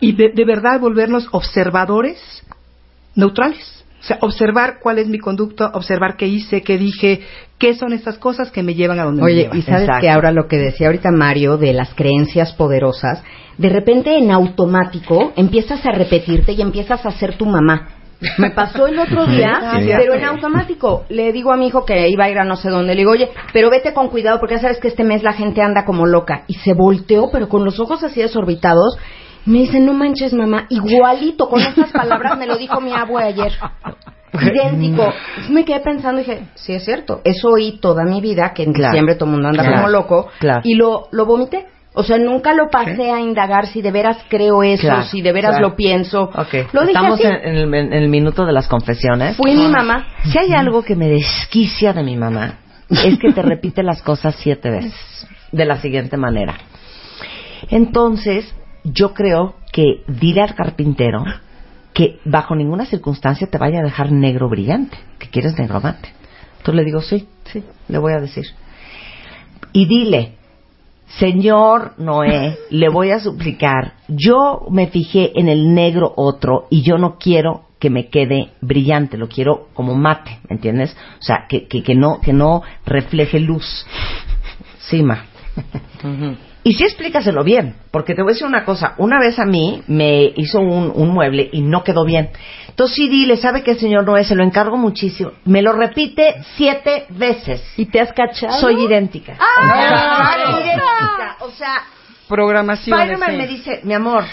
[0.00, 2.18] y de, de verdad volvernos observadores
[3.14, 3.83] neutrales.
[4.04, 7.20] O sea, observar cuál es mi conducta, observar qué hice, qué dije,
[7.58, 9.58] qué son estas cosas que me llevan a donde me Oye, llevan.
[9.58, 10.00] y sabes Exacto.
[10.02, 13.22] que ahora lo que decía ahorita Mario de las creencias poderosas,
[13.56, 17.88] de repente en automático empiezas a repetirte y empiezas a ser tu mamá.
[18.38, 19.90] Me pasó el otro día, Sí.
[19.96, 21.04] pero en automático.
[21.08, 22.94] Le digo a mi hijo que iba a ir a no sé dónde.
[22.94, 25.62] Le digo, oye, pero vete con cuidado porque ya sabes que este mes la gente
[25.62, 26.44] anda como loca.
[26.46, 28.96] Y se volteó, pero con los ojos así desorbitados.
[29.46, 33.52] Me dice, no manches, mamá, igualito, con estas palabras me lo dijo mi abue ayer.
[34.32, 35.12] Idéntico.
[35.50, 38.72] Me quedé pensando y dije, sí es cierto, eso oí toda mi vida, que en
[38.72, 38.92] Claro.
[38.92, 39.76] diciembre todo el mundo anda Claro.
[39.78, 40.60] como loco, Claro.
[40.64, 41.66] y lo, lo vomité.
[41.96, 45.32] O sea, nunca lo pasé a indagar si de veras creo eso, Claro, si de
[45.32, 45.68] veras claro.
[45.68, 46.22] lo pienso.
[46.24, 47.22] Ok, Lo dije estamos así.
[47.28, 49.36] en, en el, en el minuto de las confesiones.
[49.36, 50.04] Fui mi mamá.
[50.24, 52.58] Si hay algo que me desquicia de mi mamá,
[52.90, 55.28] es que te repite las cosas siete veces.
[55.52, 56.56] De la siguiente manera.
[57.70, 58.52] Entonces,
[58.84, 61.24] yo creo que dile al carpintero
[61.92, 66.10] que bajo ninguna circunstancia te vaya a dejar negro brillante, que quieres negro mate.
[66.58, 68.44] Entonces le digo, sí, sí, le voy a decir.
[69.72, 70.34] Y dile,
[71.18, 76.98] Señor Noé, le voy a suplicar, yo me fijé en el negro otro y yo
[76.98, 80.96] no quiero que me quede brillante, lo quiero como mate, ¿me entiendes?
[81.18, 83.86] O sea, que, que, que no, que no refleje luz.
[84.78, 85.24] Sí, ma.
[86.64, 89.82] Y sí explícaselo bien, porque te voy a decir una cosa, una vez a mí
[89.86, 92.30] me hizo un, un mueble y no quedó bien.
[92.68, 94.24] Entonces sí dile, ¿sabe qué, señor Noé?
[94.24, 95.32] Se lo encargo muchísimo.
[95.44, 97.62] Me lo repite siete veces.
[97.76, 98.58] ¿Y te has cachado?
[98.60, 99.36] Soy idéntica.
[99.38, 100.36] ¡Ah!
[100.42, 101.36] Soy idéntica.
[101.40, 101.84] O sea,
[102.28, 102.98] Programación.
[102.98, 104.24] Spider-Man me dice, mi amor,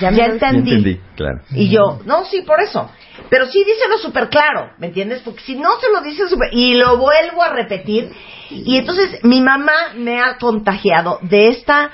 [0.00, 0.70] ya, Ya entendí.
[0.70, 1.40] Entendí, claro.
[1.50, 2.90] Y yo, no, sí, por eso.
[3.28, 5.20] Pero sí díselo súper claro, ¿me entiendes?
[5.22, 6.48] Porque si no se lo dice súper...
[6.52, 8.10] Y lo vuelvo a repetir.
[8.50, 11.90] Y entonces mi mamá me ha contagiado de esta,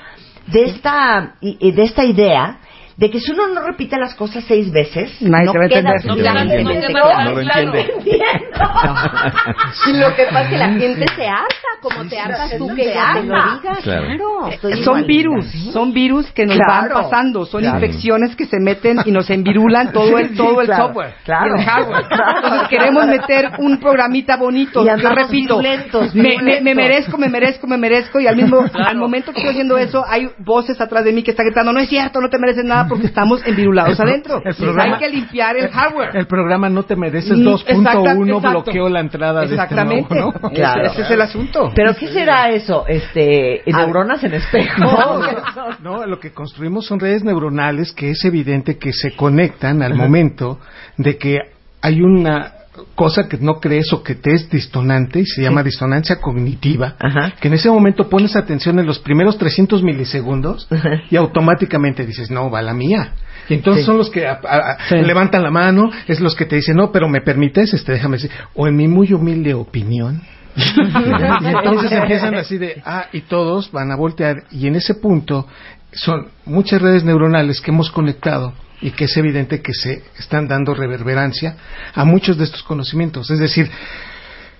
[0.47, 2.59] de esta, de esta idea
[2.97, 5.69] de que si uno no repite las cosas seis veces, Nadie no te va a
[5.69, 6.05] queda entender.
[6.07, 6.63] No, la no gente
[6.93, 7.93] No, lo entiende.
[9.87, 12.85] Y lo que pasa es que la gente se harta, como te hartas tú que
[12.85, 13.77] te lo diga.
[13.83, 14.49] Claro.
[14.83, 16.95] Son virus, son virus que nos Claro.
[16.95, 17.75] van pasando, son Claro.
[17.77, 21.55] infecciones que se meten y nos envirulan todo el Sí, todo el claro, software, claro.
[21.55, 22.05] y el hardware.
[22.43, 27.67] Entonces queremos meter un programita bonito, Y yo repito, violentos, me, me- merezco, me merezco,
[27.67, 31.11] me merezco y al mismo al momento que estoy oyendo eso hay voces atrás de
[31.13, 34.41] mí que están gritando, no es cierto, no te mereces nada porque estamos envirulados adentro.
[34.43, 36.09] el programa- Hay que limpiar el hardware.
[36.15, 38.49] El programa No te mereces Mm, 2.1 exacta- exacto.
[38.49, 39.95] bloqueó la entrada Exactamente.
[39.95, 40.49] de este nuevo, ¿no?
[40.51, 40.85] Claro.
[40.85, 41.71] Ese es el asunto.
[41.75, 42.85] Pero ¿qué será eso?
[42.87, 44.75] Este, neuronas en espejo.
[45.83, 50.59] No, lo que construimos son redes neuronales que es evidente que se conectan al momento
[50.97, 51.37] de que
[51.81, 52.53] hay una
[52.95, 57.33] cosa que no crees o que te es distonante y se llama disonancia cognitiva, Ajá.
[57.39, 61.01] que en ese momento pones atención en los primeros 300 milisegundos Ajá.
[61.09, 63.13] y automáticamente dices, no, va la mía.
[63.49, 63.85] Y entonces Sí.
[63.87, 64.95] son los que a- a- a- Sí.
[64.97, 68.31] levantan la mano, es los que te dicen, no, pero me permites, este, déjame decir,
[68.55, 70.21] o en mi muy humilde opinión.
[71.41, 75.47] y entonces empiezan así de, ah, y todos van a voltear, y en ese punto
[75.93, 80.73] son muchas redes neuronales que hemos conectado y que es evidente que se están dando
[80.73, 81.55] reverberancia
[81.93, 83.29] a muchos de estos conocimientos.
[83.31, 83.69] Es decir,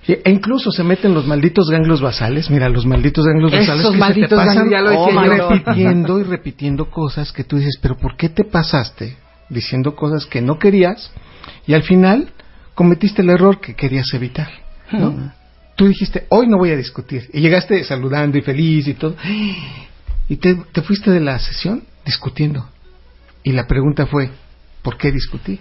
[0.08, 3.88] e incluso se meten los malditos ganglios basales, mira, los malditos ganglios Esos basales que
[3.88, 7.98] se te malditos pasan ya lo oh, repitiendo y repitiendo cosas que tú dices, pero
[7.98, 9.18] ¿por qué te pasaste
[9.50, 11.12] diciendo cosas que no querías
[11.66, 12.30] y al final
[12.74, 14.50] cometiste el error que querías evitar?
[14.92, 15.34] ¿no?
[15.76, 17.30] Tú dijiste, hoy no voy a discutir.
[17.34, 19.16] Y llegaste saludando y feliz y todo.
[20.30, 22.68] Y te, te fuiste de la sesión discutiendo.
[23.48, 24.30] Y la pregunta fue,
[24.82, 25.60] ¿por qué discutí?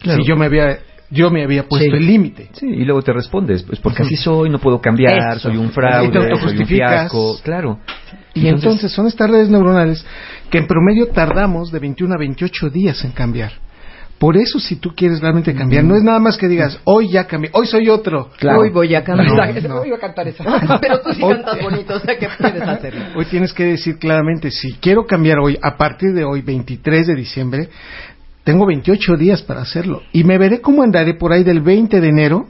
[0.00, 0.20] Claro.
[0.22, 0.78] Si yo me había,
[1.10, 1.96] yo me había puesto Sí.
[1.96, 2.50] el límite.
[2.52, 5.48] Sí, y luego te respondes, pues porque así soy, no puedo cambiar, Eso.
[5.48, 6.90] soy un fraude, soy un autojustificas.
[7.10, 7.78] fiasco, claro.
[8.34, 10.04] Y entonces, son estas redes neuronales
[10.50, 13.52] que en promedio tardamos de 21 a 28 días en cambiar.
[14.18, 17.26] Por eso, si tú quieres realmente cambiar, no es nada más que digas, hoy ya
[17.26, 18.30] cambié, hoy soy otro.
[18.56, 19.28] Hoy voy a cambiar.
[19.62, 19.80] No, no.
[19.82, 20.44] Hoy a cantar esa.
[20.80, 23.02] Pero tú sí Hoy- cantas bonito, o sea que puedes hacerlo.
[23.14, 27.14] Hoy tienes que decir claramente, si quiero cambiar hoy, a partir de hoy, 23 de
[27.14, 27.68] diciembre,
[28.42, 30.02] tengo 28 días para hacerlo.
[30.12, 32.46] Y me veré cómo andaré por ahí del 20 de enero,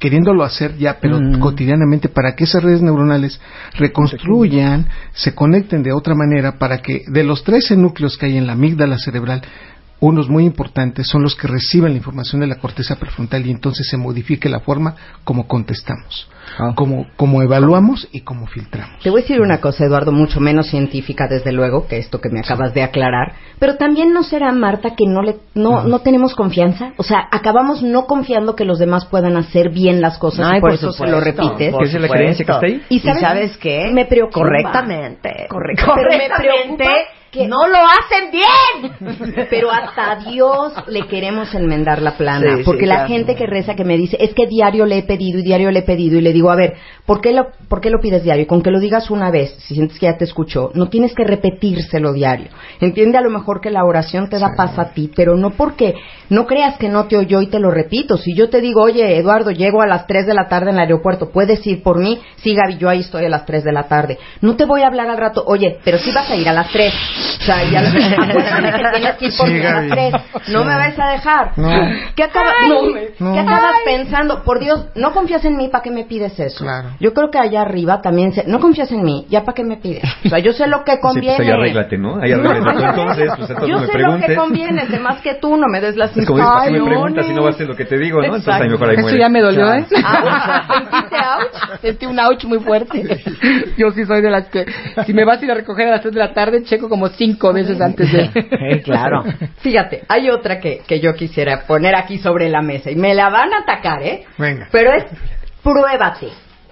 [0.00, 3.40] queriéndolo hacer ya, pero cotidianamente, para que esas redes neuronales
[3.74, 8.46] reconstruyan, se conecten de otra manera, para que de los 13 núcleos que hay en
[8.46, 9.42] la amígdala cerebral,
[10.00, 13.88] unos muy importantes son los que reciben la información de la corteza prefrontal y entonces
[13.88, 16.28] se modifique la forma como contestamos,
[16.74, 19.00] como, como evaluamos y como filtramos.
[19.02, 22.28] Te voy a decir una cosa, Eduardo, mucho menos científica, desde luego, que esto que
[22.28, 23.32] me acabas de aclarar.
[23.58, 26.92] Pero también no será, Marta, que no le, no, no tenemos confianza.
[26.98, 30.60] O sea, acabamos no confiando que los demás puedan hacer bien las cosas Ay, y
[30.60, 31.72] por, por eso se lo repites.
[31.72, 32.82] por ¿Qué es la creencia que está ahí?
[32.90, 33.90] ¿Y ¿Y sabes, sabes qué?
[33.92, 34.40] Me preocupa.
[34.40, 35.46] Correctamente.
[35.48, 36.02] Correctamente.
[36.08, 36.92] Pero me preocupa
[37.34, 39.46] que no lo hacen bien.
[39.50, 42.52] Pero hasta Dios le queremos enmendar la plana.
[42.52, 43.08] Sí, sí, porque la claro.
[43.08, 45.80] gente que reza que me dice, es que diario le he pedido y diario le
[45.80, 46.16] he pedido.
[46.16, 46.74] Y le digo, a ver,
[47.04, 48.46] ¿por qué lo, por qué lo pides diario?
[48.46, 51.24] Con que lo digas una vez, si sientes que ya te escuchó, no tienes que
[51.24, 52.48] repetírselo diario.
[52.80, 55.94] Entiende a lo mejor que la oración te da paz a ti, pero no porque
[56.30, 58.16] no creas que no te oyó y te lo repito.
[58.16, 60.82] Si yo te digo, oye, Eduardo, llego a las 3 de la tarde en el
[60.82, 62.20] aeropuerto, ¿puedes ir por mí?
[62.36, 64.18] Sí, Gaby, yo ahí estoy a las 3 de la tarde.
[64.40, 66.70] No te voy a hablar al rato, oye, pero sí vas a ir a las
[66.70, 66.92] 3.
[67.40, 69.88] O sea, ya acuérdame que tienes que ir por Sí, las Gaby.
[69.90, 70.12] 3.
[70.48, 70.66] No Sí.
[70.66, 71.52] me vas a dejar.
[71.56, 71.68] No.
[72.16, 72.52] ¿Qué, acaba-
[73.18, 73.32] No.
[73.34, 74.42] ¿Qué acabas pensando?
[74.44, 76.64] Por Dios, no confías en mí, ¿para qué me pides eso?
[76.64, 76.90] Claro.
[77.00, 78.44] Yo creo que allá arriba también se...
[78.46, 80.04] No confías en mí, ¿ya para qué me pides?
[80.24, 81.36] O sea, yo sé lo que Sí, conviene.
[81.36, 82.16] pues ahí arréglate, ¿no?
[82.20, 82.60] Ahí arréglate.
[82.78, 84.20] tú entonces, pues entonces yo me sé preguntes.
[84.22, 86.64] lo que conviene, de más que tú, no me des las Es como dices, ¿para
[86.66, 88.24] qué me preguntas si no vas a hacer lo que te digo, no?
[88.24, 88.64] Entonces Exacto.
[88.64, 89.18] ahí mejor ahí Eso muere.
[89.18, 89.86] ya me dolió, ¿eh?
[89.90, 89.98] Ouch.
[90.74, 91.80] ¿Sentiste ouch?
[91.80, 93.24] Sentí un ouch muy fuerte.
[93.76, 94.64] Yo sí soy de las que,
[95.06, 97.08] si me vas a ir a recoger a las 3 de la tarde, checo como
[97.16, 98.82] cinco veces antes de...
[98.84, 99.24] claro.
[99.58, 103.30] Fíjate, hay otra que, que yo quisiera poner aquí sobre la mesa y me la
[103.30, 104.24] van a atacar, ¿eh?
[104.38, 104.68] Venga.
[104.70, 105.04] Pero es
[105.62, 106.28] pruébate.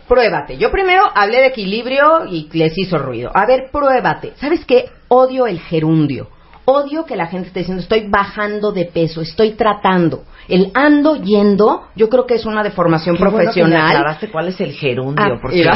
[0.07, 0.59] Pruébate.
[0.59, 3.31] Yo primero hablé de equilibrio y les hizo ruido.
[3.35, 4.33] A ver, pruébate.
[4.37, 4.91] ¿Sabes qué?
[5.09, 6.29] Odio el gerundio.
[6.65, 10.23] Odio que la gente esté diciendo estoy bajando de peso, estoy tratando.
[10.49, 13.97] El ando yendo, yo creo que es una deformación Qué bueno que me profesional.
[13.97, 15.61] aclaraste cuál es el gerundio, Ah, porque...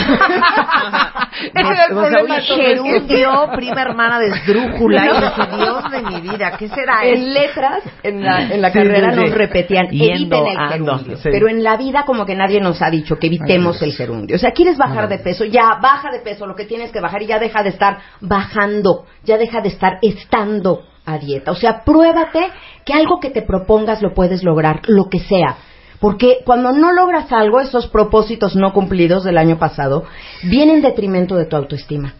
[1.37, 2.35] Ese era el O sea, problema.
[2.37, 7.15] oye, gerundio, prima hermana de esdrújula, y dije, Dios de mi vida, ¿qué será En
[7.23, 7.33] eso?
[7.41, 9.21] letras, en la, en la Sí, carrera sí, sí.
[9.27, 11.17] nos repetían, Yendo, eviten el ando, gerundio.
[11.19, 11.29] sí.
[11.31, 14.37] Pero en la vida como que nadie nos ha dicho que evitemos el gerundio.
[14.37, 17.23] O sea, quieres bajar de peso, ya baja de peso, lo que tienes que bajar
[17.23, 21.53] y ya deja de estar bajando, ya deja de estar estando a dieta.
[21.53, 22.41] O sea, pruébate
[22.85, 25.57] que algo que te propongas lo puedes lograr, lo que sea.
[26.01, 30.05] Porque cuando no logras algo, esos propósitos no cumplidos del año pasado,
[30.43, 32.15] vienen en detrimento de tu autoestima.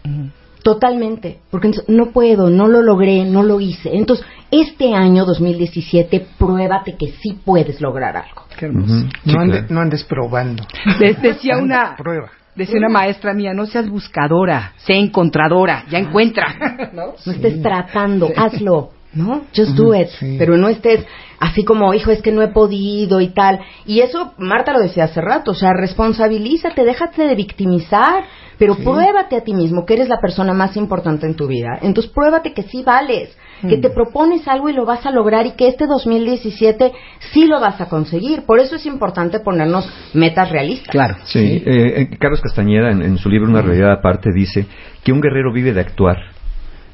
[0.63, 3.95] Totalmente, porque entonces, no puedo, no lo logré, no lo hice.
[3.95, 8.43] Entonces, este año 2017, pruébate que sí puedes lograr algo.
[8.57, 8.93] Qué hermoso.
[9.23, 9.67] No, ande- claro.
[9.69, 10.63] no andes probando.
[10.99, 11.95] De- decía una...
[11.95, 12.31] Prueba.
[12.57, 16.89] Decía una maestra mía, no seas buscadora, sé encontradora, ya encuentra.
[16.93, 17.13] ¿No?
[17.23, 19.43] No estés tratando, hazlo, ¿no?
[19.55, 20.07] Just do it.
[20.19, 20.35] sí.
[20.39, 21.05] Pero no estés
[21.39, 23.59] así como, hijo, es que no he podido y tal.
[23.85, 28.23] Y eso, Marta lo decía hace rato, o sea, responsabilízate, déjate de victimizar,
[28.57, 31.77] pero pruébate a ti mismo que eres la persona más importante en tu vida.
[31.83, 35.51] Entonces, pruébate que sí vales, que te propones algo y lo vas a lograr y
[35.51, 36.91] que este 2017
[37.31, 38.43] sí lo vas a conseguir.
[38.43, 40.89] Por eso es importante ponernos metas realistas.
[40.89, 41.15] Claro.
[41.25, 44.65] Sí, eh, eh, Carlos Castañeda en, en su libro Una realidad aparte dice
[45.03, 46.17] que un guerrero vive de actuar,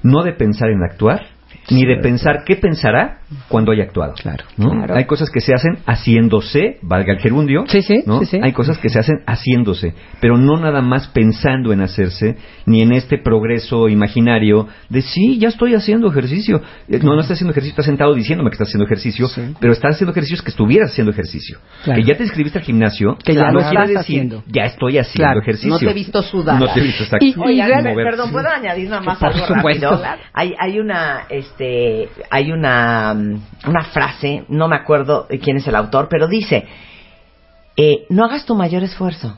[0.04, 1.33] no de pensar en actuar,
[1.70, 4.14] ni de pensar qué pensará cuando haya actuado.
[4.14, 4.70] Claro, ¿no?
[4.72, 4.96] claro.
[4.96, 7.66] Hay cosas que se hacen haciéndose, valga el gerundio.
[7.68, 8.20] Sí, sí, ¿no?
[8.20, 8.40] sí, sí.
[8.42, 12.36] Hay cosas que se hacen haciéndose, pero no nada más pensando en hacerse,
[12.66, 16.62] ni en este progreso imaginario de sí, ya estoy haciendo ejercicio.
[16.88, 19.28] Eh, No, no estás haciendo ejercicio, estás sentado diciéndome que estás haciendo ejercicio,
[19.60, 21.60] pero estás haciendo ejercicios que estuvieras haciendo ejercicio.
[21.84, 22.02] Claro.
[22.02, 24.44] Que ya te inscribiste al gimnasio, Que ya no lo quiere estás decir, haciendo.
[24.48, 25.42] ya estoy haciendo Claro.
[25.42, 25.70] ejercicio.
[25.72, 26.60] No te he visto sudar.
[26.60, 27.26] No te he visto, exacto.
[27.26, 28.06] Y- y Oigan, realmente- mover.
[28.06, 29.90] perdón, ¿puedo añadir nada más Por algo supuesto.
[29.90, 30.28] rápido?
[30.34, 31.53] Hay, hay una, este,
[32.30, 36.66] hay una, mm, una frase, no me acuerdo quién es el autor, pero dice,
[37.78, 39.38] eh, no hagas tu mayor esfuerzo,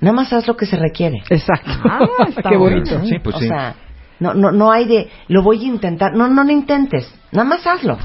[0.00, 1.22] nada más haz lo que se requiere.
[1.30, 1.70] Exacto.
[1.84, 2.00] Ah,
[2.48, 2.76] Qué bueno.
[2.82, 3.04] bonito.
[3.06, 3.48] Sí, pues o sí.
[3.48, 3.74] sea,
[4.20, 7.66] no, no, no hay de, lo voy a intentar, no, no lo intentes, nada más
[7.66, 7.98] hazlo.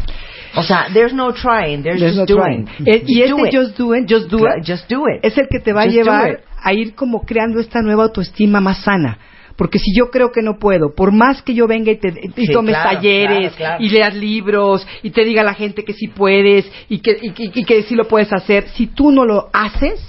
[0.56, 2.66] O sea, there's no trying, there's, There's just no doing.
[2.66, 2.88] trying.
[2.88, 3.62] Eh, y Just do este it.
[3.62, 5.20] just do it, just do it, just do it.
[5.24, 8.60] es el que te va Just a llevar a ir como creando esta nueva autoestima
[8.60, 9.20] más sana.
[9.60, 12.07] Porque si yo creo que no puedo, por más que yo venga y, te,
[12.38, 13.84] y Sí, tomes claro, talleres claro, claro.
[13.84, 17.31] y leas libros y te diga a la gente que sí puedes y que, y,
[17.31, 19.99] que- y que sí lo puedes hacer, si tú no lo haces,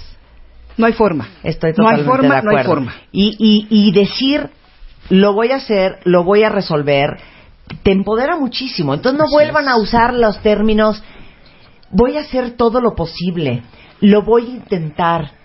[0.77, 1.27] no hay forma.
[1.43, 2.69] Estoy no hay totalmente forma, de no hay acuerdo.
[2.71, 2.95] forma.
[3.11, 3.35] Y,
[3.69, 4.49] y, y decir,
[5.09, 7.17] lo voy a hacer, lo voy a resolver,
[7.83, 8.93] te empodera muchísimo.
[8.93, 11.03] Entonces no vuelvan a usar los términos,
[11.89, 13.63] voy a hacer todo lo posible,
[13.99, 15.40] lo voy a intentar.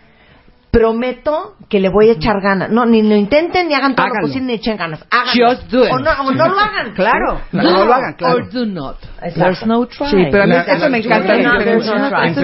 [0.79, 2.71] Prometo que le voy a echar ganas.
[2.71, 4.23] No, ni lo intenten ni hagan todo Háganlo.
[4.23, 5.01] lo posible ni echen ganas.
[5.11, 5.49] Háganlo.
[5.51, 5.91] Just do it.
[5.93, 6.93] O no, o no lo hagan.
[6.95, 8.37] Claro, No, no lo hagan, claro.
[8.37, 8.97] Or do not.
[9.23, 9.41] Exacto.
[9.41, 10.07] There's no try.
[10.11, 11.35] Sí, pero a mí La- eso la- me encanta.
[11.35, 11.75] Esa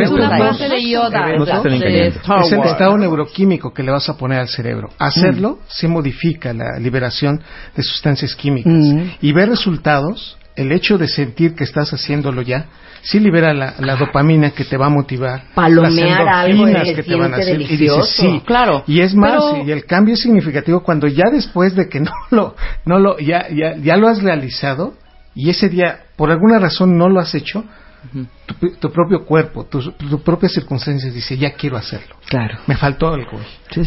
[0.02, 1.62] es una frase de Yoda.
[1.62, 2.06] Se de.
[2.08, 4.88] Star Es el estado neuroquímico que le vas a poner al cerebro.
[4.98, 7.40] Hacerlo sí modifica la liberación
[7.76, 8.72] de sustancias químicas.
[8.72, 9.02] Mm.
[9.20, 12.66] Y ver resultados, el hecho de sentir que estás haciéndolo ya,
[13.02, 15.44] sí libera la, la dopamina que te va a motivar.
[15.54, 17.60] Palomear las algo endorfinas que que te van a hacer.
[17.60, 18.42] Y dices, sí.
[18.46, 18.84] Claro.
[18.86, 22.12] Y es más, Pero- y el cambio es significativo cuando ya después de que no
[22.30, 22.54] lo,
[22.86, 24.94] no lo, ya, ya, ya lo has realizado,
[25.34, 27.64] y ese día, por alguna razón, no lo has hecho,
[28.60, 32.16] tu, tu propio cuerpo, tu, tu propia circunstancia dice, ya quiero hacerlo.
[32.28, 32.58] Claro.
[32.66, 33.38] Me faltó algo.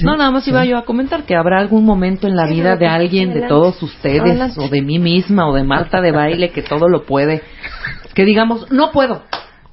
[0.03, 2.87] No, nada más iba yo a comentar que habrá algún momento en la vida de
[2.87, 6.87] alguien, de todos ustedes, o de mí misma, o de Marta de baile, que todo
[6.87, 7.43] lo puede,
[8.15, 9.21] que digamos, no puedo,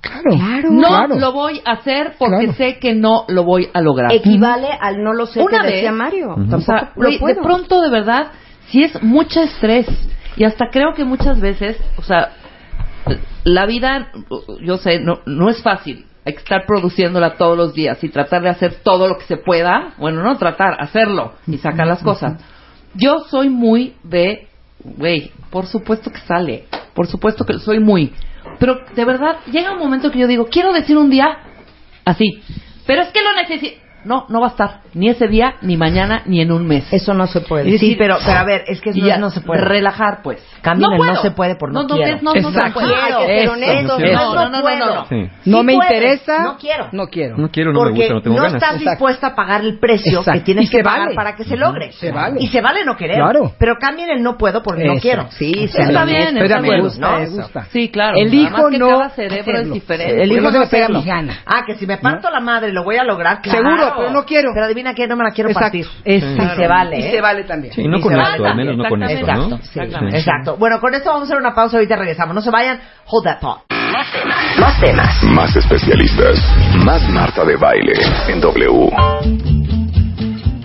[0.02, 0.70] Claro.
[0.70, 1.18] no claro.
[1.18, 2.52] lo voy a hacer porque Claro.
[2.54, 4.12] sé que no lo voy a lograr.
[4.12, 6.32] Equivale al no lo sé Una que vez, decía Mario.
[6.32, 7.42] o Tampoco sea, lo güey, de puedo.
[7.42, 8.32] pronto de verdad,
[8.68, 9.86] si es mucho estrés
[10.36, 12.32] y hasta creo que muchas veces, o sea,
[13.44, 14.08] la vida,
[14.62, 16.06] yo sé, no, no es fácil.
[16.24, 19.36] Hay que estar produciéndola todos los días y tratar de hacer todo lo que se
[19.36, 19.94] pueda.
[19.98, 22.40] Bueno, no tratar, hacerlo y sacar las cosas.
[22.94, 24.46] Yo soy muy de,
[24.84, 26.66] güey, por supuesto que sale.
[26.94, 28.12] Por supuesto que soy muy.
[28.58, 31.38] Pero de verdad, llega un momento que yo digo, quiero decir un día
[32.04, 32.42] así.
[32.86, 33.80] Pero es que lo necesito.
[34.04, 34.80] No, no va a estar.
[34.94, 36.84] Ni ese día, ni mañana, ni en un mes.
[36.92, 37.62] Eso no se puede.
[37.74, 39.62] Es Sí, decir, pero, pero a ver, es que no, ya, no se puede.
[39.62, 40.44] Relajar, pues.
[40.60, 41.12] Cambien el puedo.
[41.14, 42.18] no se puede por no no, quiero.
[42.22, 42.80] No, no, no, Exacto.
[42.80, 42.94] se puede.
[42.94, 43.52] Hay que ser Eso.
[43.52, 43.98] honestos.
[44.00, 44.78] No, No, no, no, no, puedo.
[44.78, 45.06] no, no.
[45.06, 45.30] Sí.
[45.46, 46.42] No Sí me puedes, interesa.
[46.42, 46.88] No quiero.
[46.92, 47.36] No quiero.
[47.38, 48.54] No quiero, no me gusta, no tengo ganas.
[48.54, 48.90] estás Exacto.
[48.90, 50.38] dispuesta a pagar el precio Exacto.
[50.40, 51.14] que tienes que pagar vale.
[51.14, 51.92] para que se logre.
[51.92, 52.40] Se vale.
[52.40, 53.16] Y se vale no querer.
[53.16, 53.52] Claro.
[53.58, 55.02] Pero cambien el no puedo porque no Eso.
[55.02, 55.26] quiero.
[55.30, 56.12] Sí, Está sí.
[56.12, 56.82] bien, está bien.
[56.98, 57.10] ¿no?
[57.10, 57.18] ¿no?
[57.20, 57.64] Me gusta.
[57.72, 58.16] Sí, claro.
[58.18, 58.30] Más
[58.70, 60.14] que no cerebro es diferente.
[60.16, 61.00] Porque no se no me pega hacerlo.
[61.00, 61.38] mi gana.
[61.46, 63.40] Ah, que si me parto la madre lo voy a lograr.
[63.42, 63.58] claro.
[63.58, 64.50] Seguro, pero no quiero.
[64.54, 65.78] Pero adivina que no me la quiero Exacto.
[65.78, 65.86] partir.
[66.04, 66.54] Exacto.
[66.54, 66.98] Y se vale.
[66.98, 67.10] Y ¿eh?
[67.10, 67.74] se vale también.
[67.74, 69.48] Sí, no Y con esto, vale al menos no con esto, Exacto.
[69.48, 69.58] ¿no?
[70.10, 70.16] sí.
[70.16, 70.56] Exacto.
[70.56, 71.76] Bueno, con esto vamos a hacer una pausa.
[71.76, 72.34] Ahorita regresamos.
[72.34, 72.80] No se vayan.
[73.06, 73.62] Hold that thought.
[74.58, 75.22] Más temas.
[75.24, 76.38] Más especialistas.
[76.84, 77.92] Más Marta de Baile
[78.28, 78.90] en W.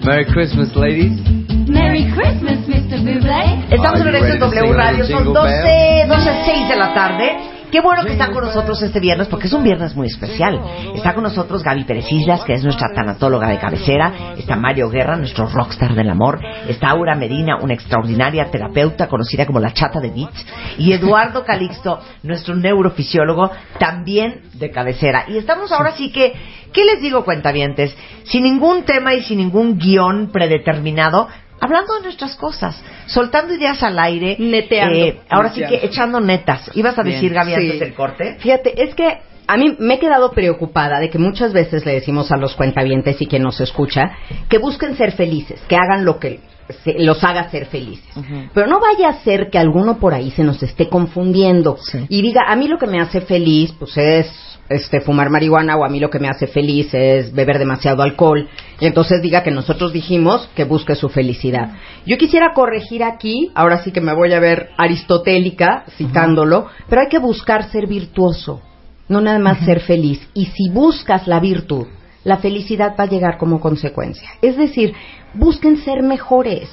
[0.04, 1.20] Merry Christmas, ladies.
[1.68, 3.00] Merry Christmas, Mr.
[3.00, 3.66] Bublé.
[3.70, 7.57] Estamos en ready to W Radio, son Jingle 12, 12, 6 de la tarde.
[7.72, 10.62] Qué bueno que están con nosotros este viernes, porque es un viernes muy especial.
[10.96, 14.36] Está con nosotros Gaby Pérez Islas, que es nuestra tanatóloga de cabecera.
[14.38, 16.40] Está Mario Guerra, nuestro rockstar del amor.
[16.68, 20.46] Está Aura Medina, una extraordinaria terapeuta conocida como la chata de Beats.
[20.78, 25.26] Y Eduardo Calixto, nuestro neurofisiólogo, también de cabecera.
[25.28, 26.34] Y estamos ahora sí que,
[26.72, 27.94] ¿qué les digo, cuentavientes?
[28.24, 31.28] Sin ningún tema y sin ningún guion predeterminado,
[31.60, 34.96] hablando de nuestras cosas, soltando ideas al aire, Neteando.
[34.98, 36.70] eh, ahora sí que echando netas.
[36.76, 37.16] ¿Ibas a Bien.
[37.16, 37.56] decir, Gaby, Sí.
[37.56, 38.36] antes del corte?
[38.40, 39.18] Fíjate, es que
[39.48, 43.22] a mí me he quedado preocupada de que muchas veces le decimos a los cuentavientes
[43.22, 44.12] y quien nos escucha
[44.50, 46.42] que busquen ser felices, que hagan lo que
[46.84, 48.14] se- los haga ser felices.
[48.54, 51.78] Pero no vaya a ser que alguno por ahí se nos esté confundiendo
[52.10, 54.28] y diga, a mí lo que me hace feliz pues es
[54.70, 58.48] este fumar marihuana o a mí lo que me hace feliz es beber demasiado alcohol.
[58.80, 61.72] Y entonces diga que nosotros dijimos que busque su felicidad.
[62.06, 67.08] Yo quisiera corregir aquí, ahora sí que me voy a ver aristotélica citándolo, pero hay
[67.08, 68.62] que buscar ser virtuoso,
[69.08, 70.28] no nada más ser feliz.
[70.34, 71.88] Y si buscas la virtud,
[72.24, 74.30] la felicidad va a llegar como consecuencia.
[74.42, 74.94] Es decir,
[75.34, 76.70] busquen ser mejores,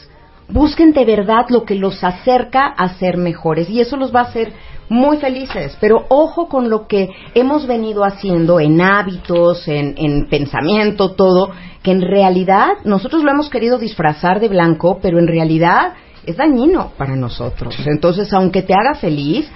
[0.49, 3.69] busquen de verdad lo que los acerca a ser mejores.
[3.71, 4.53] Y eso los va a hacer
[4.89, 11.13] muy felices, pero ojo con lo que hemos venido haciendo en hábitos, en, en pensamiento,
[11.13, 11.51] todo,
[11.83, 15.95] que en realidad nosotros lo hemos querido disfrazar de blanco, pero en realidad
[16.27, 17.77] es dañino para nosotros.
[17.87, 19.49] Entonces, aunque te haga feliz,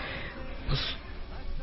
[0.68, 0.80] pues,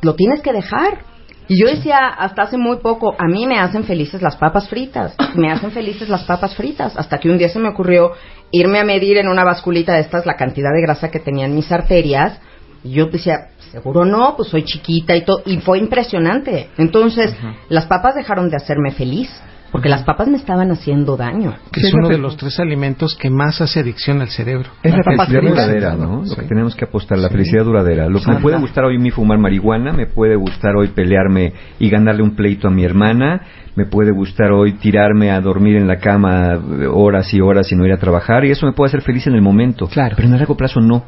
[0.01, 0.99] lo tienes que dejar.
[1.47, 5.15] Y yo decía hasta hace muy poco, a mí me hacen felices las papas fritas,
[5.35, 8.13] me hacen felices las papas fritas, hasta que un día se me ocurrió
[8.57, 11.71] irme a medir en una basculita de estas la cantidad de grasa que tenían mis
[11.71, 12.39] arterias,
[12.83, 16.69] y yo decía, seguro no, pues soy chiquita y todo, y fue impresionante.
[16.77, 17.33] Entonces,
[17.69, 19.29] las papas dejaron de hacerme feliz,
[19.75, 21.53] porque las papas me estaban haciendo daño.
[21.69, 24.69] Que es uno de los tres alimentos que más hace adicción al cerebro.
[24.81, 25.65] Es la felicidad fritas.
[25.65, 26.19] duradera, ¿no?
[26.21, 26.35] Lo Sí.
[26.37, 28.07] que tenemos que apostar, la felicidad duradera.
[28.07, 31.51] Lo que me puede gustar hoy a mí fumar marihuana, me puede gustar hoy pelearme
[31.77, 33.41] y ganarle un pleito a mi hermana,
[33.75, 36.57] me puede gustar hoy tirarme a dormir en la cama
[36.93, 39.33] horas y horas y no ir a trabajar, y eso me puede hacer feliz en
[39.35, 39.87] el momento.
[39.87, 40.15] Claro.
[40.15, 41.03] Pero en el largo plazo no.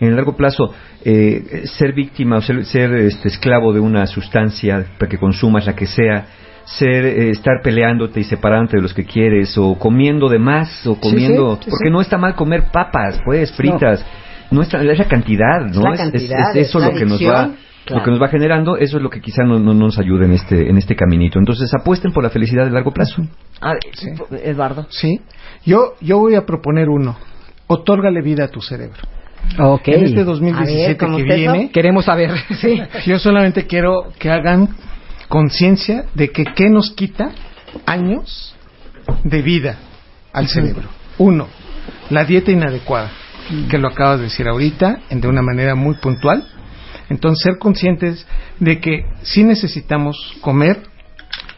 [0.00, 0.74] En el largo plazo,
[1.04, 5.76] eh, ser víctima o ser, ser, este, esclavo de una sustancia para que consumas la
[5.76, 6.26] que sea,
[6.76, 10.98] ser eh, estar peleándote y separándote de los que quieres o comiendo de más o
[11.00, 11.90] comiendo sí, sí, porque sí.
[11.90, 14.04] no está mal comer papas pues fritas
[14.50, 17.20] no, está, es la cantidad no la cantidad, es eso es la lo que nos
[17.22, 17.54] va
[17.84, 18.00] claro.
[18.00, 20.32] lo que nos va generando eso es lo que quizá no, no nos ayude en
[20.32, 23.26] este en este caminito entonces apuesten por la felicidad de largo plazo
[23.60, 24.86] A ver, Eduardo.
[24.90, 25.20] Sí.
[25.64, 27.16] Yo, yo voy a proponer uno.
[27.66, 29.00] Otórgale vida a tu cerebro.
[29.58, 29.88] Ok.
[29.88, 31.34] En este 2017 ¿cómo que eso?
[31.34, 32.30] viene, Queremos saber.
[32.60, 32.80] Sí.
[33.06, 34.68] Yo solamente quiero que hagan
[35.28, 37.30] conciencia de que qué nos quita
[37.86, 38.54] años
[39.24, 39.76] de vida
[40.32, 40.88] al cerebro.
[41.18, 41.48] Uno,
[42.10, 43.10] la dieta inadecuada,
[43.70, 46.46] que lo acabas de decir ahorita, en- de una manera muy puntual.
[47.10, 48.26] Entonces, ser conscientes
[48.60, 50.82] de que sí necesitamos comer,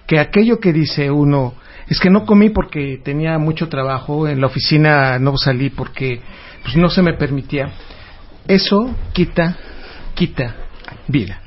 [0.06, 1.54] que aquello que dice uno,
[1.88, 6.20] es que no comí porque tenía mucho trabajo, en la oficina no salí porque
[6.62, 7.70] pues, no se me permitía.
[8.46, 9.56] Eso quita,
[10.14, 10.54] quita
[11.08, 11.40] vida.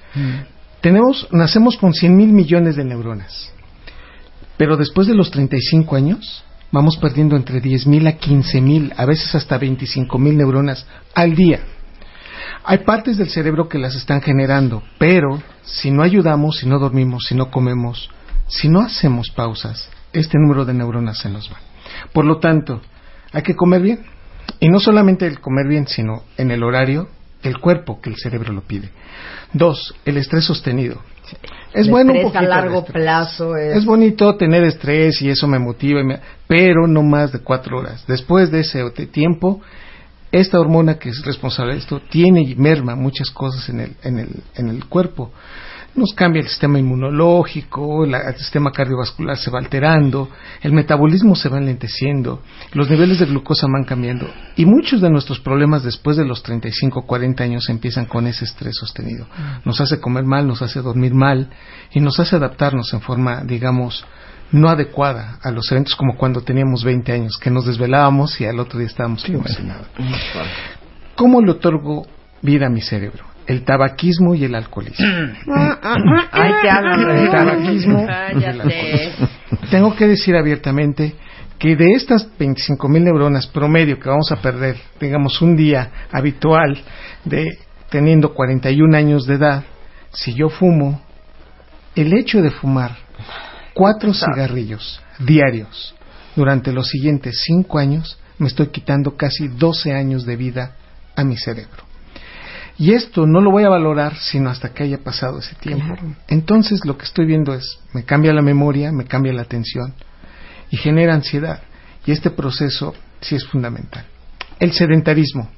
[0.83, 3.53] Tenemos, nacemos con 100 mil millones de neuronas,
[4.57, 6.43] pero después de los 35 años
[6.73, 10.85] vamos perdiendo entre 10 mil a 15 mil, a veces hasta 25 mil neuronas
[11.15, 11.61] al día.
[12.65, 17.27] Hay partes del cerebro que las están generando, pero si no ayudamos, si no dormimos,
[17.29, 18.09] si no comemos,
[18.47, 21.59] si no hacemos pausas, este número de neuronas se nos va.
[22.11, 22.81] Por lo tanto,
[23.31, 23.99] hay que comer bien.
[24.59, 27.07] Y no solamente el comer bien, sino en el horario,
[27.41, 28.91] el cuerpo que el cerebro lo pide.
[29.53, 30.97] Dos, el estrés sostenido.
[31.73, 33.77] Es El bueno un estrés a poquito de largo plazo es...
[33.77, 37.79] Es bonito tener estrés y eso me motiva, y me- pero no más de cuatro
[37.79, 38.03] horas.
[38.07, 39.61] Después de ese tiempo,
[40.31, 44.19] esta hormona que es responsable de esto tiene y merma muchas cosas en el, en
[44.19, 45.31] el, en el cuerpo.
[45.95, 50.27] Nos cambia el sistema inmunológico, la- el sistema cardiovascular se va alterando,
[50.61, 52.41] el metabolismo se va enlenteciendo,
[52.73, 57.03] los niveles de glucosa van cambiando y muchos de nuestros problemas después de los 35,
[57.05, 59.27] 40 años empiezan con ese estrés sostenido.
[59.65, 61.49] Nos hace comer mal, nos hace dormir mal
[61.93, 64.03] y nos hace adaptarnos en forma, digamos,
[64.51, 68.59] no adecuada a los eventos como cuando teníamos 20 años, que nos desvelábamos y al
[68.59, 69.87] otro día estábamos como si nada.
[71.15, 72.07] ¿Cómo le otorgo
[72.41, 73.25] vida a mi cerebro?
[73.47, 75.05] El tabaquismo y el alcoholismo.
[76.31, 78.47] Ay, te hablan, El tabaquismo y el Cállate.
[78.47, 79.27] alcoholismo.
[79.69, 81.15] Tengo que decir abiertamente
[81.59, 86.81] que de estas 25 mil neuronas promedio que vamos a perder, digamos un día habitual
[87.25, 87.57] de
[87.89, 89.63] teniendo 41 años de edad,
[90.11, 91.01] si yo fumo,
[91.95, 92.97] el hecho de fumar
[93.73, 95.95] cuatro cigarrillos diarios
[96.35, 100.75] durante los siguientes cinco años, me estoy quitando casi 12 años de vida
[101.15, 101.83] a mi cerebro.
[102.77, 105.95] Y esto no lo voy a valorar sino hasta que haya pasado ese tiempo.
[106.27, 109.93] Entonces lo que estoy viendo es, me cambia la memoria, me cambia la atención
[110.71, 111.61] y genera ansiedad.
[112.05, 114.05] Y este proceso sí es fundamental.
[114.59, 115.49] El sedentarismo.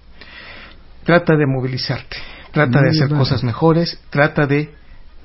[1.04, 2.18] Trata de movilizarte,
[2.52, 3.20] trata de hacer bien.
[3.20, 4.74] cosas mejores, trata de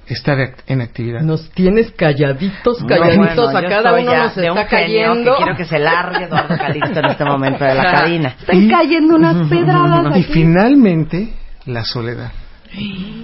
[0.07, 1.23] estar act- en actividad.
[1.23, 5.33] Nos tienes calladitos, No, calladitos, bueno, a cada uno nos está cayendo.
[5.33, 8.37] que quiero que se largue Eduardo Calixto en este momento de la cabina.
[8.39, 10.33] Están cayendo unas pedradas Y aquí.
[10.33, 11.33] finalmente,
[11.67, 12.33] la soledad.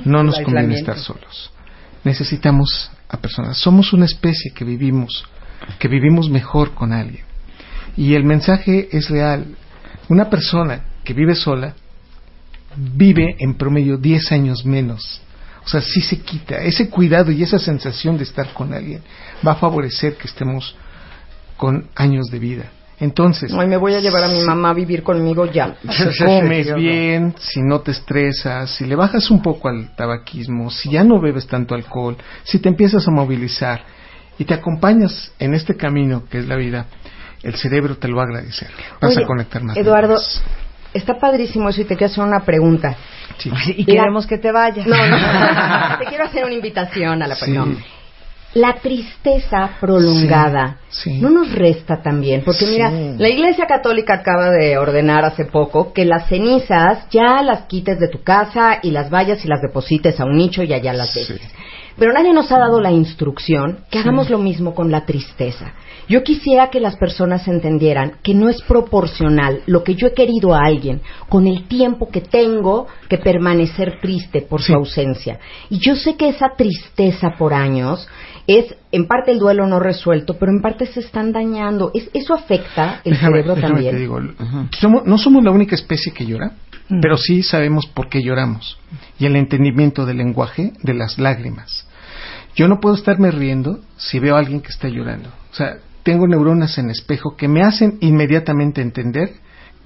[0.04, 1.50] No nos conviene estar solos.
[2.04, 3.58] Necesitamos a personas.
[3.58, 5.24] Somos una especie que vivimos,
[5.78, 7.24] que vivimos mejor con alguien.
[7.96, 9.46] Y el mensaje es real.
[10.08, 11.74] Una persona que vive sola
[12.76, 15.20] vive en promedio 10 años menos.
[15.64, 16.58] O sea, sí se quita.
[16.58, 19.02] Ese cuidado y esa sensación de estar con alguien
[19.46, 20.76] va a favorecer que estemos
[21.56, 22.70] con años de vida.
[22.98, 25.76] Entonces, Ay, me voy a llevar a mi mamá a vivir conmigo ya.
[25.90, 30.90] si comes bien, si no te estresas, si le bajas un poco al tabaquismo, si
[30.90, 33.84] ya no bebes tanto alcohol, si te empiezas a movilizar
[34.38, 36.86] y te acompañas en este camino que es la vida,
[37.42, 38.68] el cerebro te lo va a agradecer.
[39.00, 39.76] Vas Oye, a conectar más.
[39.76, 40.16] Eduardo,
[40.94, 42.96] está padrísimo eso y te quiero hacer una pregunta.
[43.36, 43.50] Sí.
[43.76, 44.86] Y queremos que te vayas.
[44.86, 45.16] No, no,
[45.98, 47.54] te quiero hacer una invitación a la Sí.
[48.56, 51.20] La tristeza prolongada Sí, sí.
[51.20, 52.72] no nos resta también, porque Sí.
[52.72, 57.98] mira, la Iglesia Católica acaba de ordenar hace poco que las cenizas ya las quites
[58.00, 61.12] de tu casa y las vayas y las deposites a un nicho y allá las
[61.14, 61.40] dejes.
[61.98, 65.72] Pero nadie nos ha dado la instrucción que hagamos lo mismo con la tristeza.
[66.08, 70.54] Yo quisiera que las personas entendieran que no es proporcional lo que yo he querido
[70.54, 75.38] a alguien con el tiempo que tengo que permanecer triste por su ausencia.
[75.68, 78.06] Y yo sé que esa tristeza por años
[78.46, 81.90] es en parte el duelo no resuelto, pero en parte se están dañando.
[81.94, 83.94] Es- eso afecta el Déjame- cerebro déjame también.
[83.94, 84.20] te digo,
[84.80, 86.52] somos- no somos la única especie que llora,
[87.02, 88.78] pero sí sabemos por qué lloramos
[89.18, 91.88] y el entendimiento del lenguaje de las lágrimas.
[92.54, 95.28] Yo no puedo estarme riendo si veo a alguien que está llorando.
[95.50, 99.30] O sea, tengo neuronas en espejo que me hacen inmediatamente entender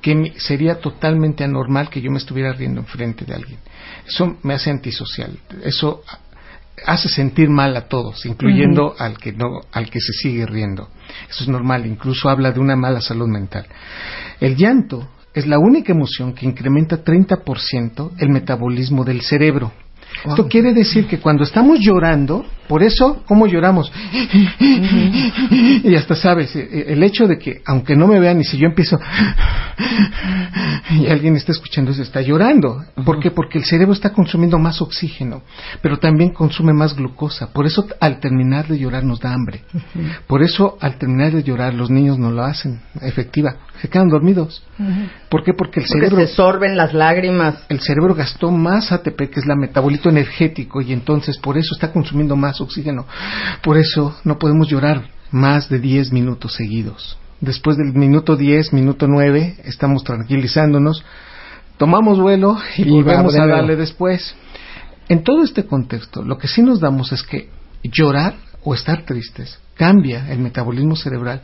[0.02, 3.58] que mi- sería totalmente anormal que yo me estuviera riendo enfrente de alguien.
[4.06, 5.38] Eso me hace antisocial.
[5.64, 6.02] Eso
[6.86, 10.88] hace sentir mal a todos, incluyendo al que no, al que se sigue riendo.
[11.28, 13.66] Eso es normal, incluso habla de una mala salud mental.
[14.40, 19.72] El llanto es la única emoción que incrementa 30% el metabolismo del cerebro.
[20.28, 23.90] Esto quiere decir que cuando estamos llorando, por eso, ¿cómo lloramos?
[24.60, 28.66] y hasta sabes, eh, el hecho de que, aunque no me vean, y si yo
[28.66, 28.98] empiezo
[30.90, 32.84] y alguien está escuchando eso, está llorando.
[33.04, 33.30] ¿Por qué?
[33.30, 35.42] Porque el cerebro está consumiendo más oxígeno,
[35.82, 37.52] pero también consume más glucosa.
[37.52, 39.62] Por eso, al terminar de llorar, nos da hambre.
[40.26, 43.56] Por eso, al terminar de llorar, los niños no lo hacen efectiva.
[43.80, 44.62] Se quedan dormidos.
[45.28, 45.52] ¿Por qué?
[45.54, 47.64] Porque el Porque cerebro se sorben las lágrimas.
[47.68, 51.92] el cerebro gastó más ATP, que es la metabolito energético, y entonces por eso está
[51.92, 53.06] consumiendo más oxígeno.
[53.62, 57.18] Por eso no podemos llorar más de 10 minutos seguidos.
[57.40, 61.04] Después del minuto 10, minuto 9, estamos tranquilizándonos,
[61.78, 64.34] tomamos vuelo y, Y volvemos a darle después.
[65.08, 67.48] En todo este contexto, lo que sí nos damos es que
[67.82, 71.40] llorar o estar tristes cambia el metabolismo cerebral,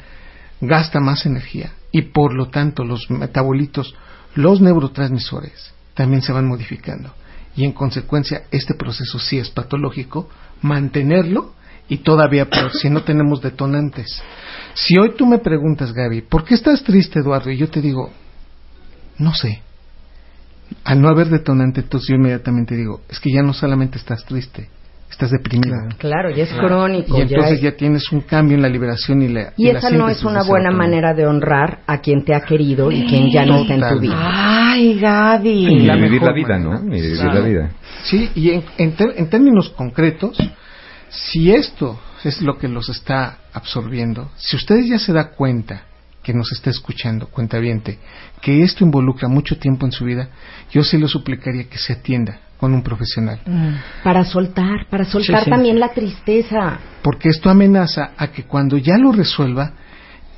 [0.60, 3.94] gasta más energía y por lo tanto los metabolitos,
[4.34, 7.12] los neurotransmisores también se van modificando
[7.56, 10.28] y en consecuencia este proceso sí es patológico,
[10.60, 11.54] mantenerlo
[11.88, 14.22] y todavía peor si no tenemos detonantes.
[14.74, 17.50] Si hoy tú me preguntas, Gaby, ¿por qué estás triste, Eduardo?
[17.50, 18.10] Y yo te digo,
[19.18, 19.62] no sé.
[20.84, 24.68] Al no haber detonante, entonces yo inmediatamente digo, es que ya no solamente estás triste,
[25.10, 25.76] estás deprimido.
[25.98, 27.16] Claro, ya es crónico.
[27.18, 29.90] Y entonces ya ya, tienes un cambio en la liberación y la Y la esa
[29.90, 33.46] no es una buena manera de honrar a quien te ha querido y quien ya
[33.46, 34.14] no está en tu vida.
[34.72, 35.66] Ay, Gaby.
[35.66, 36.78] Y la vivir la vida, ¿no?
[36.86, 37.24] Y vivir Sí.
[37.24, 37.70] la vida.
[38.04, 40.36] Sí, y en, en ter- en términos concretos,
[41.08, 45.82] si esto es lo que los está absorbiendo, si ustedes ya se da cuenta
[46.22, 47.98] que nos está escuchando, cuentaviente,
[48.42, 50.28] que esto involucra mucho tiempo en su vida,
[50.72, 53.38] yo sí le suplicaría que se atienda con un profesional.
[54.02, 55.50] Para soltar, para soltar Sí, sí.
[55.50, 56.78] también la tristeza.
[57.02, 59.72] porque esto amenaza a que cuando ya lo resuelva,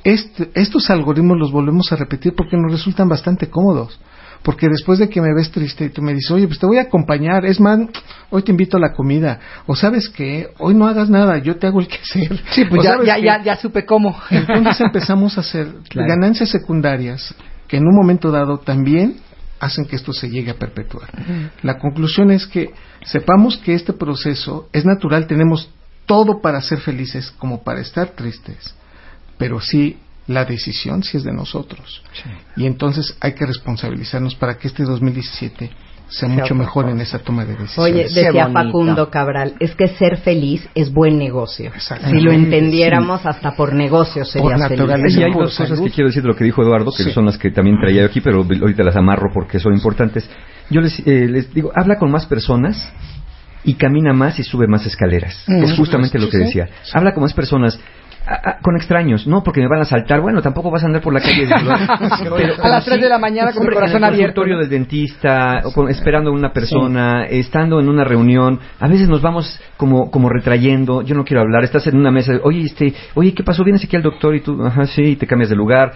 [0.03, 3.99] este- estos algoritmos los volvemos a repetir porque nos resultan bastante cómodos.
[4.41, 6.77] Porque después de que me ves triste y tú me dices, oye, pues te voy
[6.77, 7.77] a acompañar, es más,
[8.29, 11.67] hoy te invito a la comida, o sabes que hoy no hagas nada, yo te
[11.67, 12.39] hago el quehacer.
[12.51, 13.21] Sí, pues ya, ya, qué?
[13.23, 14.15] ya, ya supe cómo.
[14.29, 16.07] Entonces empezamos a hacer Claro.
[16.07, 17.35] ganancias secundarias
[17.67, 19.17] que en un momento dado también
[19.59, 21.09] hacen que esto se llegue a perpetuar.
[21.63, 22.71] La conclusión es que
[23.03, 25.69] sepamos que este proceso es natural, tenemos
[26.05, 28.73] todo para ser felices como para estar tristes,
[29.37, 32.03] pero sí la decisión sí es de nosotros.
[32.55, 35.71] Y entonces hay que responsabilizarnos para que este 2017
[36.09, 37.77] sea mucho mejor en esa toma de decisiones.
[37.77, 38.49] Oye, decía.
[38.49, 41.71] Facundo Cabral, es que ser feliz es buen negocio.
[41.77, 45.19] Si lo entendiéramos, hasta por negocio sería Por naturaleza.
[45.19, 45.83] Y hay dos cosas salud.
[45.85, 47.11] que quiero decir de lo que dijo Eduardo, que Sí.
[47.11, 50.29] son las que también traía yo aquí, pero ahorita las amarro porque son importantes.
[50.69, 52.91] Yo les, eh, les digo, habla con más personas
[53.63, 55.43] y camina más y sube más escaleras.
[55.47, 55.63] Mm.
[55.63, 56.69] Es justamente lo que Sí, decía.
[56.93, 57.79] Habla con más personas.
[58.29, 61.01] A- a- con extraños, no porque me van a saltar, bueno, tampoco vas a andar
[61.01, 61.47] por la calle
[62.37, 64.43] pero- a las 3 de la mañana con el corazón en el abierto.
[64.43, 69.21] del dentista, o con- esperando a una persona, estando en una reunión, a veces nos
[69.21, 73.33] vamos como, como retrayendo, yo no quiero hablar, estás en una mesa, oye, este, oye,
[73.33, 73.63] ¿qué pasó?
[73.63, 75.93] Vienes aquí al doctor y tú, ajá, sí, y te cambias de lugar.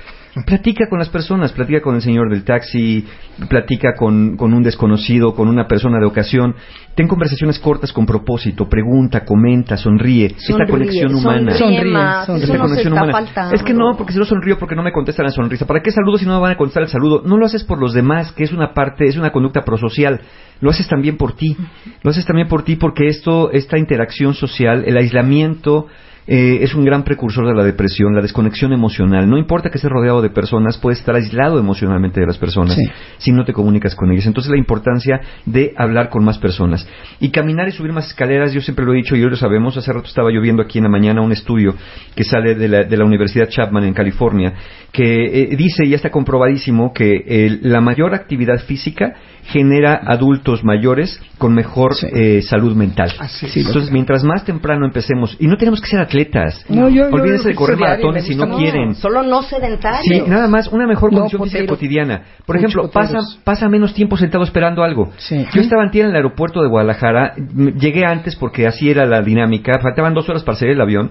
[0.47, 3.05] Platica con las personas, platica con el señor del taxi,
[3.47, 6.55] platica con, con un desconocido, con una persona de ocasión.
[6.95, 10.25] Ten conversaciones cortas con propósito, pregunta, comenta, sonríe.
[10.25, 11.53] Esta conexión humana.
[11.53, 13.11] sonríe Esta conexión humana.
[13.11, 13.55] faltando.
[13.55, 15.67] Es que no, porque si no sonrío, porque no me contestan la sonrisa.
[15.67, 17.21] ¿Para qué saludo si no me van a contestar el saludo?
[17.23, 20.21] No lo haces por los demás, que es una parte, es una conducta prosocial.
[20.61, 21.55] Lo haces también por ti.
[22.01, 25.87] Lo haces también por ti porque esto, esta interacción social, el aislamiento,
[26.25, 29.29] eh, es un gran precursor de la depresión, la desconexión emocional.
[29.29, 32.83] No importa que estés rodeado de personas, puedes estar aislado emocionalmente de las personas Sí.
[33.17, 34.25] si no te comunicas con ellas.
[34.25, 36.87] Entonces la importancia de hablar con más personas.
[37.19, 39.75] Y caminar y subir más escaleras, yo siempre lo he dicho y hoy lo sabemos,
[39.77, 41.75] hace rato estaba yo viendo aquí en la mañana un estudio
[42.15, 44.53] que sale de la, de la Universidad Chapman en California,
[44.91, 49.13] que eh, dice, y ya está comprobadísimo, que la mayor actividad física
[49.45, 53.11] genera adultos mayores con mejor eh, salud mental.
[53.19, 53.57] Así es.
[53.57, 57.49] Entonces, mientras más temprano empecemos, y no tenemos que ser atletas, No, yo- yo olvídense
[57.49, 58.95] de correr maratones si no quieren.
[58.95, 59.99] Solo no sedentario.
[60.03, 61.75] Sí, nada más una mejor No, condición física potero.
[61.75, 62.23] cotidiana.
[62.45, 65.11] Por Mucho ejemplo, pasa, pasa menos tiempo sentado esperando algo.
[65.17, 65.45] Sí.
[65.53, 67.33] Yo estaba antier en el aeropuerto de Guadalajara,
[67.77, 71.09] llegué antes porque así era la dinámica, faltaban dos horas para salir del avión,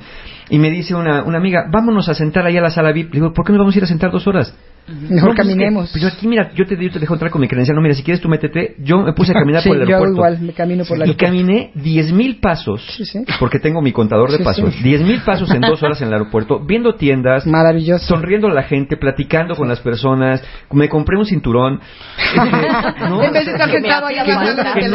[0.53, 3.15] y me dice una, una amiga, vámonos a sentar allá a la sala VIP.
[3.15, 4.55] Le digo, ¿por qué nos vamos a ir a sentar dos horas?
[4.85, 5.91] Mejor No, pues que- caminemos.
[5.93, 7.77] Pues yo aquí, mira, yo te, yo te dejo entrar con mi credencial.
[7.77, 8.75] No, mira, si quieres tú métete.
[8.81, 10.15] Yo me puse a caminar Sí, por el yo aeropuerto.
[10.17, 12.85] igual, me camino por la Y caminé 10.000 pasos,
[13.39, 14.83] porque tengo mi contador de Sí, pasos, sí.
[14.83, 18.05] 10.000 pasos en dos horas en el aeropuerto, viendo tiendas, Maravilloso.
[18.07, 20.43] sonriendo a la gente, platicando con las personas,
[20.73, 21.79] me compré un cinturón.
[22.19, 22.41] Este,
[23.09, 23.23] ¿no?
[23.23, 24.27] En vez de estar Que- sentado ahí que en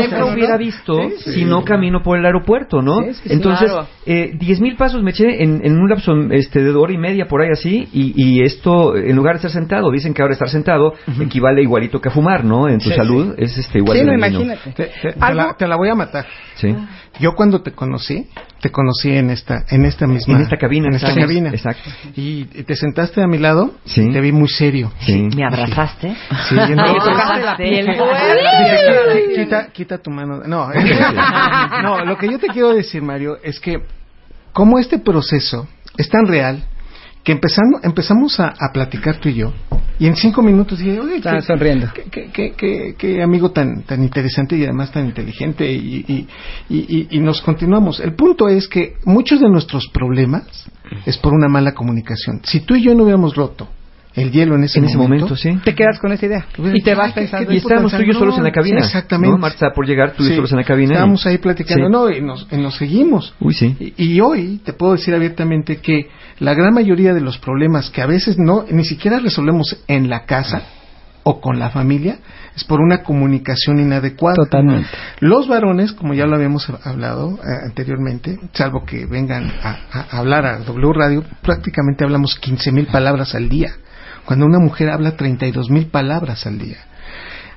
[0.09, 0.59] que no hubiera ¿no?
[0.59, 1.31] visto Sí, sí.
[1.33, 2.99] si no camino por el aeropuerto, ¿no?
[3.03, 3.35] Sí, es que sí.
[3.35, 3.87] Entonces, Claro.
[4.05, 7.41] eh, 10.000 pasos me eché en, en un lapso este, de hora y media por
[7.41, 10.93] ahí así, y, y esto, en lugar de estar sentado, dicen que ahora estar sentado
[11.19, 12.67] equivale igualito que a fumar, ¿no?
[12.67, 14.71] En tu Sí, salud es este igual Sí, no, imagínate.
[14.71, 16.25] Te, te- te la, te la voy a matar.
[16.55, 16.75] Sí.
[17.19, 18.27] Yo cuando te conocí,
[18.61, 21.49] te conocí en esta, en esta misma, En esta cabina, en esta sí, cabina.
[21.49, 21.89] exacto.
[22.15, 24.01] Y te sentaste a mi lado, Sí.
[24.01, 24.91] y te vi muy serio.
[24.99, 25.27] Sí.
[25.35, 26.13] ¿Me abrazaste?
[26.49, 27.85] Sí, y entonces- Me tocaste la piel.
[27.87, 30.41] Quita- quita, quita tu mano.
[30.45, 30.69] No,
[31.81, 33.77] no, lo que yo te quiero decir, Mario, es que
[34.57, 35.67] como este proceso
[35.99, 36.63] es tan real
[37.23, 39.53] que empezando, empezamos a, a platicar tú y yo
[39.99, 41.91] y en cinco minutos dije, oye, sonriendo.
[41.93, 46.27] qué, qué- qué- qué- qué amigo tan, tan interesante y además tan inteligente y, y-
[46.69, 47.99] y- y- y nos continuamos.
[47.99, 50.65] El punto es que muchos de nuestros problemas
[51.05, 52.41] es por una mala comunicación.
[52.43, 53.67] Si tú y yo no hubiéramos roto
[54.17, 55.57] el hielo en ese En ese momento, sí.
[55.63, 56.45] Te quedas con esa idea.
[56.73, 57.51] Y te vas pensando.
[57.53, 58.81] Y estábamos tú y yo solos en la cabina.
[58.81, 59.31] Sí, exactamente.
[59.35, 59.37] ¿no?
[59.37, 60.35] Marta por llegar, tú y yo Sí.
[60.35, 60.89] solos en la cabina.
[60.89, 63.33] y- Estábamos ahí platicando, no, y nos, y nos seguimos.
[63.39, 63.75] Uy, sí.
[63.97, 68.01] Y, y hoy te puedo decir abiertamente que la gran mayoría de los problemas que
[68.01, 70.63] a veces no, ni siquiera resolvemos en la casa
[71.23, 72.19] o con la familia,
[72.55, 74.35] es por una comunicación inadecuada.
[74.35, 74.87] Totalmente.
[75.19, 80.45] Los varones, como ya lo habíamos hablado eh, anteriormente, salvo que vengan a, a hablar
[80.45, 83.73] a W Radio, prácticamente hablamos 15 mil palabras al día,
[84.27, 86.79] cuando una mujer habla 32 mil palabras al día.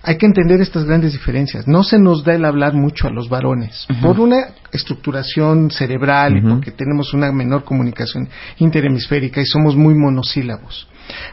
[0.05, 1.67] Hay que entender estas grandes diferencias.
[1.67, 6.49] No se nos da el hablar mucho a los varones por una estructuración cerebral y
[6.49, 8.29] porque tenemos una menor comunicación
[8.59, 10.89] interhemisférica y somos muy monosílabos.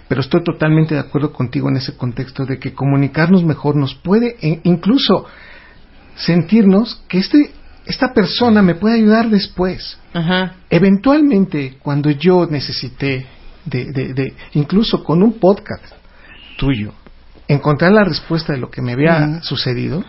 [0.07, 4.37] Pero estoy totalmente de acuerdo contigo en ese contexto de que comunicarnos mejor nos puede
[4.41, 5.27] e- incluso
[6.15, 7.51] sentirnos que este,
[7.85, 9.99] esta persona me puede ayudar después.
[10.13, 10.55] Ajá.
[10.71, 13.27] Eventualmente, cuando yo necesité,
[13.67, 15.85] de, de, de- incluso con un podcast
[16.57, 16.93] tuyo,
[17.47, 20.03] encontrar la respuesta de lo que me había sucedido,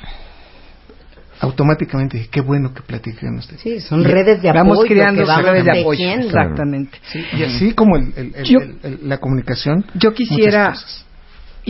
[1.40, 3.56] automáticamente dije, qué bueno que platiqué con usted.
[3.59, 6.10] Sí, son redes de Vamos apoyo creando que vamos redes de apoyo.
[6.10, 6.98] Exactamente.
[7.36, 9.85] Y así como el- el- el- Yo- el- el- la comunicación.
[9.94, 10.74] Yo quisiera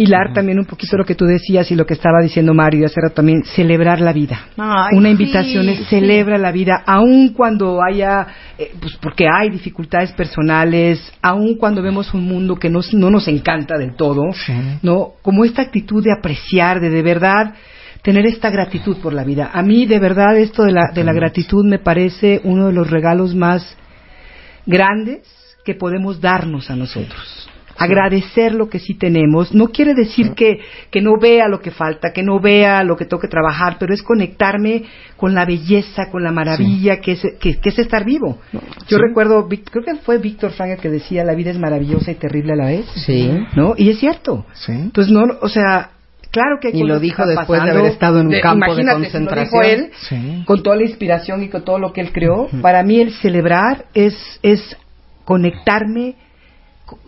[0.00, 2.84] hilar también un poquito lo que tú decías y lo que estaba diciendo Mario y
[2.84, 4.46] hace rato también, celebrar la vida.
[4.56, 5.84] Ay, Una sí, invitación es sí.
[5.86, 8.26] celebra la vida, aun cuando haya,
[8.58, 13.26] eh, pues porque hay dificultades personales, aun cuando vemos un mundo que nos- no nos
[13.28, 14.22] encanta del todo,
[14.82, 15.12] ¿no?
[15.22, 17.54] Como esta actitud de apreciar, de de verdad
[18.02, 19.50] tener esta gratitud por la vida.
[19.52, 22.88] A mí, de verdad, esto de la, de la gratitud me parece uno de los
[22.88, 23.76] regalos más
[24.66, 25.20] grandes
[25.64, 27.48] que podemos darnos a nosotros.
[27.78, 29.54] Agradecer lo que sí tenemos.
[29.54, 30.58] No quiere decir que,
[30.90, 33.94] que no vea lo que falta, que no vea lo que tengo que trabajar, pero
[33.94, 34.82] es conectarme
[35.16, 38.38] con la belleza, con la maravilla que, es, que, que es estar vivo.
[38.52, 39.02] Yo Sí.
[39.02, 42.56] recuerdo, creo que fue Víctor Frank que decía, la vida es maravillosa y terrible a
[42.56, 42.86] la vez.
[43.06, 43.30] Sí.
[43.56, 43.74] ¿No?
[43.76, 44.44] Y es cierto.
[44.66, 45.90] Entonces, no, o sea,
[46.30, 49.46] claro que hay Y lo dijo después de haber estado en un campo de concentración.
[49.46, 52.48] Si lo dijo él, con toda la inspiración y con todo lo que él creó.
[52.60, 54.76] Para mí el celebrar es, es
[55.24, 56.16] conectarme co-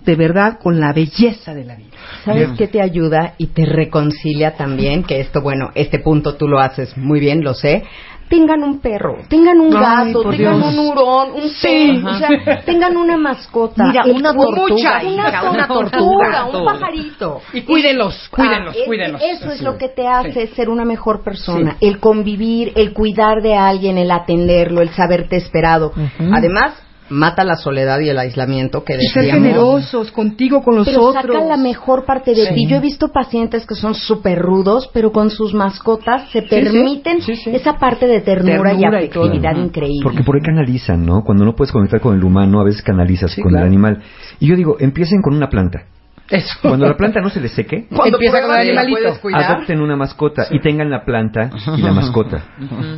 [0.05, 1.91] de verdad con la belleza de la vida.
[2.25, 5.05] ¿Sabes qué te ayuda y te reconcilia también?
[5.05, 7.85] Que esto, bueno, este punto tú lo haces muy bien, lo sé.
[8.29, 10.73] Tengan un perro, tengan un Ay, gato, tengan Dios.
[10.73, 11.67] un hurón, un Sí.
[12.01, 13.83] pez, o sea, tengan una mascota.
[13.85, 17.41] Mira, El una tortuga, una, una tortuga, un pajarito.
[17.53, 19.21] Y cuídenlos, Ah, cuídenlos, es- cuídenlos.
[19.21, 21.77] Eso es Así lo que te hace ser una mejor persona.
[21.81, 21.87] Sí.
[21.89, 25.93] El convivir, el cuidar de alguien, el atenderlo, el saberte esperado.
[26.33, 26.75] Además,
[27.11, 29.43] mata la soledad y el aislamiento que Y ser decíamos.
[29.49, 31.23] generosos contigo, con los pero otros.
[31.25, 32.55] saca la mejor parte de Sí.
[32.55, 32.67] ti.
[32.67, 36.47] Yo he visto pacientes que son súper rudos, pero con sus mascotas se sí.
[36.49, 40.01] permiten esa parte de ternura, Ternura y afectividad increíble.
[40.03, 41.23] Porque por ahí canalizan, ¿no?
[41.25, 43.65] Cuando no puedes conectar con el humano, a veces canalizas con claro.
[43.67, 44.03] el animal.
[44.39, 45.83] Y yo digo, empiecen con una planta.
[46.31, 46.59] Eso.
[46.63, 49.19] Cuando la planta no se les seque, Cuando Empieza con el animalito.
[49.35, 52.43] adopten una mascota y tengan la planta y la mascota.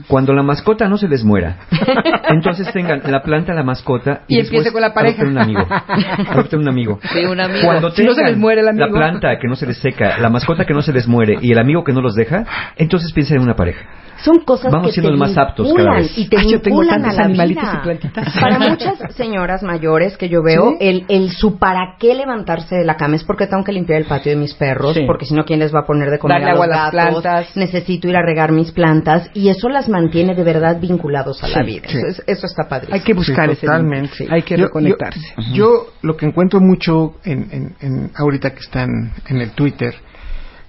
[0.07, 1.57] Cuando la mascota no se les muera,
[2.29, 5.23] entonces tengan la planta, la mascota y, Y empiece después con la pareja.
[5.23, 5.67] Adopten un amigo.
[6.31, 7.01] Adopten un amigo.
[7.13, 7.65] Sí, un amigo.
[7.65, 8.87] Cuando Si no se tengan les muere el amigo.
[8.87, 11.53] la planta que no se les seca, la mascota que no se les muere y
[11.53, 12.45] el amigo que no los deja,
[12.77, 13.81] entonces piensen en una pareja.
[14.23, 16.17] Son cosas Vamos que siendo te más aptos cada vez.
[16.17, 17.79] y te Ay, yo tengo a tantos la animalitos vida.
[17.81, 18.35] y plantitas.
[18.41, 20.77] Para muchas señoras mayores que yo veo, Sí.
[20.81, 24.07] el, el su para qué levantarse de la cama es porque tengo que limpiar el
[24.07, 25.05] patio de mis perros, Sí.
[25.07, 26.69] porque si no, ¿quién les va a poner de comer Darle a los agua a
[26.69, 27.23] las gatos?
[27.23, 27.57] plantas.
[27.57, 31.63] Necesito ir a regar mis plantas y eso las mantiene de verdad vinculados a la
[31.63, 31.89] vida.
[31.89, 31.99] sí.
[31.99, 32.95] Eso, es- eso está padrísimo.
[32.95, 34.27] Hay que buscar Sí, ese totalmente.
[34.31, 35.21] Hay que Yo- reconectarse.
[35.53, 39.95] Yo, yo lo que encuentro mucho en, en- en- ahorita que están en el Twitter,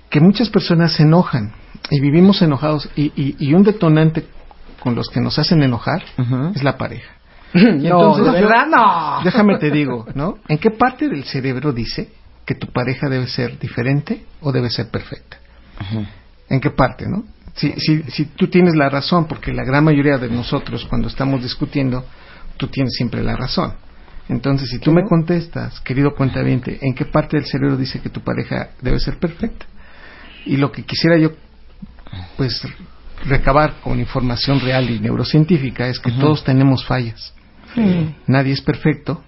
[0.10, 1.54] que muchas personas se enojan
[1.90, 4.26] y vivimos enojados y, y- y un detonante
[4.80, 6.04] con los que nos hacen enojar
[6.56, 7.12] es la pareja.
[7.56, 9.24] Y No, entonces de yo- verdad no.
[9.24, 10.36] Déjame te digo, ¿no?
[10.48, 12.10] ¿En qué parte del cerebro dice
[12.46, 15.38] que tu pareja debe ser diferente o debe ser perfecta?
[16.50, 17.24] ¿En qué parte, no?
[17.56, 21.42] Si, si, si tú tienes la razón, porque la gran mayoría de nosotros cuando estamos
[21.42, 22.06] discutiendo,
[22.58, 23.74] tú tienes siempre la razón.
[24.30, 28.22] Entonces, si tú me contestas, querido cuentaviente, ¿en qué parte del cerebro dice que tu
[28.22, 29.66] pareja debe ser perfecta?
[30.46, 31.32] Y lo que quisiera yo,
[32.38, 32.62] pues,
[33.26, 37.34] recabar con información real y neurocientífica es que todos tenemos fallas.
[38.28, 39.24] Nadie es perfecto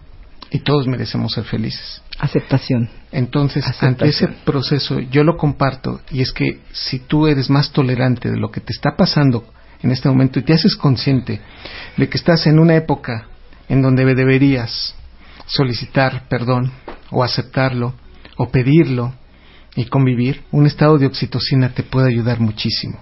[0.52, 2.02] y todos merecemos ser felices.
[2.20, 2.90] Aceptación.
[3.12, 3.90] Entonces, Aceptación.
[3.90, 8.38] ante ese proceso, yo lo comparto y es que si tú eres más tolerante de
[8.38, 9.46] lo que te está pasando
[9.82, 11.42] en este momento y te haces consciente
[11.98, 13.28] de que estás en una época
[13.70, 14.96] en donde deberías
[15.46, 16.72] solicitar perdón
[17.12, 17.94] o aceptarlo
[18.38, 19.14] o pedirlo
[19.76, 23.00] y convivir, un estado de oxitocina te puede ayudar muchísimo.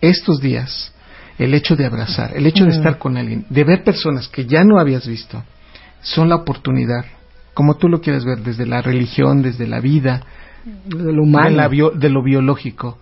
[0.00, 0.92] Estos días,
[1.38, 4.62] el hecho de abrazar, el hecho de estar con alguien, de ver personas que ya
[4.62, 5.42] no habías visto,
[6.02, 7.04] son la oportunidad,
[7.56, 10.20] como tú lo quieres ver, desde la religión, desde la vida,
[10.84, 11.48] De lo humano.
[11.48, 12.98] de, la bio- de lo biológico,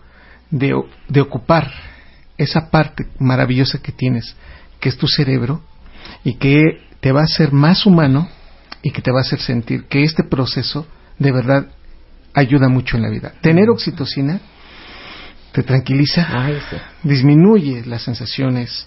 [0.49, 0.73] de,
[1.21, 1.73] ocupar
[2.39, 4.37] esa parte maravillosa que tienes,
[4.79, 5.61] que es tu cerebro,
[6.23, 8.29] y que te va a hacer más humano
[8.81, 10.87] y que te va a hacer sentir que este proceso
[11.19, 11.67] de verdad
[12.33, 13.33] ayuda mucho en la vida.
[13.41, 14.41] Tener oxitocina
[15.51, 16.23] te tranquiliza,
[17.03, 18.87] disminuye las sensaciones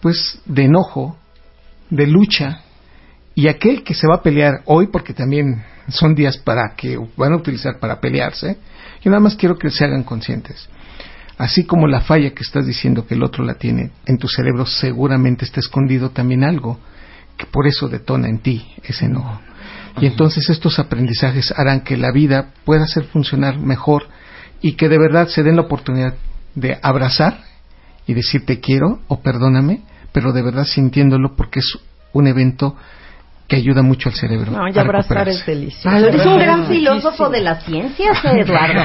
[0.00, 1.16] pues de enojo,
[1.90, 2.62] de lucha,
[3.36, 7.34] y aquel que se va a pelear hoy, porque también son días para que van
[7.34, 8.56] a utilizar para pelearse,
[9.02, 10.66] yo nada más quiero que se hagan conscientes.
[11.36, 14.64] Así como la falla que estás diciendo que el otro la tiene, en tu cerebro
[14.64, 16.80] seguramente está escondido también algo
[17.36, 19.38] que por eso detona en ti ese enojo.
[20.00, 24.08] Y entonces estos aprendizajes harán que la vida pueda hacer funcionar mejor
[24.62, 26.14] y que de verdad se den la oportunidad
[26.54, 27.42] de abrazar
[28.06, 29.82] y decir te quiero o perdóname,
[30.12, 31.78] pero de verdad sintiéndolo porque es
[32.14, 32.76] un evento
[33.48, 34.50] que ayuda mucho al cerebro.
[34.50, 35.96] No, ya abrazar es delicioso.
[35.96, 38.82] Eres un gran filósofo de las ciencias, Eduardo.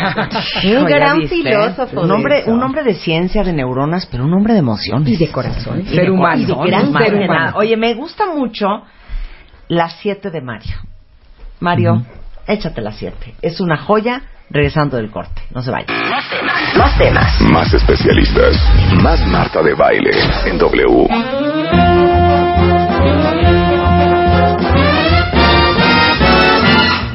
[0.80, 2.02] Un gran filósofo.
[2.02, 5.08] Un hombre, un hombre de ciencia, de neuronas, pero un hombre de emociones.
[5.10, 5.82] Y de corazón.
[5.82, 6.42] Y Ser de humano.
[6.42, 7.34] Y de gran más ser humano.
[7.34, 7.54] nada.
[7.56, 8.68] Oye, me gusta mucho
[9.68, 10.76] las siete de Mario.
[11.60, 12.04] Mario,
[12.48, 13.34] échate las siete.
[13.42, 15.42] Es una joya regresando del corte.
[15.54, 15.86] No se vaya.
[16.78, 17.42] Más temas.
[17.42, 18.58] Más especialistas.
[19.02, 20.12] Más Marta de Baile
[20.46, 21.08] en W.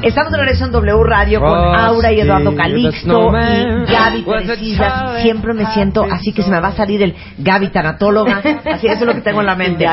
[0.02, 5.20] Estamos de regreso en W Radio con Aura y Eduardo Calixto y Gaby Teresilla.
[5.22, 8.42] Siempre me siento así que se me va a salir el Gaby tanatóloga.
[8.72, 9.86] Así eso es lo que tengo en la mente.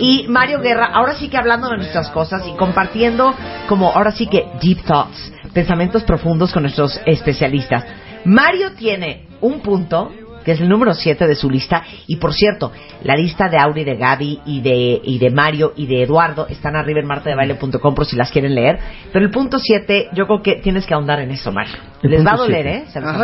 [0.00, 3.34] Y Mario Guerra, ahora sí que hablando de nuestras cosas y compartiendo
[3.68, 7.84] como ahora sí que deep thoughts, pensamientos profundos con nuestros especialistas.
[8.24, 10.10] Mario tiene un punto
[10.44, 11.82] que es el número 7 de su lista.
[12.06, 12.72] Y por cierto,
[13.02, 16.76] la lista de Auri, de Gaby y de, y de Mario y de Eduardo están
[16.76, 18.78] arriba en martadebaile.com por si las quieren leer.
[19.12, 21.74] Pero el punto 7, yo creo que tienes que ahondar en eso, Mario.
[22.02, 22.78] El Les va a doler, siete.
[22.78, 22.84] ¿eh?
[22.90, 23.14] Se los.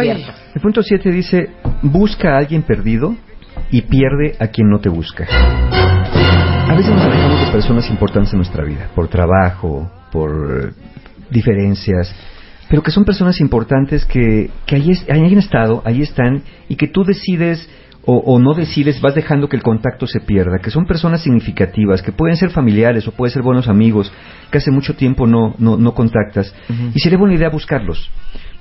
[0.54, 1.50] El punto 7 dice,
[1.82, 3.14] busca a alguien perdido
[3.70, 5.26] y pierde a quien no te busca.
[5.30, 10.72] A veces nos alejamos de personas importantes en nuestra vida, por trabajo, por eh,
[11.30, 12.14] diferencias,
[12.70, 16.76] pero que son personas importantes que, que ahí, es- ahí han estado, ahí están, y
[16.76, 17.68] que tú decides
[18.06, 22.00] o, o no decides, vas dejando que el contacto se pierda, que son personas significativas,
[22.00, 24.10] que pueden ser familiares o pueden ser buenos amigos,
[24.50, 26.54] que hace mucho tiempo no, no, no contactas.
[26.94, 28.10] Y sería buena idea buscarlos.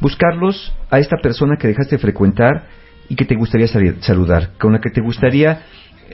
[0.01, 2.67] Buscarlos a esta persona que dejaste de frecuentar
[3.07, 5.61] y que te gustaría salir- saludar, con la que te gustaría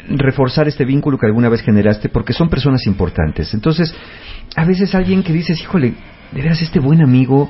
[0.10, 3.54] reforzar este vínculo que alguna vez generaste, porque son personas importantes.
[3.54, 3.94] Entonces,
[4.56, 5.94] a veces alguien que dices, híjole,
[6.32, 7.50] de veras este buen amigo,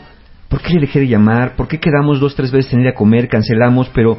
[0.50, 1.56] ¿por qué le dejé de llamar?
[1.56, 4.18] ¿Por qué quedamos dos, tres veces en ir a comer, cancelamos, pero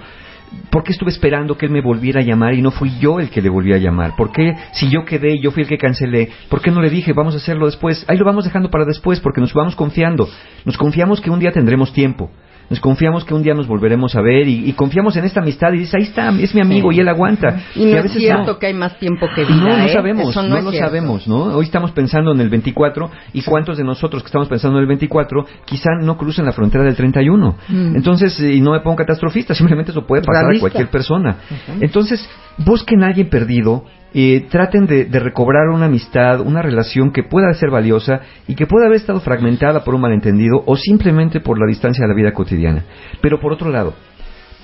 [0.70, 3.30] ¿Por qué estuve esperando que él me volviera a llamar y no fui yo el
[3.30, 4.14] que le volví a llamar?
[4.16, 6.30] ¿Por qué si yo quedé yo fui el que cancelé?
[6.48, 8.04] ¿Por qué no le dije vamos a hacerlo después?
[8.08, 10.28] Ahí lo vamos dejando para después porque nos vamos confiando.
[10.64, 12.30] Nos confiamos que un día tendremos tiempo.
[12.68, 15.72] Nos confiamos que un día nos volveremos a ver y, y confiamos en esta amistad
[15.72, 17.60] y dices, ahí está, es mi amigo y él aguanta.
[17.74, 18.58] Y no a es cierto no.
[18.58, 19.56] que hay más tiempo que vida.
[19.56, 19.92] No, no ¿eh?
[19.92, 20.88] sabemos, Eso no, lo cierto.
[20.88, 21.44] sabemos, ¿no?
[21.56, 24.88] Hoy estamos pensando en el 24 y cuántos de nosotros que estamos pensando en el
[24.88, 27.56] 24 quizá no crucen la frontera del 31.
[27.68, 27.96] Mm.
[27.96, 31.36] Entonces, y no me pongo catastrofista, simplemente eso puede pasar a cualquier persona.
[31.80, 32.28] Entonces,
[32.58, 33.84] busquen a alguien perdido,
[34.18, 38.66] eh, traten de, de recobrar una amistad, una relación que pueda ser valiosa y que
[38.66, 42.32] pueda haber estado fragmentada por un malentendido o simplemente por la distancia de la vida
[42.32, 42.82] cotidiana.
[43.20, 43.92] Pero por otro lado,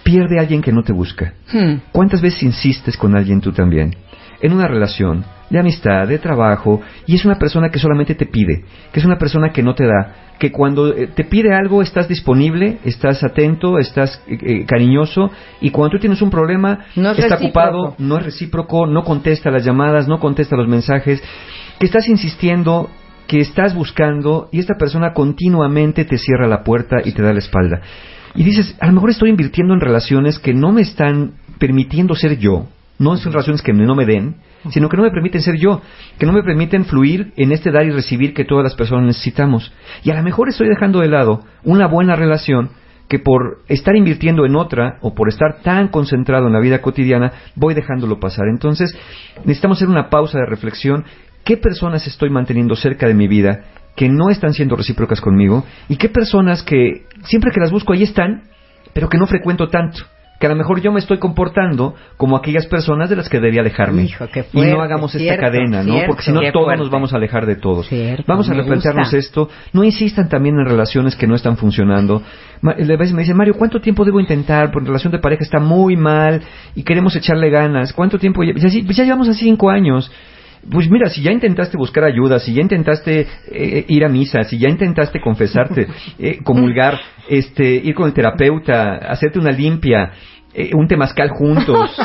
[0.02, 1.34] pierde a alguien que no te busca.
[1.52, 1.82] Hmm.
[1.92, 3.94] ¿Cuántas veces insistes con alguien tú también?
[4.40, 5.22] En una relación,
[5.52, 9.18] de amistad, de trabajo, y es una persona que solamente te pide, que es una
[9.18, 13.78] persona que no te da, que cuando eh, te pide algo estás disponible, estás atento,
[13.78, 15.30] estás eh, eh, cariñoso,
[15.60, 17.44] y cuando tú tienes un problema, No es está recíproco.
[17.44, 21.22] ocupado, no es recíproco, no contesta las llamadas, no contesta los mensajes,
[21.78, 22.88] que estás insistiendo,
[23.26, 27.40] que estás buscando, y esta persona continuamente te cierra la puerta y te da la
[27.40, 27.82] espalda.
[28.34, 32.38] Y dices, a lo mejor estoy invirtiendo en relaciones que no me están permitiendo ser
[32.38, 32.68] yo,
[32.98, 34.36] no son relaciones que no me den,
[34.70, 35.82] sino que no me permiten ser yo,
[36.18, 39.72] que no me permiten fluir en este dar y recibir que todas las personas necesitamos.
[40.04, 42.70] Y a lo mejor estoy dejando de lado una buena relación
[43.08, 47.32] que por estar invirtiendo en otra o por estar tan concentrado en la vida cotidiana
[47.54, 48.46] voy dejándolo pasar.
[48.48, 48.96] Entonces
[49.44, 51.04] necesitamos hacer una pausa de reflexión.
[51.44, 53.64] ¿Qué personas estoy manteniendo cerca de mi vida
[53.96, 55.64] que no están siendo recíprocas conmigo?
[55.88, 58.44] ¿Y qué personas que siempre que las busco ahí están,
[58.94, 60.04] pero que no frecuento tanto?
[60.42, 63.60] Que a lo mejor yo me estoy comportando como aquellas personas de las que debería
[63.60, 64.02] alejarme.
[64.02, 65.92] Hijo, qué y fuerte, no hagamos esta cadena, ¿no?
[65.92, 66.82] cierto, Porque si no todos fuerte.
[66.82, 67.86] nos vamos a alejar de todos.
[67.86, 69.18] Cierto, vamos a replantearnos gusta.
[69.18, 69.48] esto.
[69.72, 72.22] No insistan también en relaciones que no están funcionando.
[72.60, 74.72] A veces me dicen, Mario, ¿cuánto tiempo debo intentar?
[74.72, 76.42] Porque la relación de pareja está muy mal
[76.74, 77.92] y queremos echarle ganas.
[77.92, 78.42] ¿Cuánto tiempo?
[78.42, 80.10] Ya, pues ya llevamos así cinco años.
[80.70, 84.58] Pues mira, si ya intentaste buscar ayuda, si ya intentaste eh, ir a misa, si
[84.58, 85.88] ya intentaste confesarte,
[86.18, 90.12] eh, comulgar, este, ir con el terapeuta, hacerte una limpia,
[90.54, 91.96] eh, un temazcal juntos,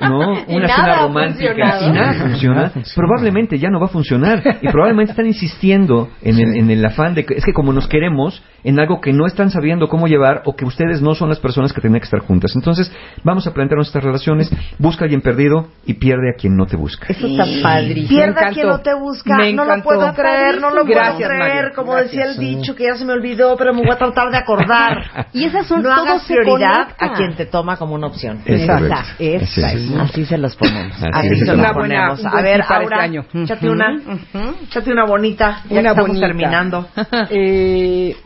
[0.00, 0.44] ¿no?
[0.48, 5.26] Una cena romántica y nada funciona, probablemente ya no va a funcionar y probablemente están
[5.26, 9.00] insistiendo en el, en el afán de que es que como nos queremos en algo
[9.00, 12.00] que no están sabiendo cómo llevar o que ustedes no son las personas que tienen
[12.00, 12.52] que estar juntas.
[12.56, 12.92] Entonces,
[13.22, 16.76] vamos a plantear nuestras relaciones, busca a alguien perdido y pierde a quien no te
[16.76, 17.06] busca.
[17.08, 18.08] Eso está padrísimo.
[18.08, 19.36] Pierde a quien no te busca.
[19.36, 21.54] Me no lo puedo creer, no lo puedo Gracias, creer.
[21.54, 21.76] Mario.
[21.76, 22.10] Como Gracias.
[22.10, 25.26] decía el dicho que ya se me olvidó, pero me voy a tratar de acordar.
[25.32, 28.40] Y esas son no todo hagas se prioridad a quien te toma como una opción.
[28.44, 28.94] Es Esa, correcto.
[29.18, 29.90] esa Así es.
[29.90, 29.96] es.
[30.00, 30.94] Así se los ponemos.
[30.96, 32.20] Así Así, se los buena- ponemos.
[32.20, 33.24] un A ver, Aura, este año.
[33.34, 33.94] échate una.
[33.94, 34.54] Ujú.
[34.64, 35.62] Échate una bonita.
[35.68, 36.26] Ya Una que estamos bonita.
[36.26, 36.88] terminando.
[37.30, 38.16] Eh,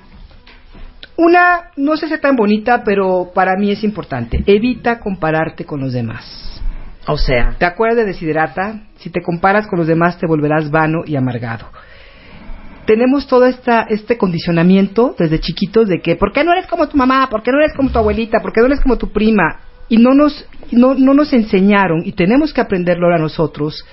[1.16, 4.42] una, no sé si es tan bonita, pero para mí es importante.
[4.46, 6.62] Evita compararte con los demás.
[7.06, 8.80] O sea, ¿Te acuerdas de Desiderata?
[8.96, 11.66] Si te comparas con los demás te volverás vano y amargado.
[12.90, 16.96] Tenemos todo esta, este condicionamiento desde chiquitos de que, ¿por qué no eres como tu
[16.96, 17.28] mamá?
[17.30, 18.40] ¿Por qué no eres como tu abuelita?
[18.40, 19.60] ¿Por qué no eres como tu prima?
[19.88, 23.86] Y no nos, no, no nos enseñaron, y tenemos que aprenderlo ahora nosotros,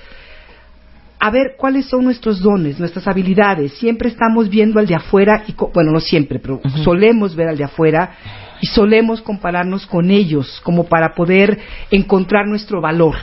[1.20, 3.74] a ver cuáles son nuestros dones, nuestras habilidades.
[3.74, 7.62] Siempre estamos viendo al de afuera, y bueno, no siempre, pero solemos ver al de
[7.62, 8.16] afuera
[8.60, 11.56] y solemos compararnos con ellos como para poder
[11.92, 13.14] encontrar nuestro valor.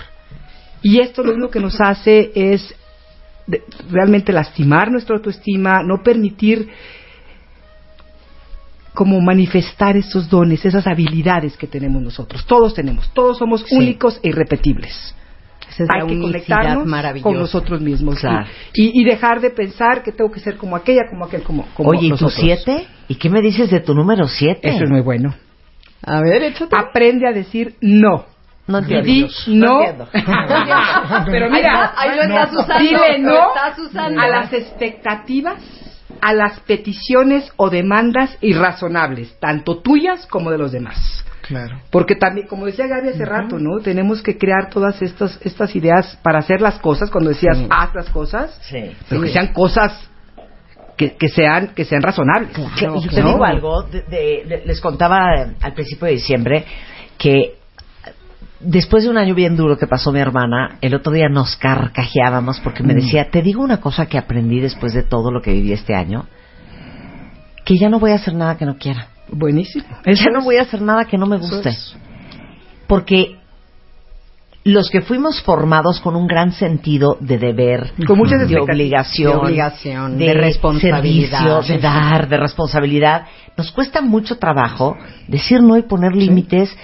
[0.81, 2.73] Y esto lo único que nos hace es
[3.47, 6.69] de- realmente lastimar nuestra autoestima, no permitir
[8.93, 12.45] como manifestar esos dones, esas habilidades que tenemos nosotros.
[12.45, 13.75] Todos tenemos, todos somos Sí.
[13.75, 15.13] únicos e irrepetibles.
[15.69, 18.45] Esa es la Hay que conectarnos con nosotros mismos Claro.
[18.73, 21.89] y, y dejar de pensar que tengo que ser como aquella, como aquel, como, como
[21.89, 22.87] oye, ¿y tu siete?
[23.09, 24.69] ¿Y qué me dices de tu número siete?
[24.69, 25.35] Eso es muy bueno.
[26.03, 26.73] A ver, échate.
[26.77, 28.25] Aprende a decir no.
[28.67, 29.79] No di no.
[31.25, 34.19] Pero mira, Ahí lo estás usando, dile no estás usando.
[34.21, 35.59] a las expectativas,
[36.21, 41.23] a las peticiones o demandas irrazonables, tanto tuyas como de los demás.
[41.41, 41.79] Claro.
[41.91, 43.79] Porque también, como decía Gaby hace rato, ¿no?
[43.79, 48.09] Tenemos que crear todas estas, estas ideas para hacer las cosas, cuando decías haz las
[48.09, 48.95] cosas, Sí.
[49.07, 50.09] pero que sean cosas
[50.97, 52.49] que, que sean, que sean razonables.
[52.79, 52.95] Que- ¿no?
[52.95, 55.19] y te algo, de- de- de- les contaba
[55.61, 56.65] al principio de diciembre
[57.19, 57.59] que
[58.59, 62.59] después de un año bien duro que pasó mi hermana, el otro día nos carcajeábamos
[62.61, 62.97] porque me Mm.
[62.97, 66.25] decía, te digo una cosa que aprendí después de todo lo que viví este año,
[67.65, 69.07] que ya no voy a hacer nada que no quiera.
[69.31, 69.85] Buenísimo.
[70.05, 71.75] ya no voy a hacer nada que no me guste.
[72.87, 73.37] Porque
[74.63, 80.17] los que fuimos formados con un gran sentido de deber, Con de obligación, De obligación,
[80.17, 81.39] de responsabilidad.
[81.39, 83.25] servicio, de dar, de responsabilidad,
[83.57, 84.95] nos cuesta mucho trabajo
[85.27, 86.75] decir no y poner límites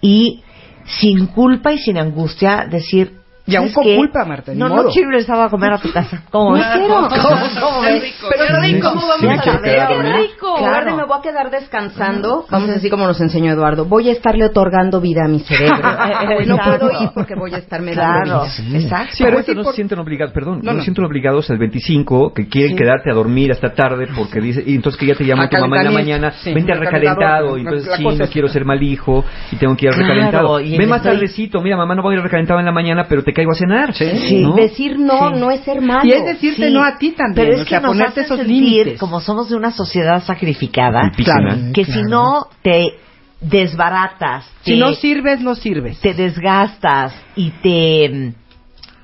[0.00, 0.42] y
[0.84, 3.19] sin culpa y sin angustia decir
[3.52, 3.96] Y aún ¿sabes con qué?
[3.96, 4.82] culpa, Marta, No, modo.
[4.84, 6.22] no quiero ir el sábado a comer a tu casa.
[6.30, 6.56] ¿Cómo?
[6.56, 7.08] No quiero.
[7.08, 8.14] ¿Cómo, cómo ves?
[8.30, 10.54] Pero Qué rico, ¿cómo vamos sí a a Qué rico.
[10.58, 10.96] Claro.
[10.96, 14.44] me voy a quedar descansando, vamos a decir como nos enseñó Eduardo, voy a estarle
[14.46, 15.76] otorgando vida a mi cerebro.
[15.76, 16.86] Hoy no Exacto.
[16.88, 19.12] puedo ir porque voy a estarme dando exacto.
[19.14, 20.78] Sí, pero no se sienten obligados, perdón, No, no, no.
[20.78, 24.74] se sienten obligados al 25 que quieren quedarte a dormir hasta tarde porque dice, y
[24.74, 27.56] entonces que ya te llama A tu mamá en la mañana, vente al Al recalentado,
[27.56, 30.60] y entonces sí, no quiero ser mal hijo y tengo que ir recalentado.
[30.60, 33.06] y Ve más tardecito, mira mamá, no voy a ir al recalentado en la mañana,
[33.08, 33.94] pero te caigo a cenar.
[33.94, 34.54] Sí, ¿no?
[34.54, 36.02] decir no no es ser malo.
[36.04, 38.20] Y es decirte Sí, no a ti también, Pero es o que nos ponerte hace
[38.22, 38.98] esos sentir, límites.
[39.00, 42.94] como somos de una sociedad sacrificada, Claro, que si no te
[43.40, 45.98] desbaratas, Si te- no sirves, no sirves.
[46.00, 48.34] te desgastas y te mm,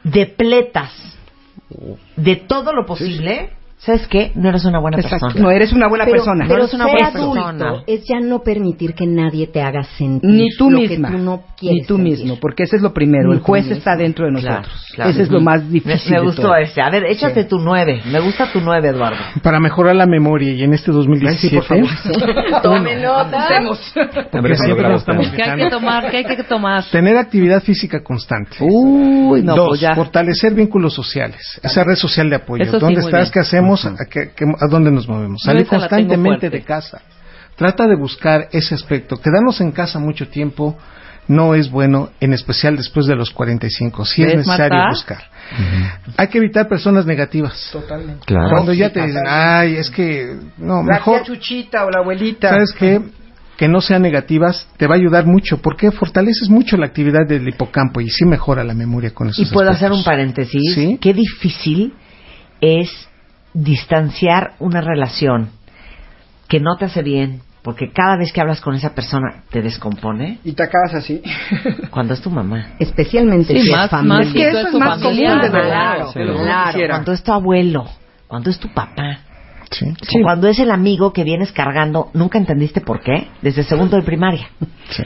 [0.04, 0.92] depletas
[2.16, 4.32] de todo lo posible, ¿sabes qué?
[4.34, 5.26] No eres una buena Exacto.
[5.26, 5.42] persona.
[5.44, 6.44] No eres una buena pero, persona.
[6.46, 7.82] Pero No eres una ser buena adulto persona.
[7.86, 11.08] es ya no permitir que nadie te haga sentir Ni tú lo misma.
[11.10, 12.18] que tú no quieres Ni tú sentir.
[12.18, 13.28] mismo, porque ese es lo primero.
[13.28, 14.86] Ni el juez está dentro de Claro, nosotros.
[14.94, 15.10] claro.
[15.10, 16.10] Ese es lo más Me, difícil.
[16.12, 16.56] me de gustó todo.
[16.56, 16.80] ese.
[16.80, 18.02] A ver, échate tu nueve.
[18.10, 19.18] Me gusta tu nueve, Eduardo.
[19.42, 21.66] Para mejorar la memoria y en este 2017.
[22.62, 23.46] Tome nota.
[23.46, 23.62] A ver,
[24.30, 26.10] Porque eso siempre me nos estamos ¿Qué hay que tomar?
[26.10, 26.84] ¿Qué hay que tomar?
[26.90, 28.56] Tener actividad física constante.
[28.60, 29.94] Uy, no, Dos, pues ya.
[29.94, 31.60] fortalecer vínculos sociales.
[31.62, 32.62] Esa red social de apoyo.
[32.64, 33.30] Eso sí, ¿Dónde muy estás?
[33.30, 33.65] ¿Qué hacemos?
[33.74, 34.30] ¿A, qué-
[34.60, 35.42] a dónde nos movemos?
[35.42, 37.00] Salir la constantemente de casa.
[37.56, 39.16] Trata de buscar ese aspecto.
[39.16, 40.76] Quedarnos en casa mucho tiempo
[41.28, 44.04] no es bueno, en especial después de los 45.
[44.04, 45.24] Sí es ¿Ves, necesario buscar.
[46.16, 47.68] Hay que evitar personas negativas.
[47.72, 48.24] Totalmente.
[48.26, 48.50] Claro.
[48.50, 52.50] Cuando ya te dicen, ay, es que, no, La mejor, tía Chuchita o la abuelita.
[52.50, 53.00] ¿sabes qué?
[53.56, 57.48] Que no sean negativas te va a ayudar mucho, porque fortaleces mucho la actividad del
[57.48, 60.74] hipocampo y sí mejora la memoria con esos Y puedo hacer un paréntesis.
[60.74, 60.98] Sí.
[61.00, 61.94] Qué difícil
[62.60, 62.90] es
[63.62, 65.50] distanciar una relación
[66.48, 70.38] que no te hace bien, porque cada vez que hablas con esa persona te descompone,
[70.44, 71.20] Y te acabas así.
[71.90, 72.74] cuando es tu mamá.
[72.78, 74.18] Especialmente Sí, si más- es familia.
[74.18, 77.86] más que eso es más familiar, común de cuando es tu abuelo,
[78.28, 79.18] cuando es tu papá,
[79.70, 79.86] Sí.
[79.86, 84.02] o cuando es el amigo que vienes cargando, nunca entendiste por qué, desde segundo de
[84.02, 84.48] primaria.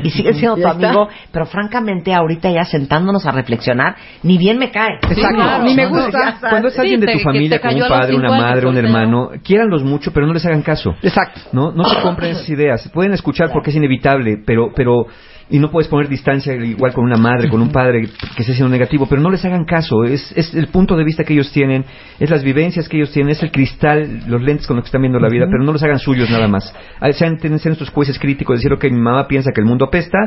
[0.02, 4.70] Y sigue siendo tu amigo, pero francamente ahorita ya sentándonos a reflexionar, ni bien me
[4.70, 4.96] cae.
[4.96, 5.36] Exacto.
[5.36, 5.64] claro.
[5.64, 6.36] Ni me gusta.
[6.40, 9.82] Cuando es alguien Sí, de tu familia, como un padre, una madre, un hermano, quiéranlos
[9.82, 10.94] mucho, pero no les hagan caso.
[11.02, 11.40] Exacto.
[11.52, 12.88] No, no se compren esas ideas.
[12.92, 15.06] Pueden escuchar porque es inevitable, pero, pero
[15.50, 18.02] y no puedes poner distancia igual con una madre, con un padre
[18.36, 20.04] que esté siendo negativo, pero no les hagan caso.
[20.04, 21.84] Es, es el punto de vista que ellos tienen,
[22.20, 25.02] es las vivencias que ellos tienen, es el cristal, los lentes con los que están
[25.02, 26.72] viendo la vida, pero no los hagan suyos nada más.
[27.00, 29.86] Ah, Sean, tienen sean estos jueces críticos, decir, ok, mi mamá piensa que el mundo
[29.86, 30.18] apesta,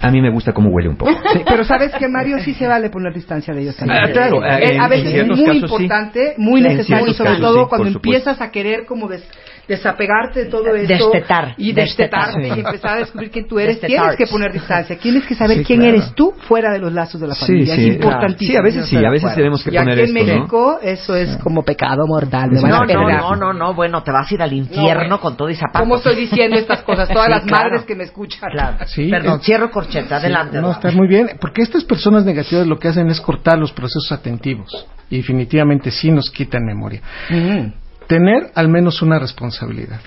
[0.00, 1.12] a mí me gusta cómo huele un poco.
[1.32, 4.00] Sí, pero sabes que Mario sí se vale poner distancia de ellos también.
[4.02, 5.62] Ah, claro, Eh, en- a veces es muy casos sí.
[5.84, 8.08] importante, muy necesario, sobre casos todo sí, cuando supuesto.
[8.08, 9.28] empiezas a querer como des-
[9.68, 12.56] desapegarte de todo esto Destetar, y destetar, destetarte sí.
[12.56, 13.80] y empezar a descubrir quién tú eres.
[13.80, 14.10] Destetar.
[14.10, 15.96] Tienes que poner distancia, tienes que saber Sí, quién claro.
[15.96, 17.74] eres tú fuera de los lazos de la Sí, familia.
[17.76, 18.52] sí, es importantísimo.
[18.52, 20.34] Sí, a veces sí, a veces tenemos que y aquí poner en esto, ¿no?
[20.38, 22.50] México eso es como pecado mortal.
[22.50, 25.00] Me van No, a no, no, no, no, bueno, te vas a ir al infierno
[25.02, 25.20] bueno.
[25.20, 25.80] con todo y zapatos.
[25.82, 27.08] ¿Cómo estoy diciendo estas cosas?
[27.08, 27.64] Todas Sí, las claro.
[27.70, 28.50] madres que me escuchan.
[28.50, 28.76] Claro.
[28.86, 30.60] Sí, Perdón, es- cierro corcheta, adelante.
[30.60, 34.10] No, está muy bien, porque estas personas negativas lo que hacen es cortar los procesos
[34.12, 37.00] atentivos y definitivamente sí nos quitan memoria.
[37.28, 37.79] Mm.
[38.10, 40.00] Tener al menos una responsabilidad.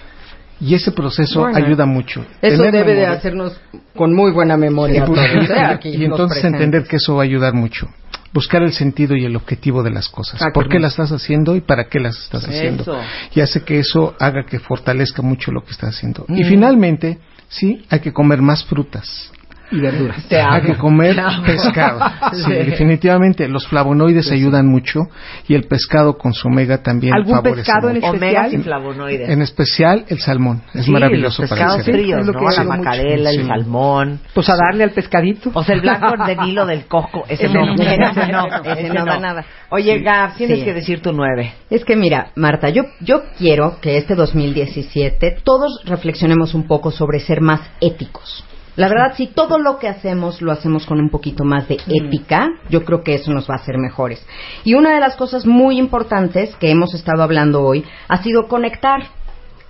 [0.62, 2.24] Y ese proceso Bueno, ayuda mucho.
[2.42, 3.60] Eso Tener debe de hacernos
[3.96, 5.04] con muy buena memoria.
[5.04, 5.20] Y, todos,
[5.50, 5.54] ¿eh?
[5.60, 6.62] Aquí y los entonces presentes.
[6.62, 7.88] entender que eso va a ayudar mucho.
[8.34, 10.42] Buscar el sentido y el objetivo de las cosas.
[10.42, 12.84] Ah, ¿Por qué las estás haciendo y para qué las estás haciendo?
[12.84, 12.98] Eso.
[13.36, 16.26] Y hace que eso haga que fortalezca mucho lo que estás haciendo.
[16.30, 16.48] Y Mm.
[16.48, 17.18] finalmente,
[17.50, 19.32] sí, hay que comer más frutas.
[19.74, 20.26] Y verduras.
[20.32, 22.00] Hay que comer pescado.
[22.34, 22.52] Sí, Sí.
[22.54, 23.48] definitivamente.
[23.48, 25.02] Los flavonoides ayudan mucho
[25.48, 28.08] y el pescado con su omega también ¿Algún favorece pescado en mucho.
[28.12, 28.64] Omegas y especial?
[28.64, 29.30] flavonoides.
[29.30, 30.62] En especial el salmón.
[30.74, 32.04] Es Sí, maravilloso los para pescados el cerebro.
[32.04, 32.40] fríos, Es lo ¿no?
[32.40, 32.84] que La hago mucho.
[32.84, 33.48] macarela, el Sí.
[33.48, 34.20] salmón.
[34.34, 35.52] Pues a darle al pescadito.
[35.54, 37.24] O sea, el blanco de Nilo del coco.
[37.28, 39.46] Ese, Ese no, no, ese ese no, ese no da nada.
[39.70, 40.66] Oye, Gab, tienes Sí.
[40.66, 41.54] que decir tu nueve.
[41.70, 47.20] Es que mira, Marta, yo, yo quiero que este 2017 todos reflexionemos un poco sobre
[47.20, 48.46] ser más éticos.
[48.76, 52.50] La verdad, si todo lo que hacemos lo hacemos con un poquito más de ética,
[52.70, 54.26] yo creo que eso nos va a hacer mejores.
[54.64, 59.04] Y una de las cosas muy importantes que hemos estado hablando hoy ha sido conectar.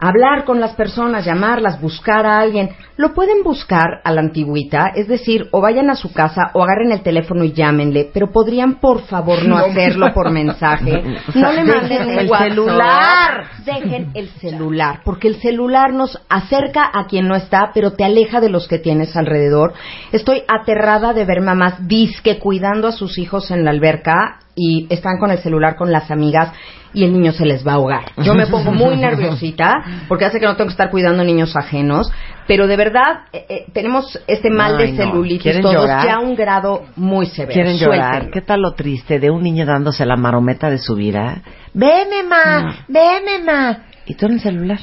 [0.06, 2.72] Hablar con las personas, llamarlas, buscar a alguien.
[2.98, 6.92] Lo pueden buscar a la antigüita, es decir, o vayan a su casa o agarren
[6.92, 9.66] el teléfono y llámenle, pero podrían por favor no No.
[9.66, 11.02] hacerlo por mensaje.
[11.36, 12.48] No le manden el WhatsApp.
[12.50, 13.44] celular.
[13.66, 18.42] Dejen el celular, porque el celular nos acerca a quien no está, pero te aleja
[18.42, 19.74] de los que tienes alrededor.
[20.12, 25.18] Estoy aterrada de ver mamás disque cuidando a sus hijos en la alberca y están
[25.20, 26.52] con el celular con las amigas.
[26.96, 28.12] y el niño se les va a ahogar.
[28.18, 29.74] Yo me pongo muy nerviosita
[30.08, 32.12] porque hace que no tengo que estar cuidando niños ajenos,
[32.48, 34.98] pero de verdad eh, eh, tenemos este mal Ay, de no.
[35.12, 36.06] celulitis ¿Quieren todos llorar?
[36.06, 37.52] ya a un grado muy severo.
[37.54, 38.30] Quieren llorar.
[38.32, 41.42] ¿Qué tal lo triste de un niño dándose la marometa de su vida?
[41.74, 43.86] Ven, ma, ven, ma.
[44.06, 44.80] Y tú en el celular.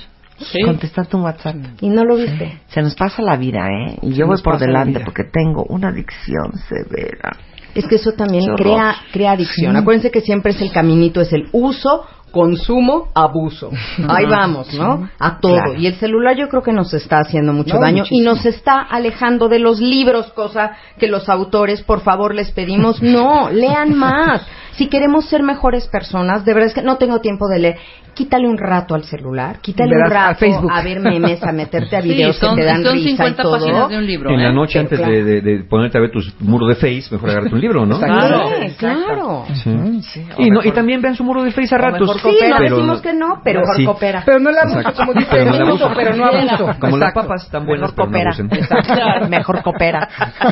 [0.64, 1.54] Contestando un WhatsApp.
[1.80, 2.60] Y no lo viste.
[2.68, 3.98] Se nos pasa la vida, ¿eh?
[4.02, 7.36] Y Se yo voy por delante porque tengo una adicción severa.
[7.74, 9.76] Es que eso también crea, crea adicción.
[9.76, 13.70] Acuérdense que siempre es el caminito, es el uso, consumo, abuso.
[14.08, 15.08] Ahí vamos, ¿no?
[15.18, 15.54] A todo.
[15.54, 15.74] Claro.
[15.76, 18.20] Y el celular yo creo que nos está haciendo mucho No, daño muchísimo.
[18.20, 23.02] y nos está alejando de los libros, cosa que los autores, por favor, les pedimos,
[23.02, 24.46] no, lean más.
[24.72, 27.78] Si queremos ser mejores personas, de verdad es que no tengo tiempo de leer.
[28.14, 30.70] Quítale un rato al celular, quítale un Verás, a rato Facebook.
[30.72, 33.10] a ver memes, a meterte a Sí, videos son- que te dan son risa y
[33.16, 33.58] 50 todo.
[33.58, 34.44] páginas de un libro, En ¿eh?
[34.44, 35.12] la noche, Pero antes claro.
[35.14, 37.98] de, de- de ponerte a ver tus muros de Face, mejor agárrate un libro, ¿no?
[37.98, 39.44] Claro, claro.
[39.54, 40.24] Sí.
[40.38, 42.00] Y, no, y también vean su muro de Face a ratos.
[42.00, 42.56] mejor coopera.
[42.58, 43.84] Sí, no decimos que no, pero mejor sí.
[43.84, 44.22] coopera.
[44.24, 45.00] Pero no la abuso, Exacto.
[45.00, 46.00] como dice Pero no el la minuto, abuso.
[46.00, 46.80] pero no abuso.
[46.80, 48.58] Como las papas tan buenas, Mejor pero no coopera.
[48.60, 49.28] Exacto.
[49.28, 50.08] Mejor coopera.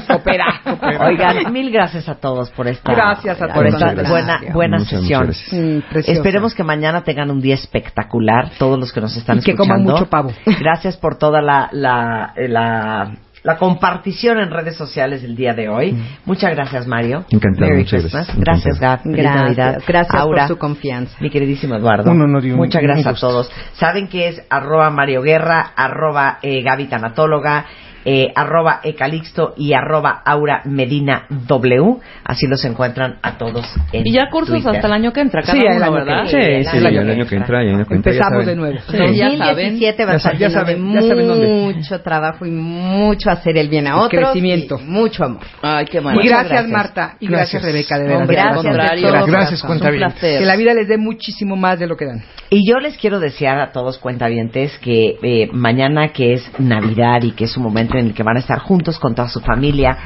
[0.08, 0.60] Coopera.
[1.06, 3.74] Oigan, mil gracias a todos por esta, Gracias a por todos.
[3.74, 5.02] esta Muchas buena, buena sesión.
[5.02, 5.52] muchas gracias.
[5.52, 6.10] Mm.
[6.10, 9.84] Esperemos que mañana tengan un día espectacular, todos los que nos están Y que escuchando.
[9.84, 10.32] coman mucho pavo.
[10.60, 13.12] Gracias por toda la, la, la,
[13.42, 15.96] la compartición en redes sociales del día de hoy.
[16.24, 17.24] Muchas gracias, Mario.
[17.30, 18.26] Encantado, Merry muchas Christmas.
[18.36, 18.78] gracias.
[18.78, 19.00] Gracias, Gab.
[19.04, 21.16] Gracias, gracias Aura, por su confianza.
[21.20, 22.10] Mi queridísimo Eduardo.
[22.10, 23.28] Un honor y un- Muchas un gracias a gusto.
[23.28, 23.50] todos.
[23.74, 27.64] Saben que es arroba Mario Guerra, arroba eh, Gaby Tanatóloga,
[28.04, 31.96] eh, arroba Ecalixto y arroba Aura Medina W.
[32.24, 34.76] Así los encuentran a todos en Y ya cursos Twitter.
[34.76, 36.24] hasta el año que entra, cada Sí, el uno, que ¿verdad?
[36.26, 36.36] Sí, sí,
[36.76, 37.62] el el año año, que que entra.
[37.62, 38.46] entra, ya, ya Empezamos saben.
[38.46, 38.78] de nuevo.
[38.88, 39.38] Sí, ya saben.
[39.38, 41.46] 2017 va a Ya estar ya saben- ya saben dónde.
[41.48, 44.22] mucho trabajo y mucho hacer el bien a otros.
[44.22, 44.78] crecimiento.
[44.80, 45.42] y mucho amor.
[45.62, 46.28] Ay, qué Y maravilla.
[46.30, 46.70] gracias, gracias.
[46.72, 47.16] Marta.
[47.20, 47.62] Y gracias, Gracias.
[47.62, 48.26] Rebeca, de verdad.
[48.26, 49.66] Gracias de todo Gracias, corazón.
[49.68, 50.00] cuenta Un bien.
[50.10, 50.38] placer.
[50.40, 52.22] Que la vida les dé muchísimo más de lo que dan.
[52.50, 57.32] Y yo les quiero desear a todos cuentavientes que eh, mañana que es Navidad y
[57.32, 59.96] que es un momento en el que van a estar juntos con toda su familia,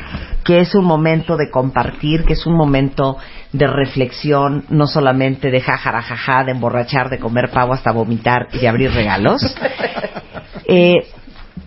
[0.44, 3.16] que es un momento de compartir, que es un momento
[3.52, 8.68] de reflexión, no solamente de jajarajaja, de emborrachar, de comer pavo hasta vomitar y de
[8.68, 9.42] abrir regalos.
[10.64, 11.08] Eh,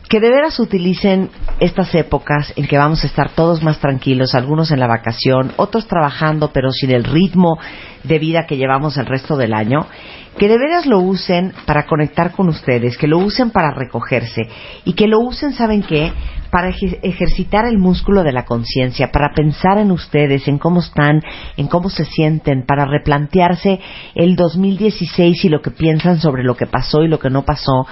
[0.09, 1.29] que de veras utilicen
[1.59, 5.87] estas épocas en que vamos a estar todos más tranquilos, algunos en la vacación, otros
[5.87, 7.57] trabajando pero sin el ritmo
[8.03, 9.87] de vida que llevamos el resto del año,
[10.37, 14.41] que de veras lo usen para conectar con ustedes, que lo usen para recogerse
[14.83, 16.11] y que lo usen, ¿saben qué?
[16.51, 21.21] Para eje- ejercitar el músculo de la conciencia, para pensar en ustedes, en cómo están,
[21.57, 23.79] en cómo se sienten, para replantearse
[24.13, 27.87] el 2016 y lo que piensan sobre lo que pasó y lo que no pasó,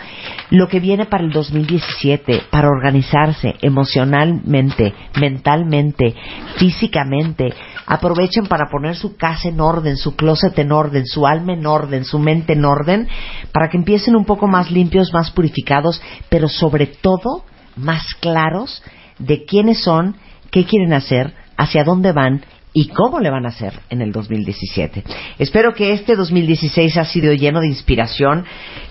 [0.49, 6.13] lo que viene para el 2017, para organizarse emocionalmente, mentalmente,
[6.57, 7.53] físicamente.
[7.85, 12.05] Aprovechen para poner su casa en orden, su closet en orden, su alma en orden,
[12.05, 13.07] su mente en orden,
[13.51, 17.45] para que empiecen un poco más limpios, más purificados, pero sobre todo
[17.75, 18.83] más claros
[19.19, 20.15] de quiénes son,
[20.51, 22.43] qué quieren hacer, hacia dónde van
[22.73, 25.03] y cómo le van a hacer en el 2017.
[25.37, 28.45] Espero que este 2016 ha sido lleno de inspiración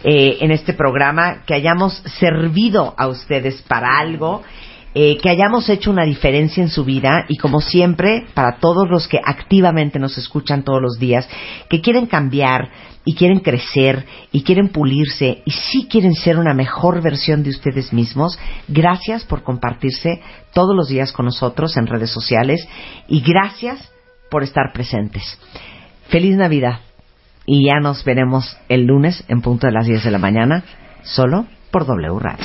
[0.05, 4.43] eh, en este programa, que hayamos servido a ustedes para algo,
[4.95, 9.09] eh, que hayamos hecho una diferencia en su vida y como siempre, para todos los
[9.09, 11.29] que activamente nos escuchan todos los días,
[11.69, 12.71] que quieren cambiar
[13.05, 17.93] y quieren crecer y quieren pulirse y sí quieren ser una mejor versión de ustedes
[17.93, 18.39] mismos,
[18.69, 20.21] gracias por compartirse
[20.53, 22.69] todos los días con nosotros en redes sociales
[23.09, 23.91] y gracias
[24.31, 25.39] por estar presentes.
[26.09, 26.81] Feliz Navidad
[27.47, 30.65] y ya nos veremos el lunes en punto de las 10 de la mañana,
[31.03, 32.45] solo por W Radio.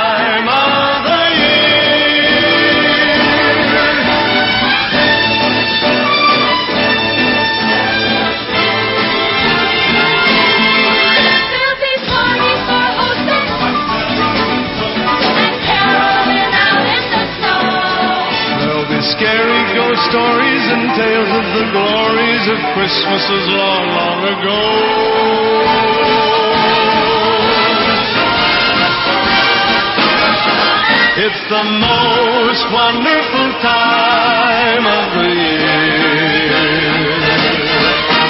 [22.41, 24.61] glories of Christmases long, long ago.
[31.21, 36.49] It's the most wonderful time of the year.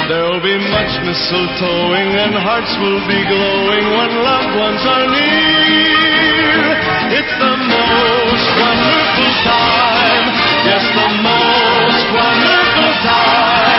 [0.08, 6.76] There'll be much mistletoeing and hearts will be glowing when loved ones are near.
[7.16, 10.26] It's the most wonderful time.
[10.68, 13.71] Yes, the most wonderful time.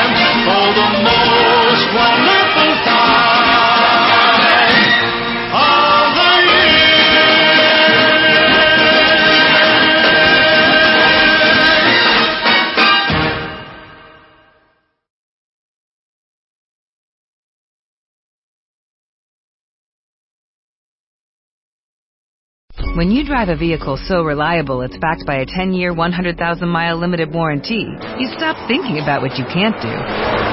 [22.96, 26.96] When you drive a vehicle so reliable it's backed by a 10 year, 100,000 mile
[27.00, 27.88] limited warranty,
[28.20, 30.53] you stop thinking about what you can't do